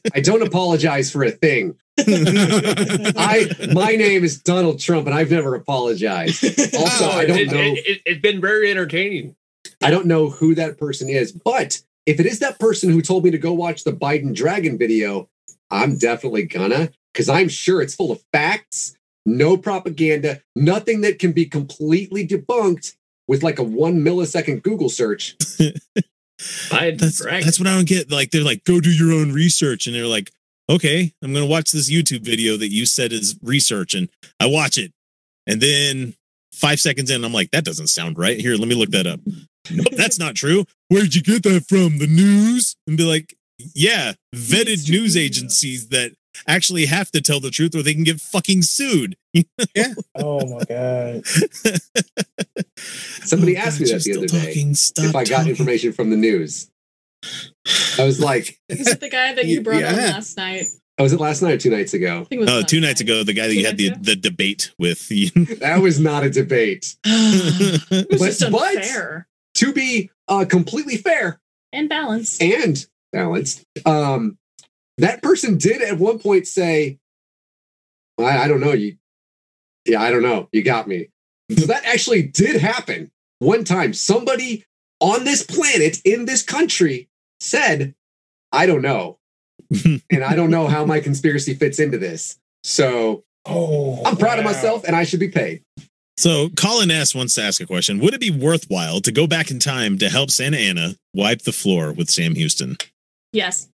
I 0.13 0.19
don't 0.19 0.41
apologize 0.41 1.09
for 1.09 1.23
a 1.23 1.31
thing. 1.31 1.77
I 1.99 3.49
my 3.73 3.95
name 3.95 4.25
is 4.25 4.41
Donald 4.41 4.81
Trump, 4.81 5.07
and 5.07 5.15
I've 5.15 5.31
never 5.31 5.55
apologized. 5.55 6.43
Also, 6.75 7.05
I 7.09 7.25
don't 7.25 7.37
it, 7.37 7.47
know. 7.47 7.57
It, 7.61 8.01
has 8.05 8.17
been 8.17 8.41
very 8.41 8.69
entertaining. 8.69 9.35
I 9.81 9.89
don't 9.89 10.05
know 10.05 10.29
who 10.29 10.53
that 10.55 10.77
person 10.77 11.07
is, 11.07 11.31
but 11.31 11.81
if 12.05 12.19
it 12.19 12.25
is 12.25 12.39
that 12.39 12.59
person 12.59 12.89
who 12.89 13.01
told 13.01 13.23
me 13.23 13.31
to 13.31 13.37
go 13.37 13.53
watch 13.53 13.85
the 13.85 13.93
Biden 13.93 14.35
Dragon 14.35 14.77
video, 14.77 15.29
I'm 15.71 15.97
definitely 15.97 16.43
gonna 16.43 16.89
because 17.17 17.29
I'm 17.29 17.49
sure 17.49 17.81
it's 17.81 17.95
full 17.95 18.11
of 18.11 18.21
facts, 18.31 18.95
no 19.25 19.57
propaganda, 19.57 20.39
nothing 20.55 21.01
that 21.01 21.17
can 21.17 21.31
be 21.31 21.45
completely 21.45 22.27
debunked 22.27 22.95
with 23.27 23.41
like 23.41 23.57
a 23.57 23.63
one 23.63 24.01
millisecond 24.01 24.61
Google 24.61 24.89
search. 24.89 25.35
That's 26.69 27.25
that's 27.25 27.59
what 27.59 27.67
I 27.67 27.73
don't 27.73 27.87
get. 27.87 28.11
Like 28.11 28.29
they're 28.29 28.43
like, 28.43 28.63
go 28.63 28.79
do 28.79 28.91
your 28.91 29.11
own 29.11 29.31
research, 29.31 29.87
and 29.87 29.95
they're 29.95 30.05
like, 30.05 30.29
okay, 30.69 31.11
I'm 31.23 31.33
gonna 31.33 31.47
watch 31.47 31.71
this 31.71 31.91
YouTube 31.91 32.21
video 32.21 32.57
that 32.57 32.71
you 32.71 32.85
said 32.85 33.11
is 33.11 33.35
research, 33.41 33.95
and 33.95 34.07
I 34.39 34.45
watch 34.45 34.77
it, 34.77 34.93
and 35.47 35.59
then 35.59 36.13
five 36.53 36.79
seconds 36.79 37.09
in, 37.09 37.25
I'm 37.25 37.33
like, 37.33 37.49
that 37.51 37.65
doesn't 37.65 37.87
sound 37.87 38.19
right. 38.19 38.39
Here, 38.39 38.55
let 38.55 38.67
me 38.67 38.75
look 38.75 38.91
that 38.91 39.07
up. 39.07 39.19
Nope, 39.69 39.87
that's 39.97 40.17
not 40.17 40.35
true. 40.35 40.63
Where'd 40.87 41.13
you 41.13 41.21
get 41.21 41.43
that 41.43 41.65
from? 41.67 41.97
The 41.97 42.07
news? 42.07 42.77
And 42.87 42.95
be 42.95 43.03
like, 43.03 43.35
yeah, 43.75 44.13
vetted 44.33 44.89
news 44.89 45.17
agencies 45.17 45.89
that 45.89 46.13
actually 46.47 46.85
have 46.87 47.09
to 47.11 47.21
tell 47.21 47.39
the 47.39 47.49
truth, 47.51 47.73
or 47.75 47.81
they 47.83 47.93
can 47.93 48.03
get 48.03 48.19
fucking 48.21 48.61
sued. 48.63 49.15
yeah. 49.33 49.93
Oh 50.15 50.45
my 50.57 50.63
god. 50.65 51.25
Somebody 52.77 53.57
Oh, 53.57 53.61
asked 53.61 53.79
God, 53.79 53.85
me 53.85 53.91
that 53.91 53.93
the 53.95 53.99
still 54.01 54.17
other 54.19 54.27
day. 54.27 54.73
Stop 54.73 55.05
if 55.05 55.15
I 55.15 55.23
got 55.23 55.37
talking. 55.37 55.49
information 55.51 55.93
from 55.93 56.09
the 56.09 56.17
news. 56.17 56.69
I 57.97 58.03
was 58.05 58.19
like, 58.19 58.59
Is 58.69 58.87
it 58.87 58.99
the 58.99 59.09
guy 59.09 59.33
that 59.33 59.45
you 59.47 59.61
brought 59.61 59.83
on 59.83 59.95
last 59.95 60.37
night? 60.37 60.65
oh, 60.99 61.03
was 61.03 61.13
it 61.13 61.19
last 61.19 61.41
night 61.41 61.53
or 61.53 61.57
two 61.57 61.69
nights 61.69 61.93
ago? 61.93 62.21
I 62.21 62.23
think 62.25 62.39
it 62.41 62.45
was 62.45 62.49
Oh, 62.49 62.57
last 62.59 62.69
two 62.69 62.79
nights 62.79 63.01
night. 63.01 63.09
ago, 63.09 63.23
the 63.23 63.33
guy 63.33 63.47
that 63.47 63.53
Two 63.53 63.59
you 63.59 63.65
had 63.65 63.77
the, 63.77 63.89
nights 63.89 64.05
the 64.05 64.15
debate 64.15 64.71
with. 64.79 65.09
That 65.59 65.79
was 65.81 65.99
not 65.99 66.23
a 66.23 66.29
debate. 66.29 66.95
It 67.03 68.09
was 68.11 68.19
But- 68.19 68.25
just 68.27 68.51
but- 68.51 68.75
unfair 68.77 69.27
To 69.55 69.73
be 69.73 70.09
uh, 70.27 70.45
completely 70.45 70.97
fair 70.97 71.39
and 71.73 71.89
balanced. 71.89 72.41
and 72.41 72.85
balanced, 73.11 73.63
um, 73.85 74.37
that 74.97 75.21
person 75.21 75.57
did 75.57 75.81
at 75.81 75.97
one 75.97 76.19
point 76.19 76.47
say, 76.47 76.99
I, 78.19 78.43
I 78.43 78.47
don't 78.47 78.59
know, 78.59 78.73
you, 78.73 78.97
yeah, 79.85 80.01
I 80.01 80.11
don't 80.11 80.23
know, 80.23 80.49
you 80.51 80.63
got 80.63 80.87
me. 80.87 81.09
So 81.57 81.65
that 81.67 81.85
actually 81.85 82.23
did 82.23 82.59
happen 82.59 83.11
one 83.39 83.63
time. 83.63 83.93
Somebody 83.93 84.65
on 84.99 85.23
this 85.23 85.43
planet 85.43 85.99
in 86.03 86.25
this 86.25 86.43
country 86.43 87.07
said, 87.39 87.95
I 88.51 88.65
don't 88.65 88.81
know. 88.81 89.19
and 89.85 90.23
I 90.23 90.35
don't 90.35 90.49
know 90.49 90.67
how 90.67 90.85
my 90.85 90.99
conspiracy 90.99 91.53
fits 91.53 91.79
into 91.79 91.97
this. 91.97 92.37
So 92.63 93.23
Oh, 93.49 94.03
I'm 94.05 94.17
proud 94.17 94.39
of 94.39 94.45
myself 94.45 94.83
and 94.83 94.95
I 94.95 95.03
should 95.03 95.19
be 95.19 95.29
paid. 95.29 95.63
So 96.17 96.49
Colin 96.57 96.91
S 96.91 97.15
wants 97.15 97.35
to 97.35 97.43
ask 97.43 97.61
a 97.61 97.65
question. 97.65 97.99
Would 97.99 98.13
it 98.13 98.19
be 98.19 98.31
worthwhile 98.31 99.01
to 99.01 99.11
go 99.11 99.27
back 99.27 99.51
in 99.51 99.59
time 99.59 99.97
to 99.99 100.09
help 100.09 100.31
Santa 100.31 100.57
Anna 100.57 100.95
wipe 101.13 101.43
the 101.43 101.51
floor 101.51 101.93
with 101.93 102.09
Sam 102.09 102.35
Houston? 102.35 102.77
Yes. 103.31 103.69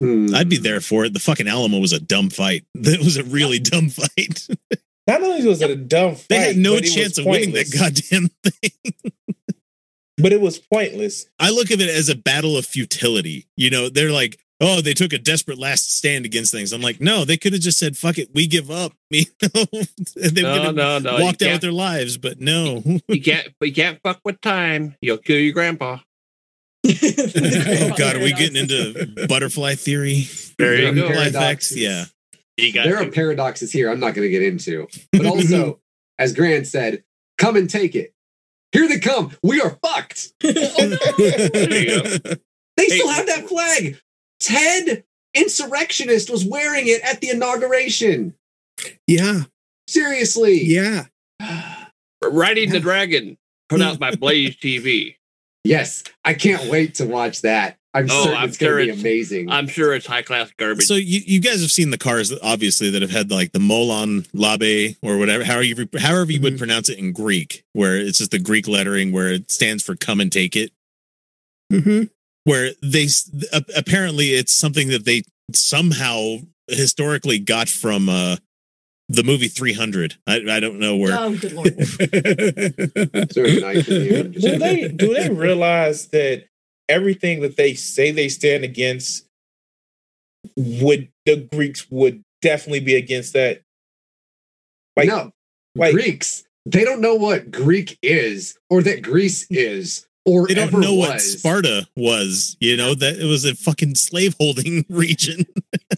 Hmm. 0.00 0.34
I'd 0.34 0.48
be 0.48 0.56
there 0.58 0.80
for 0.80 1.04
it. 1.04 1.12
The 1.12 1.18
fucking 1.20 1.48
Alamo 1.48 1.78
was 1.78 1.92
a 1.92 2.00
dumb 2.00 2.30
fight. 2.30 2.64
That 2.74 2.98
was 3.00 3.16
a 3.16 3.24
really 3.24 3.58
dumb 3.58 3.88
fight. 3.90 4.46
Not 5.06 5.22
only 5.22 5.46
was 5.46 5.60
it 5.60 5.70
a 5.70 5.76
dumb 5.76 6.14
fight, 6.14 6.28
They 6.28 6.38
had 6.38 6.56
no 6.56 6.74
but 6.74 6.78
it 6.78 6.82
was 6.82 6.94
chance 6.94 7.18
of 7.18 7.26
winning 7.26 7.52
that 7.52 7.70
goddamn 7.72 8.28
thing. 8.42 8.94
But 10.16 10.32
it 10.32 10.40
was 10.40 10.58
pointless. 10.58 11.26
I 11.40 11.50
look 11.50 11.70
at 11.70 11.80
it 11.80 11.90
as 11.90 12.08
a 12.08 12.14
battle 12.14 12.56
of 12.56 12.64
futility. 12.64 13.46
You 13.56 13.68
know, 13.68 13.88
they're 13.88 14.12
like, 14.12 14.38
oh, 14.60 14.80
they 14.80 14.94
took 14.94 15.12
a 15.12 15.18
desperate 15.18 15.58
last 15.58 15.94
stand 15.96 16.24
against 16.24 16.52
things. 16.52 16.72
I'm 16.72 16.80
like, 16.80 17.00
no, 17.00 17.24
they 17.24 17.36
could 17.36 17.52
have 17.52 17.60
just 17.62 17.78
said, 17.78 17.96
fuck 17.98 18.16
it, 18.18 18.30
we 18.32 18.46
give 18.46 18.70
up. 18.70 18.92
You 19.10 19.24
know, 19.42 19.64
they 20.16 20.42
No, 20.42 20.62
have 20.62 20.74
no, 20.74 20.98
no. 21.00 21.18
walked 21.20 21.42
out 21.42 21.52
with 21.52 21.60
their 21.60 21.72
lives, 21.72 22.16
but 22.16 22.40
no. 22.40 22.82
you 23.08 23.20
can't. 23.22 23.48
You 23.60 23.72
can't 23.72 24.00
fuck 24.02 24.20
with 24.24 24.40
time. 24.40 24.94
You'll 25.02 25.18
kill 25.18 25.38
your 25.38 25.52
grandpa. 25.52 25.98
Oh 26.86 27.94
God, 27.96 28.16
are 28.16 28.20
we 28.20 28.32
getting 28.32 28.56
into 28.56 29.26
butterfly 29.28 29.74
theory? 29.74 30.26
There 30.58 30.76
you 30.80 30.94
go. 30.94 31.08
Paradoxes. 31.08 31.34
effects? 31.36 31.76
Yeah. 31.76 32.04
You 32.56 32.72
got 32.72 32.84
there 32.84 33.02
are 33.02 33.10
paradoxes 33.10 33.72
here 33.72 33.90
I'm 33.90 33.98
not 34.00 34.14
going 34.14 34.26
to 34.26 34.30
get 34.30 34.42
into. 34.42 34.86
But 35.12 35.26
also, 35.26 35.80
as 36.18 36.32
Grant 36.32 36.66
said, 36.66 37.02
come 37.38 37.56
and 37.56 37.68
take 37.68 37.94
it. 37.96 38.12
Here 38.72 38.88
they 38.88 38.98
come. 38.98 39.32
We 39.42 39.60
are 39.60 39.78
fucked. 39.82 40.32
Oh, 40.44 40.50
there 41.18 41.82
you 41.82 42.02
go. 42.02 42.18
They 42.76 42.86
Hey. 42.86 42.98
still 42.98 43.08
have 43.10 43.26
that 43.26 43.48
flag. 43.48 43.98
Ted, 44.40 45.04
insurrectionist, 45.34 46.28
was 46.28 46.44
wearing 46.44 46.86
it 46.88 47.00
at 47.02 47.20
the 47.20 47.30
inauguration. 47.30 48.34
yeah, 49.06 49.42
Seriously. 49.88 50.62
yeah. 50.64 51.04
Riding 52.22 52.70
the 52.70 52.80
Dragon, 52.80 53.36
put 53.68 53.80
out 53.80 53.98
by 54.00 54.14
Blaze 54.16 54.56
TV. 54.56 55.16
Yes. 55.64 56.04
I 56.24 56.34
can't 56.34 56.70
wait 56.70 56.96
to 56.96 57.06
watch 57.06 57.42
that. 57.42 57.78
I'm 57.94 58.06
Oh, 58.10 58.24
certain 58.24 58.38
I'm 58.38 58.48
it's 58.48 58.58
going 58.58 58.70
sure 58.70 58.78
to 58.78 58.84
be 58.84 58.88
it's- 58.90 59.00
amazing. 59.00 59.50
I'm 59.50 59.68
sure 59.68 59.94
it's 59.94 60.06
high 60.06 60.22
class 60.22 60.50
garbage. 60.56 60.84
So 60.86 60.94
you, 60.94 61.20
you 61.24 61.40
guys 61.40 61.60
have 61.62 61.70
seen 61.70 61.90
the 61.90 61.98
cars, 61.98 62.32
obviously, 62.42 62.90
that 62.90 63.02
have 63.02 63.10
had 63.12 63.30
like 63.30 63.52
the 63.52 63.60
Molon 63.60 64.26
Labe 64.34 64.96
or 65.00 65.16
whatever, 65.16 65.44
however 65.44 65.62
you, 65.62 65.88
however 65.98 66.32
you 66.32 66.40
would 66.40 66.54
Mhm. 66.54 66.58
pronounce 66.58 66.88
it 66.88 66.98
in 66.98 67.12
Greek, 67.12 67.62
where 67.72 67.96
it's 67.96 68.18
just 68.18 68.32
the 68.32 68.38
Greek 68.40 68.66
lettering 68.66 69.12
where 69.12 69.30
it 69.32 69.50
stands 69.50 69.82
for 69.82 69.94
"come 69.94 70.20
and 70.20 70.30
take 70.32 70.56
it." 70.56 70.72
hmm 71.70 72.04
Where 72.42 72.72
they 72.82 73.08
apparently 73.74 74.34
it's 74.34 74.54
something 74.54 74.88
that 74.88 75.04
they 75.04 75.22
somehow 75.52 76.38
historically 76.68 77.38
got 77.38 77.68
from 77.68 78.08
uh, 78.08 78.36
the 79.08 79.22
movie 79.22 79.48
300. 79.48 80.16
I, 80.26 80.40
I 80.48 80.60
don't 80.60 80.78
know 80.78 80.96
where. 80.96 81.16
Oh, 81.18 81.36
good 81.36 81.52
lord. 81.52 81.74
It's 81.78 83.34
very 83.34 83.60
nice 83.60 83.86
of 83.88 84.02
you. 84.02 84.16
I'm 84.18 84.32
just- 84.32 84.46
Do 84.46 84.58
they 84.58 84.88
do 84.88 85.14
they 85.14 85.30
realize 85.30 86.08
that 86.08 86.46
everything 86.88 87.40
that 87.42 87.56
they 87.56 87.74
say 87.74 88.10
they 88.10 88.28
stand 88.28 88.64
against 88.64 89.26
would 90.56 91.08
the 91.26 91.48
Greeks 91.52 91.86
would 91.90 92.22
definitely 92.42 92.80
be 92.80 92.94
against 92.96 93.32
that? 93.34 93.62
Like 94.96 95.08
no, 95.08 95.32
like 95.74 95.92
Greeks, 95.92 96.44
they 96.66 96.84
don't 96.84 97.00
know 97.00 97.14
what 97.16 97.50
Greek 97.50 97.98
is 98.02 98.56
or 98.70 98.82
that 98.82 99.02
Greece 99.02 99.46
is 99.50 100.06
or 100.26 100.46
They 100.46 100.54
don't 100.54 100.68
ever 100.68 100.80
know 100.80 100.94
what. 100.94 101.20
Sparta 101.20 101.86
was. 101.96 102.56
You 102.60 102.76
know 102.76 102.94
that 102.94 103.18
it 103.18 103.24
was 103.26 103.44
a 103.44 103.54
fucking 103.54 103.94
slaveholding 103.96 104.84
region. 104.90 105.44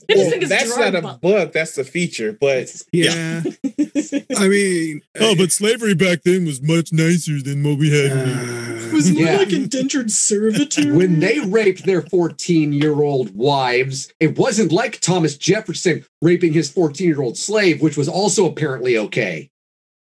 Well, 0.09 0.33
that's 0.41 0.77
not 0.77 0.95
a 0.95 1.03
bu- 1.03 1.19
book, 1.19 1.53
that's 1.53 1.79
a 1.79 1.85
feature. 1.85 2.37
But 2.41 2.75
yeah. 2.93 3.43
I 4.37 4.49
mean, 4.49 5.03
oh, 5.21 5.35
but 5.37 5.53
slavery 5.53 5.95
back 5.95 6.23
then 6.25 6.45
was 6.45 6.61
much 6.63 6.93
nicer 6.93 7.41
than 7.43 7.63
what 7.63 7.79
we 7.79 7.91
had. 7.91 8.13
uh, 8.13 8.95
Was 8.95 9.11
more 9.11 9.23
Yeah. 9.23 9.37
like 9.39 9.53
indentured 9.53 10.11
servitude. 10.11 10.95
when 10.95 11.21
they 11.21 11.41
raped 11.41 11.85
their 11.85 12.03
14 12.03 12.73
year 12.73 13.03
old 13.03 13.35
wives, 13.35 14.13
it 14.21 14.39
wasn't 14.39 14.73
like 14.73 15.01
Thomas 15.01 15.37
Jefferson 15.37 16.05
raping 16.23 16.53
his 16.53 16.71
14 16.71 17.07
year 17.07 17.21
old 17.23 17.37
slave, 17.37 17.81
which 17.83 17.97
was 17.97 18.09
also 18.09 18.47
apparently 18.47 18.97
okay. 18.99 19.51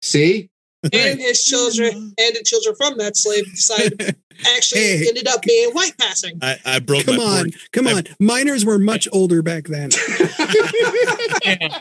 See? 0.01 0.49
And 0.93 1.19
his 1.19 1.43
children 1.43 1.93
and 1.95 2.35
the 2.35 2.43
children 2.45 2.75
from 2.75 2.97
that 2.97 3.15
slave 3.17 3.45
side 3.55 4.15
actually 4.55 4.81
Hey. 4.81 5.05
ended 5.07 5.27
up 5.27 5.41
being 5.41 5.71
white 5.71 5.97
passing. 5.97 6.37
I, 6.41 6.57
I 6.65 6.79
broke 6.79 7.05
come 7.05 7.17
my 7.17 7.23
on, 7.23 7.43
pork. 7.51 7.53
come 7.71 7.87
I- 7.87 7.93
on. 7.93 8.03
Miners 8.19 8.65
were 8.65 8.79
much 8.79 9.07
older 9.11 9.41
back 9.41 9.65
then. 9.65 9.89
Yeah, 11.43 11.79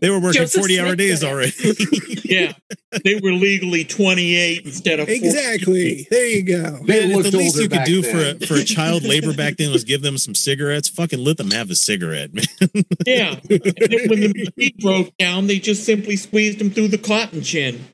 They 0.00 0.10
were 0.10 0.20
working 0.20 0.42
Joseph 0.42 0.60
40 0.60 0.80
hour 0.80 0.96
days 0.96 1.20
did 1.20 1.26
it. 1.26 1.32
already. 1.32 2.20
yeah. 2.24 2.52
They 3.04 3.18
were 3.22 3.32
legally 3.32 3.84
28 3.84 4.64
instead 4.64 5.00
of 5.00 5.08
14. 5.08 5.24
Exactly. 5.24 6.06
There 6.10 6.26
you 6.26 6.42
go. 6.42 6.78
They 6.84 7.08
Man, 7.08 7.22
the 7.22 7.36
least 7.36 7.56
you 7.60 7.68
could 7.68 7.84
do 7.84 8.02
then. 8.02 8.38
for 8.38 8.44
a, 8.44 8.46
for 8.46 8.54
a 8.54 8.64
child 8.64 9.02
labor 9.02 9.32
back 9.34 9.56
then 9.56 9.72
was 9.72 9.84
give 9.84 10.02
them 10.02 10.16
some 10.18 10.34
cigarettes, 10.34 10.88
fucking 10.88 11.18
let 11.24 11.36
them 11.36 11.50
have 11.50 11.70
a 11.70 11.74
cigarette, 11.74 12.32
man. 12.32 12.44
Yeah. 13.06 13.40
And 13.50 13.60
then 13.60 14.08
when 14.08 14.20
the 14.20 14.52
machine 14.56 14.76
broke 14.80 15.16
down, 15.18 15.46
they 15.48 15.58
just 15.58 15.84
simply 15.84 16.16
squeezed 16.16 16.58
them 16.58 16.70
through 16.70 16.88
the 16.88 16.98
cotton 16.98 17.42
gin. 17.42 17.84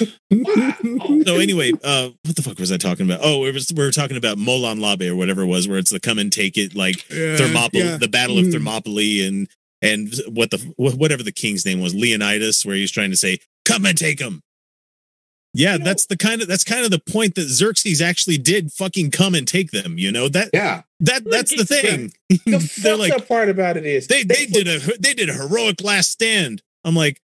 so 1.26 1.36
anyway, 1.38 1.72
uh, 1.84 2.10
what 2.24 2.36
the 2.36 2.42
fuck 2.42 2.58
was 2.58 2.72
I 2.72 2.76
talking 2.76 3.06
about? 3.06 3.20
Oh, 3.22 3.44
it 3.44 3.54
was 3.54 3.72
we 3.74 3.84
were 3.84 3.90
talking 3.90 4.16
about 4.16 4.38
Molon 4.38 4.80
Labe 4.80 5.10
or 5.10 5.16
whatever 5.16 5.42
it 5.42 5.46
was, 5.46 5.68
where 5.68 5.78
it's 5.78 5.90
the 5.90 6.00
come 6.00 6.18
and 6.18 6.32
take 6.32 6.56
it, 6.56 6.74
like 6.74 7.08
Yeah, 7.10 7.36
Thermopylae, 7.36 7.84
yeah. 7.84 7.96
the 7.96 8.08
Battle 8.08 8.38
of 8.38 8.46
Mm. 8.46 8.52
Thermopylae, 8.52 9.26
and 9.26 9.48
and 9.82 10.12
what 10.28 10.50
the 10.50 10.58
whatever 10.76 11.22
the 11.22 11.32
king's 11.32 11.64
name 11.64 11.80
was, 11.80 11.94
Leonidas, 11.94 12.64
where 12.64 12.76
he's 12.76 12.90
trying 12.90 13.10
to 13.10 13.16
say, 13.16 13.38
"Come 13.64 13.84
and 13.86 13.96
take 13.96 14.20
him." 14.20 14.42
Yeah, 15.52 15.78
that's 15.78 16.06
the 16.06 16.16
kind 16.16 16.42
of 16.42 16.48
that's 16.48 16.62
kind 16.64 16.84
of 16.84 16.92
the 16.92 17.00
point 17.00 17.34
that 17.34 17.48
Xerxes 17.48 18.00
actually 18.00 18.38
did 18.38 18.70
fucking 18.72 19.10
come 19.10 19.34
and 19.34 19.48
take 19.48 19.72
them. 19.72 19.98
You 19.98 20.12
know 20.12 20.28
that 20.28 20.50
Yeah. 20.54 20.82
that 21.00 21.24
that's 21.28 21.54
the 21.56 21.64
thing. 21.64 22.12
The 22.28 22.38
They're 22.46 22.60
fucked 22.60 22.98
like 23.00 23.12
up 23.12 23.26
part 23.28 23.48
about 23.48 23.76
it 23.76 23.84
is 23.84 24.06
they 24.06 24.22
they 24.22 24.46
did 24.46 24.68
a 24.68 24.78
they 25.00 25.12
did 25.12 25.28
a 25.28 25.32
heroic 25.34 25.82
last 25.82 26.12
stand. 26.12 26.62
I'm 26.84 26.94
like, 26.94 27.20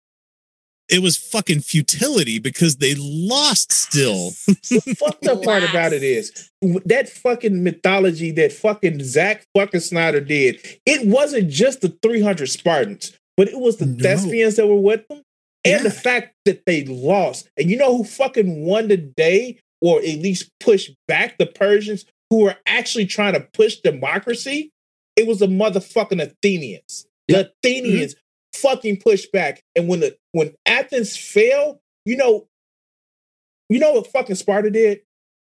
it 0.90 1.02
was 1.02 1.18
fucking 1.18 1.62
futility 1.62 2.40
because 2.40 2.78
they 2.78 2.96
lost 2.96 3.72
still. 3.72 4.32
the 4.48 4.96
fucked 4.98 5.26
up 5.28 5.44
part 5.44 5.64
about 5.64 5.94
it 5.94 6.04
is 6.04 6.52
that 6.86 7.10
fucking 7.10 7.64
mythology 7.64 8.32
that 8.32 8.52
fucking 8.52 9.04
Zack 9.04 9.46
fucking 9.56 9.80
Snyder 9.80 10.22
did. 10.22 10.60
It 10.86 11.08
wasn't 11.08 11.50
just 11.50 11.82
the 11.82 11.90
300 12.02 12.48
Spartans, 12.48 13.18
but 13.36 13.48
it 13.48 13.60
was 13.60 13.78
the 13.78 13.88
No. 13.88 14.04
thespians 14.04 14.56
that 14.58 14.68
were 14.68 14.80
with 14.80 15.08
them, 15.08 15.22
and 15.64 15.84
the 15.84 15.92
fact 15.92 16.34
that 16.46 16.66
they 16.66 16.84
lost. 16.86 17.50
And 17.58 17.70
you 17.70 17.78
know 17.78 17.98
who 17.98 18.04
fucking 18.04 18.66
won 18.66 18.88
the 18.88 18.98
day, 18.98 19.60
or 19.82 20.00
at 20.00 20.20
least 20.20 20.52
pushed 20.60 20.94
back 21.08 21.38
the 21.38 21.48
Persians 21.48 22.06
who 22.30 22.44
were 22.44 22.56
actually 22.66 23.06
trying 23.06 23.34
to 23.34 23.48
push 23.54 23.78
democracy? 23.78 24.72
It 25.16 25.28
was 25.28 25.40
the 25.40 25.48
motherfucking 25.48 26.22
Athenians. 26.22 27.08
The 27.28 27.50
Athenians 27.50 28.14
mm-hmm. 28.14 28.25
Fucking 28.62 28.98
pushback. 28.98 29.60
and 29.76 29.88
when 29.88 30.00
the 30.02 30.18
when 30.32 30.54
Athens 30.66 31.16
fell, 31.18 31.82
you 32.06 32.18
know, 32.18 32.48
you 33.70 33.80
know 33.80 33.94
what 33.94 34.08
fucking 34.08 34.36
Sparta 34.36 34.70
did? 34.70 35.02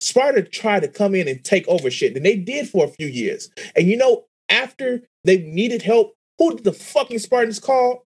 Sparta 0.01 0.43
tried 0.43 0.81
to 0.81 0.89
come 0.89 1.15
in 1.15 1.27
and 1.29 1.43
take 1.45 1.67
over 1.69 1.91
shit, 1.91 2.17
and 2.17 2.25
they 2.25 2.37
did 2.37 2.69
for 2.69 2.85
a 2.85 2.89
few 2.89 3.07
years. 3.07 3.51
And 3.75 3.89
you 3.89 3.97
know, 3.97 4.25
after 4.49 5.03
they 5.25 5.39
needed 5.39 5.83
help, 5.83 6.15
who 6.39 6.55
did 6.57 6.65
the 6.65 6.73
fucking 6.73 7.19
Spartans 7.19 7.59
call? 7.59 8.05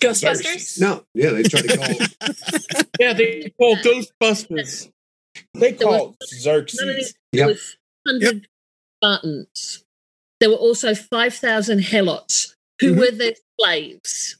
Ghostbusters. 0.00 0.80
No. 0.80 1.04
Yeah, 1.14 1.30
they 1.30 1.44
tried 1.44 1.68
to 1.68 1.76
call. 2.18 2.86
Yeah, 2.98 3.12
they 3.12 3.52
called 3.58 3.78
Ghostbusters. 3.78 4.90
They 5.54 5.72
called 5.72 6.16
Xerxes. 6.24 6.80
None 6.80 6.90
of 6.90 6.96
it 6.96 7.14
Yep. 7.32 7.46
was 7.48 7.76
100 8.04 8.48
Spartans. 9.00 9.84
There 10.40 10.50
were 10.50 10.56
also 10.56 10.94
5,000 10.94 11.78
helots 11.80 12.56
who 12.80 12.94
Mhm. 12.94 12.98
were 12.98 13.10
their 13.12 13.34
slaves. 13.62 14.36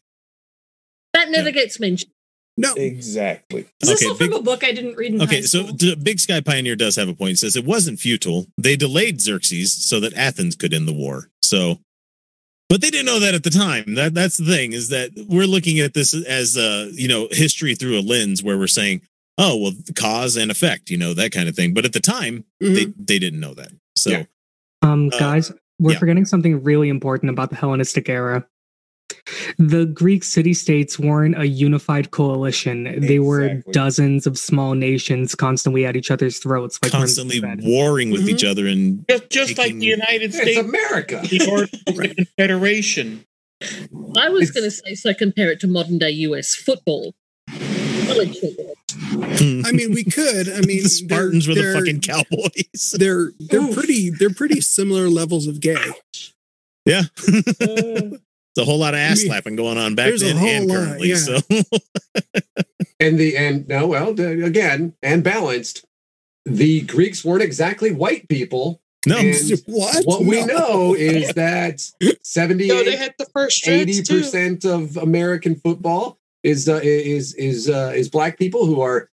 That 1.14 1.30
never 1.30 1.50
gets 1.50 1.78
mentioned. 1.78 2.10
No, 2.56 2.74
Exactly. 2.74 3.66
Is 3.80 3.88
this 3.88 4.02
Okay, 4.02 4.08
all 4.10 4.14
from 4.14 4.30
big- 4.30 4.38
a 4.38 4.42
book 4.42 4.62
I 4.62 4.72
didn't 4.72 4.96
read 4.96 5.14
in 5.14 5.22
Okay, 5.22 5.36
high 5.36 5.40
so 5.42 5.64
school? 5.64 5.76
the 5.76 5.96
Big 5.96 6.20
Sky 6.20 6.40
Pioneer 6.40 6.76
does 6.76 6.96
have 6.96 7.08
a 7.08 7.14
point. 7.14 7.30
He 7.30 7.34
says 7.36 7.56
it 7.56 7.64
wasn't 7.64 7.98
futile. 7.98 8.46
They 8.58 8.76
delayed 8.76 9.20
Xerxes 9.22 9.72
so 9.72 10.00
that 10.00 10.12
Athens 10.14 10.54
could 10.54 10.74
end 10.74 10.86
the 10.86 10.92
war. 10.92 11.30
So, 11.40 11.78
but 12.68 12.80
they 12.82 12.90
didn't 12.90 13.06
know 13.06 13.20
that 13.20 13.34
at 13.34 13.42
the 13.42 13.50
time. 13.50 13.94
That 13.94 14.12
that's 14.14 14.36
the 14.36 14.44
thing 14.44 14.72
is 14.74 14.90
that 14.90 15.10
we're 15.28 15.46
looking 15.46 15.80
at 15.80 15.94
this 15.94 16.12
as 16.14 16.56
uh 16.58 16.90
you 16.92 17.08
know 17.08 17.28
history 17.30 17.74
through 17.74 17.98
a 17.98 18.02
lens 18.02 18.42
where 18.42 18.58
we're 18.58 18.66
saying, 18.66 19.00
oh 19.38 19.56
well, 19.56 19.72
cause 19.94 20.36
and 20.36 20.50
effect, 20.50 20.90
you 20.90 20.98
know 20.98 21.14
that 21.14 21.32
kind 21.32 21.48
of 21.48 21.56
thing. 21.56 21.72
But 21.72 21.86
at 21.86 21.94
the 21.94 22.00
time, 22.00 22.44
Mhm. 22.62 22.74
they 22.74 22.84
they 23.14 23.18
didn't 23.18 23.40
know 23.40 23.54
that. 23.54 23.72
So 23.96 24.10
Yeah. 24.10 24.24
Um, 24.82 25.08
Uh, 25.12 25.18
guys, 25.18 25.52
we're 25.78 25.92
yeah. 25.92 25.98
forgetting 25.98 26.26
something 26.26 26.62
really 26.62 26.90
important 26.90 27.30
about 27.30 27.48
the 27.50 27.56
Hellenistic 27.56 28.08
era. 28.10 28.46
The 29.58 29.86
Greek 29.86 30.24
city 30.24 30.52
states 30.52 30.98
weren't 30.98 31.38
a 31.38 31.46
unified 31.46 32.10
coalition. 32.10 33.00
They 33.00 33.18
were 33.20 33.62
dozens 33.70 34.26
of 34.26 34.36
small 34.36 34.74
nations 34.74 35.34
constantly 35.34 35.86
at 35.86 35.96
each 35.96 36.10
other's 36.10 36.38
throats. 36.38 36.78
Like 36.82 36.92
constantly 36.92 37.40
warring 37.62 38.10
with 38.10 38.26
Mhm. 38.26 38.30
each 38.30 38.44
other 38.44 38.66
and 38.66 39.04
Just, 39.08 39.30
just 39.30 39.58
like 39.58 39.78
the 39.78 39.86
United 39.86 40.34
It's 40.34 40.36
States, 40.36 40.58
America. 40.58 41.20
the 41.28 41.40
Articles 41.50 41.82
of 41.86 41.96
the 41.96 42.08
Confederation. 42.14 43.24
I 44.16 44.28
was 44.28 44.50
going 44.50 44.64
to 44.64 44.70
say, 44.72 44.94
so 44.96 45.14
compare 45.14 45.52
it 45.52 45.60
to 45.60 45.68
modern 45.68 45.98
day 45.98 46.10
US 46.10 46.54
football. 46.54 47.14
College 47.48 48.38
football. 48.38 48.74
I 49.64 49.70
mean 49.72 49.92
we 49.94 50.02
could. 50.04 50.48
I 50.48 50.60
mean 50.66 50.82
the 50.82 50.88
Spartans 50.88 51.46
were 51.46 51.54
they're- 51.54 51.72
the 51.74 51.78
fucking 51.78 52.00
cowboys. 52.00 52.90
They're 52.98 53.32
they're 53.38 53.72
pretty 53.72 54.10
they're 54.10 54.30
pretty 54.30 54.60
similar 54.60 55.08
levels 55.08 55.46
of 55.46 55.60
gay. 55.60 55.76
Yeah. 56.84 57.02
Uh, 57.60 58.18
It's 58.54 58.62
a 58.62 58.64
whole 58.64 58.78
lot 58.78 58.94
of 58.94 59.00
ass 59.00 59.22
slapping 59.22 59.56
going 59.56 59.78
on 59.78 59.94
back 59.94 60.06
there's 60.08 60.22
a 60.22 60.26
then 60.26 60.36
whole 60.36 60.48
and 60.48 60.66
lot, 60.68 60.74
currently. 60.76 61.08
yeah. 61.08 61.16
So 61.16 61.38
And 63.00 63.18
the 63.18 63.36
and 63.36 63.66
no, 63.68 63.86
well, 63.88 64.10
again, 64.20 64.94
and 65.02 65.24
balanced. 65.24 65.84
The 66.44 66.82
Greeks 66.82 67.24
weren't 67.24 67.42
exactly 67.42 67.92
white 67.92 68.28
people. 68.28 68.80
no, 69.06 69.16
And 69.18 69.34
What? 69.66 70.04
what 70.04 70.24
we 70.24 70.44
know 70.44 70.94
is 70.94 71.28
that 71.34 71.80
70 72.22 72.68
No, 72.68 72.84
they 72.84 72.96
had 72.96 73.14
the 73.18 73.26
first 73.32 73.64
dreads 73.64 73.82
eighty 73.98 74.02
too. 74.02 74.18
percent 74.20 74.64
of 74.64 74.96
American 74.96 75.54
football 75.56 76.18
is 76.42 76.68
uh, 76.68 76.80
is 76.82 77.34
is 77.34 77.68
uh, 77.70 77.92
is 77.94 78.08
black 78.08 78.38
people 78.38 78.66
who 78.66 78.80
are 78.80 79.08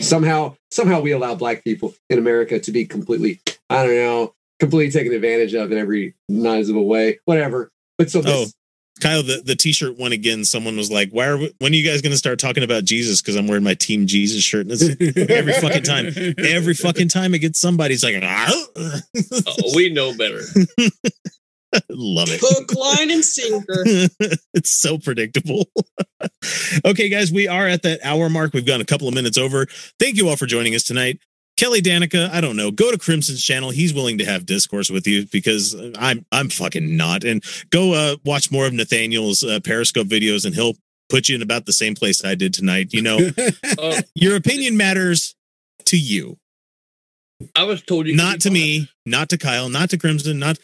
somehow 0.00 0.56
somehow 0.70 1.00
we 1.00 1.12
allow 1.12 1.34
black 1.34 1.62
people 1.64 1.94
in 2.10 2.18
America 2.18 2.58
to 2.58 2.72
be 2.72 2.84
completely 2.86 3.40
I 3.70 3.84
don't 3.84 3.94
know 3.96 4.34
completely 4.60 4.90
taken 4.90 5.12
advantage 5.12 5.54
of 5.54 5.70
in 5.70 5.78
every 5.78 6.14
noticeable 6.28 6.86
way. 6.86 7.18
Whatever. 7.24 7.70
But 7.98 8.10
so 8.10 8.20
this, 8.22 8.54
Kyle, 9.00 9.22
the, 9.22 9.42
the 9.44 9.56
t-shirt 9.56 9.98
one 9.98 10.12
again. 10.12 10.44
Someone 10.44 10.76
was 10.76 10.90
like, 10.90 11.10
"Why 11.10 11.26
are 11.26 11.36
we, 11.36 11.54
when 11.58 11.72
are 11.72 11.76
you 11.76 11.88
guys 11.88 12.02
going 12.02 12.12
to 12.12 12.18
start 12.18 12.38
talking 12.38 12.62
about 12.62 12.84
Jesus?" 12.84 13.20
Because 13.20 13.36
I'm 13.36 13.46
wearing 13.46 13.64
my 13.64 13.74
Team 13.74 14.06
Jesus 14.06 14.42
shirt, 14.42 14.66
and 14.66 14.72
it's 14.72 15.30
every 15.30 15.52
fucking 15.54 15.82
time. 15.82 16.06
Every 16.38 16.74
fucking 16.74 17.08
time 17.08 17.34
it 17.34 17.38
gets 17.40 17.58
somebody's 17.58 18.04
like, 18.04 18.16
"Ah." 18.22 18.64
Oh, 18.76 19.00
we 19.74 19.90
know 19.90 20.16
better. 20.16 20.40
love 21.90 22.28
it. 22.30 22.40
Hook, 22.42 22.74
line, 22.74 23.10
and 23.10 23.24
sinker. 23.24 23.84
it's 24.54 24.70
so 24.70 24.98
predictable. 24.98 25.66
okay, 26.84 27.08
guys, 27.08 27.30
we 27.30 27.48
are 27.48 27.66
at 27.66 27.82
that 27.82 28.00
hour 28.04 28.28
mark. 28.28 28.52
We've 28.52 28.66
gone 28.66 28.80
a 28.80 28.86
couple 28.86 29.08
of 29.08 29.14
minutes 29.14 29.38
over. 29.38 29.66
Thank 29.98 30.16
you 30.16 30.28
all 30.28 30.36
for 30.36 30.46
joining 30.46 30.74
us 30.74 30.84
tonight. 30.84 31.20
Kelly 31.58 31.82
Danica, 31.82 32.30
I 32.30 32.40
don't 32.40 32.56
know. 32.56 32.70
Go 32.70 32.92
to 32.92 32.96
Crimson's 32.98 33.42
channel. 33.42 33.70
He's 33.70 33.92
willing 33.92 34.18
to 34.18 34.24
have 34.24 34.46
discourse 34.46 34.90
with 34.90 35.08
you 35.08 35.26
because 35.26 35.74
I'm 35.98 36.24
I'm 36.30 36.50
fucking 36.50 36.96
not. 36.96 37.24
And 37.24 37.42
go 37.70 37.94
uh, 37.94 38.16
watch 38.24 38.52
more 38.52 38.64
of 38.66 38.72
Nathaniel's 38.72 39.42
uh, 39.42 39.58
Periscope 39.64 40.06
videos, 40.06 40.44
and 40.44 40.54
he'll 40.54 40.76
put 41.08 41.28
you 41.28 41.34
in 41.34 41.42
about 41.42 41.66
the 41.66 41.72
same 41.72 41.96
place 41.96 42.24
I 42.24 42.36
did 42.36 42.54
tonight. 42.54 42.92
You 42.92 43.02
know, 43.02 43.18
Uh, 43.76 44.02
your 44.14 44.36
opinion 44.36 44.76
matters 44.76 45.34
to 45.86 45.98
you, 45.98 46.38
I 47.56 47.64
was 47.64 47.82
told 47.82 48.06
you, 48.06 48.14
not 48.14 48.40
to 48.42 48.50
me, 48.50 48.88
not 49.04 49.28
to 49.30 49.38
Kyle, 49.38 49.68
not 49.68 49.90
to 49.90 49.98
Crimson, 49.98 50.38
not 50.38 50.60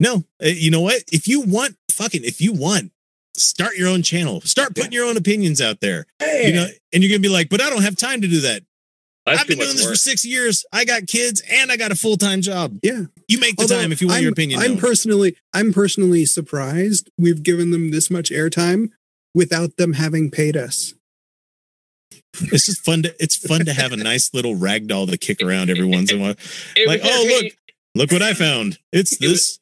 no. 0.00 0.24
Uh, 0.42 0.46
You 0.46 0.70
know 0.70 0.80
what? 0.80 1.02
If 1.12 1.28
you 1.28 1.42
want, 1.42 1.76
fucking, 1.90 2.24
if 2.24 2.40
you 2.40 2.54
want, 2.54 2.90
start 3.36 3.76
your 3.76 3.88
own 3.88 4.02
channel. 4.02 4.40
Start 4.40 4.74
putting 4.74 4.92
your 4.92 5.04
own 5.04 5.18
opinions 5.18 5.60
out 5.60 5.80
there. 5.80 6.06
You 6.22 6.52
know, 6.54 6.66
and 6.94 7.02
you're 7.02 7.10
gonna 7.10 7.20
be 7.20 7.28
like, 7.28 7.50
but 7.50 7.60
I 7.60 7.68
don't 7.68 7.82
have 7.82 7.96
time 7.96 8.22
to 8.22 8.28
do 8.28 8.40
that. 8.40 8.62
That's 9.28 9.40
I've 9.42 9.46
been 9.48 9.58
doing 9.58 9.76
this 9.76 9.86
for 9.88 9.94
six 9.96 10.24
years. 10.24 10.64
I 10.72 10.84
got 10.84 11.06
kids 11.06 11.42
and 11.50 11.70
I 11.72 11.76
got 11.76 11.92
a 11.92 11.96
full 11.96 12.16
time 12.16 12.40
job. 12.42 12.78
Yeah. 12.82 13.02
You 13.28 13.38
make 13.40 13.56
the 13.56 13.62
Although 13.62 13.80
time 13.80 13.92
if 13.92 14.00
you 14.00 14.08
want 14.08 14.20
your 14.22 14.28
I'm- 14.28 14.32
opinion. 14.32 14.60
I'm 14.60 14.70
known. 14.72 14.78
personally 14.80 15.36
I'm 15.52 15.72
personally 15.72 16.24
surprised 16.24 17.10
we've 17.18 17.42
given 17.42 17.70
them 17.70 17.90
this 17.90 18.10
much 18.10 18.30
airtime 18.30 18.90
without 19.34 19.76
them 19.76 19.92
having 19.94 20.30
paid 20.30 20.56
us. 20.56 20.94
it's 22.40 22.66
just 22.66 22.84
fun 22.84 23.02
to 23.02 23.14
it's 23.18 23.36
fun 23.36 23.64
to 23.64 23.72
have 23.72 23.92
a 23.92 23.96
nice 23.96 24.32
little 24.34 24.54
rag 24.54 24.86
doll 24.88 25.06
to 25.06 25.16
kick 25.18 25.42
around 25.42 25.70
every 25.70 25.84
once 25.86 26.10
in 26.12 26.18
a 26.18 26.22
while. 26.22 26.34
Like, 26.86 27.00
oh 27.04 27.40
look, 27.42 27.52
look 27.94 28.12
what 28.12 28.22
I 28.22 28.34
found. 28.34 28.78
It's 28.92 29.16
this. 29.18 29.58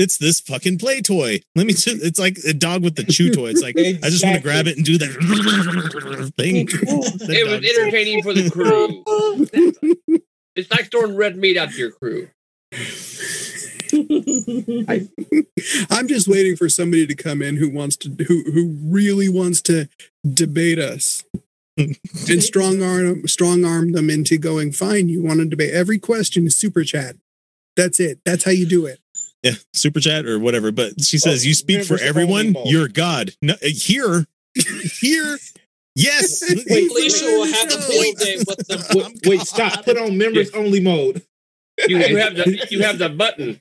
It's 0.00 0.18
this 0.18 0.40
fucking 0.40 0.78
play 0.78 1.02
toy. 1.02 1.40
Let 1.54 1.66
me. 1.66 1.72
Just, 1.74 2.02
it's 2.02 2.18
like 2.18 2.38
a 2.48 2.52
dog 2.54 2.82
with 2.82 2.96
the 2.96 3.04
chew 3.04 3.30
toy. 3.30 3.48
It's 3.50 3.62
like 3.62 3.76
I 3.78 4.08
just 4.08 4.24
want 4.24 4.36
to 4.36 4.42
grab 4.42 4.66
it 4.66 4.76
and 4.76 4.84
do 4.86 4.96
that 4.98 6.32
thing. 6.36 6.66
The 6.66 7.36
It 7.38 7.44
was 7.48 7.52
dog's- 7.60 7.78
entertaining 7.78 8.22
for 8.22 8.32
the 8.32 8.50
crew. 8.50 10.18
it's 10.56 10.70
like 10.70 10.90
throwing 10.90 11.16
red 11.16 11.36
meat 11.36 11.56
out 11.56 11.70
to 11.70 11.76
your 11.76 11.90
crew. 11.92 12.28
I'm 15.90 16.06
just 16.08 16.28
waiting 16.28 16.56
for 16.56 16.68
somebody 16.68 17.06
to 17.06 17.14
come 17.14 17.42
in 17.42 17.56
who 17.56 17.68
wants 17.70 17.96
to 17.96 18.08
who 18.26 18.44
who 18.52 18.76
really 18.84 19.28
wants 19.28 19.60
to 19.62 19.88
debate 20.34 20.78
us 20.78 21.24
and 21.76 22.42
strong 22.42 22.82
arm 22.82 23.26
strong 23.26 23.64
arm 23.64 23.92
them 23.92 24.08
into 24.10 24.38
going 24.38 24.70
fine 24.70 25.08
you 25.08 25.22
want 25.22 25.40
to 25.40 25.46
debate 25.46 25.72
every 25.72 25.98
question 25.98 26.46
is 26.46 26.56
super 26.56 26.84
chat 26.84 27.16
that's 27.76 27.98
it 27.98 28.20
that's 28.24 28.44
how 28.44 28.50
you 28.50 28.66
do 28.66 28.86
it 28.86 29.00
Yeah, 29.42 29.52
super 29.72 30.00
chat 30.00 30.26
or 30.26 30.38
whatever. 30.38 30.70
But 30.70 31.00
she 31.02 31.18
says, 31.18 31.44
Oh, 31.44 31.48
"You 31.48 31.54
speak 31.54 31.84
for 31.84 31.98
everyone. 31.98 32.54
You're 32.64 32.88
God." 32.88 33.32
No, 33.40 33.54
uh, 33.54 33.56
here, 33.62 34.26
here, 35.00 35.38
yes. 35.94 36.42
Wait, 36.68 36.88
Felicia 36.88 37.24
will 37.24 37.46
have 37.46 37.72
a 37.72 37.80
field 37.80 38.16
day 38.18 38.36
with 38.46 38.66
them. 38.68 38.80
Wait, 38.94 39.26
wait, 39.26 39.40
stop. 39.40 39.84
Put 39.84 39.96
on 39.96 40.18
members 40.18 40.50
only 40.52 40.80
mode. 40.80 41.22
You, 41.88 41.98
you 41.98 42.18
have 42.18 42.36
the 42.36 42.66
you 42.70 42.82
have 42.82 42.98
the 42.98 43.08
button. 43.08 43.60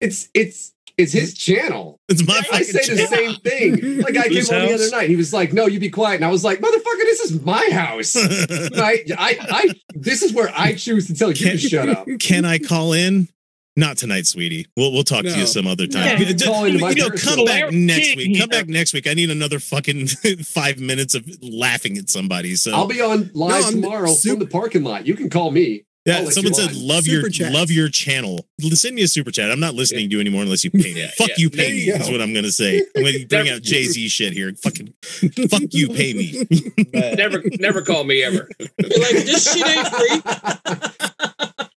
it's 0.00 0.30
it's 0.32 0.72
It's 0.96 1.12
his 1.12 1.34
channel. 1.34 1.98
It's 2.08 2.26
my 2.26 2.38
I 2.38 2.42
fucking 2.42 2.64
say 2.64 2.94
the 2.94 3.06
same 3.06 3.34
thing. 3.36 4.00
Like 4.00 4.14
guy 4.14 4.22
came 4.24 4.36
Whose 4.36 4.50
on 4.50 4.66
the 4.66 4.74
other 4.74 4.90
night. 4.90 5.10
He 5.10 5.16
was 5.16 5.32
like, 5.32 5.52
"No, 5.52 5.66
you 5.66 5.78
be 5.80 5.90
quiet." 5.90 6.16
And 6.16 6.24
I 6.24 6.30
was 6.30 6.44
like, 6.44 6.60
"Motherfucker, 6.60 7.04
this 7.04 7.20
is 7.20 7.42
my 7.44 7.68
house. 7.72 8.16
I, 8.16 9.04
I, 9.18 9.38
I, 9.50 9.74
this 9.94 10.22
is 10.22 10.32
where 10.32 10.50
I 10.54 10.74
choose 10.74 11.06
to 11.08 11.14
tell 11.14 11.30
you 11.30 11.50
to 11.50 11.58
shut 11.58 11.88
up." 11.90 12.06
Can 12.18 12.44
I 12.46 12.58
call 12.58 12.94
in? 12.94 13.28
Not 13.76 13.96
tonight, 13.96 14.26
sweetie. 14.26 14.66
We'll 14.76 14.92
we'll 14.92 15.04
talk 15.04 15.22
to 15.22 15.30
you 15.30 15.46
some 15.46 15.66
other 15.66 15.86
time. 15.86 16.18
you 16.18 16.26
can 16.26 16.38
call 16.38 16.64
into 16.64 16.80
my 16.80 16.90
you 16.90 17.08
know, 17.08 17.10
come 17.10 17.44
back 17.44 17.70
next 17.72 18.16
week. 18.16 18.38
Come 18.38 18.48
back 18.48 18.66
next 18.68 18.92
week. 18.92 19.06
I 19.06 19.14
need 19.14 19.30
another 19.30 19.60
fucking 19.60 20.06
five 20.44 20.78
minutes 20.80 21.14
of 21.14 21.24
laughing 21.40 21.96
at 21.96 22.10
somebody. 22.10 22.56
So 22.56 22.72
I'll 22.72 22.86
be 22.86 23.00
on 23.00 23.30
live 23.32 23.62
No, 23.62 23.66
I'm 23.68 23.80
tomorrow 23.82 24.12
from 24.12 24.38
the 24.40 24.46
parking 24.46 24.82
lot. 24.82 25.06
You 25.06 25.14
can 25.14 25.30
call 25.30 25.50
me. 25.50 25.84
Yeah, 26.06 26.24
someone 26.30 26.54
said 26.54 26.70
on. 26.70 26.88
love 26.88 27.06
your 27.06 27.22
love 27.50 27.70
your 27.70 27.88
channel. 27.90 28.46
Send 28.60 28.96
me 28.96 29.02
a 29.02 29.08
super 29.08 29.30
chat. 29.30 29.50
I'm 29.50 29.60
not 29.60 29.74
listening 29.74 30.08
to 30.08 30.14
you 30.14 30.20
anymore 30.20 30.42
unless 30.42 30.64
you 30.64 30.70
pay 30.70 30.94
me. 30.94 31.06
fuck 31.16 31.28
yeah. 31.28 31.34
you, 31.36 31.50
There 31.50 31.66
pay 31.66 31.72
me. 31.72 31.78
you 31.84 31.94
Is 31.94 32.10
what 32.10 32.22
I'm 32.22 32.32
gonna 32.32 32.50
say. 32.50 32.82
I'm 32.96 33.04
gonna 33.04 33.26
bring 33.26 33.50
out 33.50 33.60
Jay 33.62 33.84
Z 33.84 34.08
shit 34.08 34.32
here. 34.32 34.52
Fucking 34.54 34.94
fuck 35.02 35.62
you, 35.70 35.88
pay 35.88 36.14
me. 36.14 36.46
never, 37.16 37.42
never 37.58 37.82
call 37.82 38.04
me 38.04 38.22
ever. 38.22 38.48
You're 38.58 39.00
like, 39.00 39.24
this 39.24 39.52
shit 39.52 39.66
ain't 39.66 39.88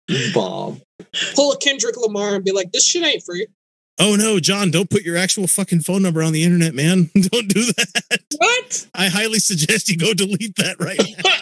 free. 0.08 0.32
Bob. 0.32 0.80
Pull 1.34 1.52
a 1.52 1.58
Kendrick 1.58 1.96
Lamar 1.96 2.34
and 2.34 2.44
be 2.44 2.52
like, 2.52 2.72
this 2.72 2.86
shit 2.86 3.04
ain't 3.04 3.22
free. 3.22 3.46
Oh 4.00 4.16
no, 4.16 4.40
John! 4.40 4.72
Don't 4.72 4.90
put 4.90 5.02
your 5.02 5.16
actual 5.16 5.46
fucking 5.46 5.80
phone 5.80 6.02
number 6.02 6.20
on 6.22 6.32
the 6.32 6.42
internet, 6.42 6.74
man. 6.74 7.10
Don't 7.14 7.46
do 7.48 7.64
that. 7.64 8.20
What? 8.38 8.86
I 8.92 9.06
highly 9.08 9.38
suggest 9.38 9.88
you 9.88 9.96
go 9.96 10.12
delete 10.14 10.56
that 10.56 10.80
right 10.80 10.98
now. 10.98 11.40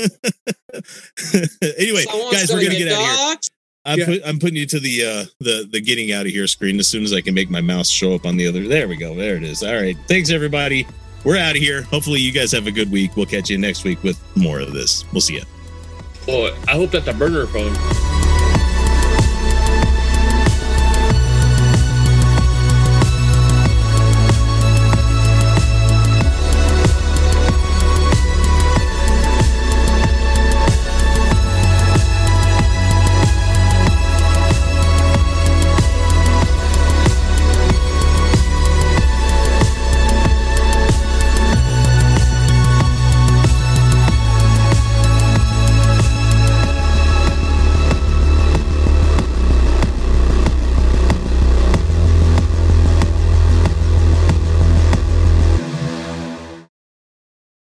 anyway, 1.78 2.04
Someone's 2.04 2.32
guys, 2.32 2.50
we're 2.50 2.56
gonna 2.60 2.68
gonna 2.68 2.78
get, 2.78 2.88
get 2.88 2.92
out 2.92 3.00
of 3.02 3.28
here. 3.28 3.36
I'm, 3.84 3.98
Yeah. 3.98 4.04
put, 4.06 4.20
I'm 4.26 4.38
putting 4.38 4.56
you 4.56 4.66
to 4.66 4.80
the 4.80 5.04
uh, 5.04 5.24
the 5.40 5.68
the 5.70 5.80
getting 5.80 6.12
out 6.12 6.26
of 6.26 6.32
here 6.32 6.46
screen 6.46 6.78
as 6.78 6.88
soon 6.88 7.02
as 7.04 7.12
I 7.12 7.20
can 7.20 7.34
make 7.34 7.50
my 7.50 7.60
mouse 7.60 7.88
show 7.90 8.14
up 8.14 8.24
on 8.24 8.36
the 8.38 8.46
other. 8.46 8.66
There 8.66 8.88
we 8.88 8.96
go. 8.96 9.14
There 9.14 9.36
it 9.36 9.42
is. 9.42 9.62
All 9.62 9.74
right. 9.74 9.96
Thanks 10.08 10.30
everybody. 10.30 10.86
We're 11.24 11.36
out 11.36 11.56
of 11.56 11.62
here. 11.62 11.82
Hopefully 11.82 12.20
you 12.20 12.32
guys 12.32 12.52
have 12.52 12.66
a 12.66 12.70
good 12.72 12.90
week. 12.90 13.16
We'll 13.16 13.26
catch 13.26 13.50
you 13.50 13.58
next 13.58 13.84
week 13.84 14.02
with 14.02 14.18
more 14.36 14.60
of 14.60 14.72
this. 14.72 15.04
We'll 15.12 15.20
see 15.20 15.34
you. 15.34 15.42
Boy, 16.24 16.54
I 16.68 16.72
hope 16.72 16.90
that 16.92 17.04
the 17.04 17.12
burner 17.12 17.46
phone. 17.46 17.74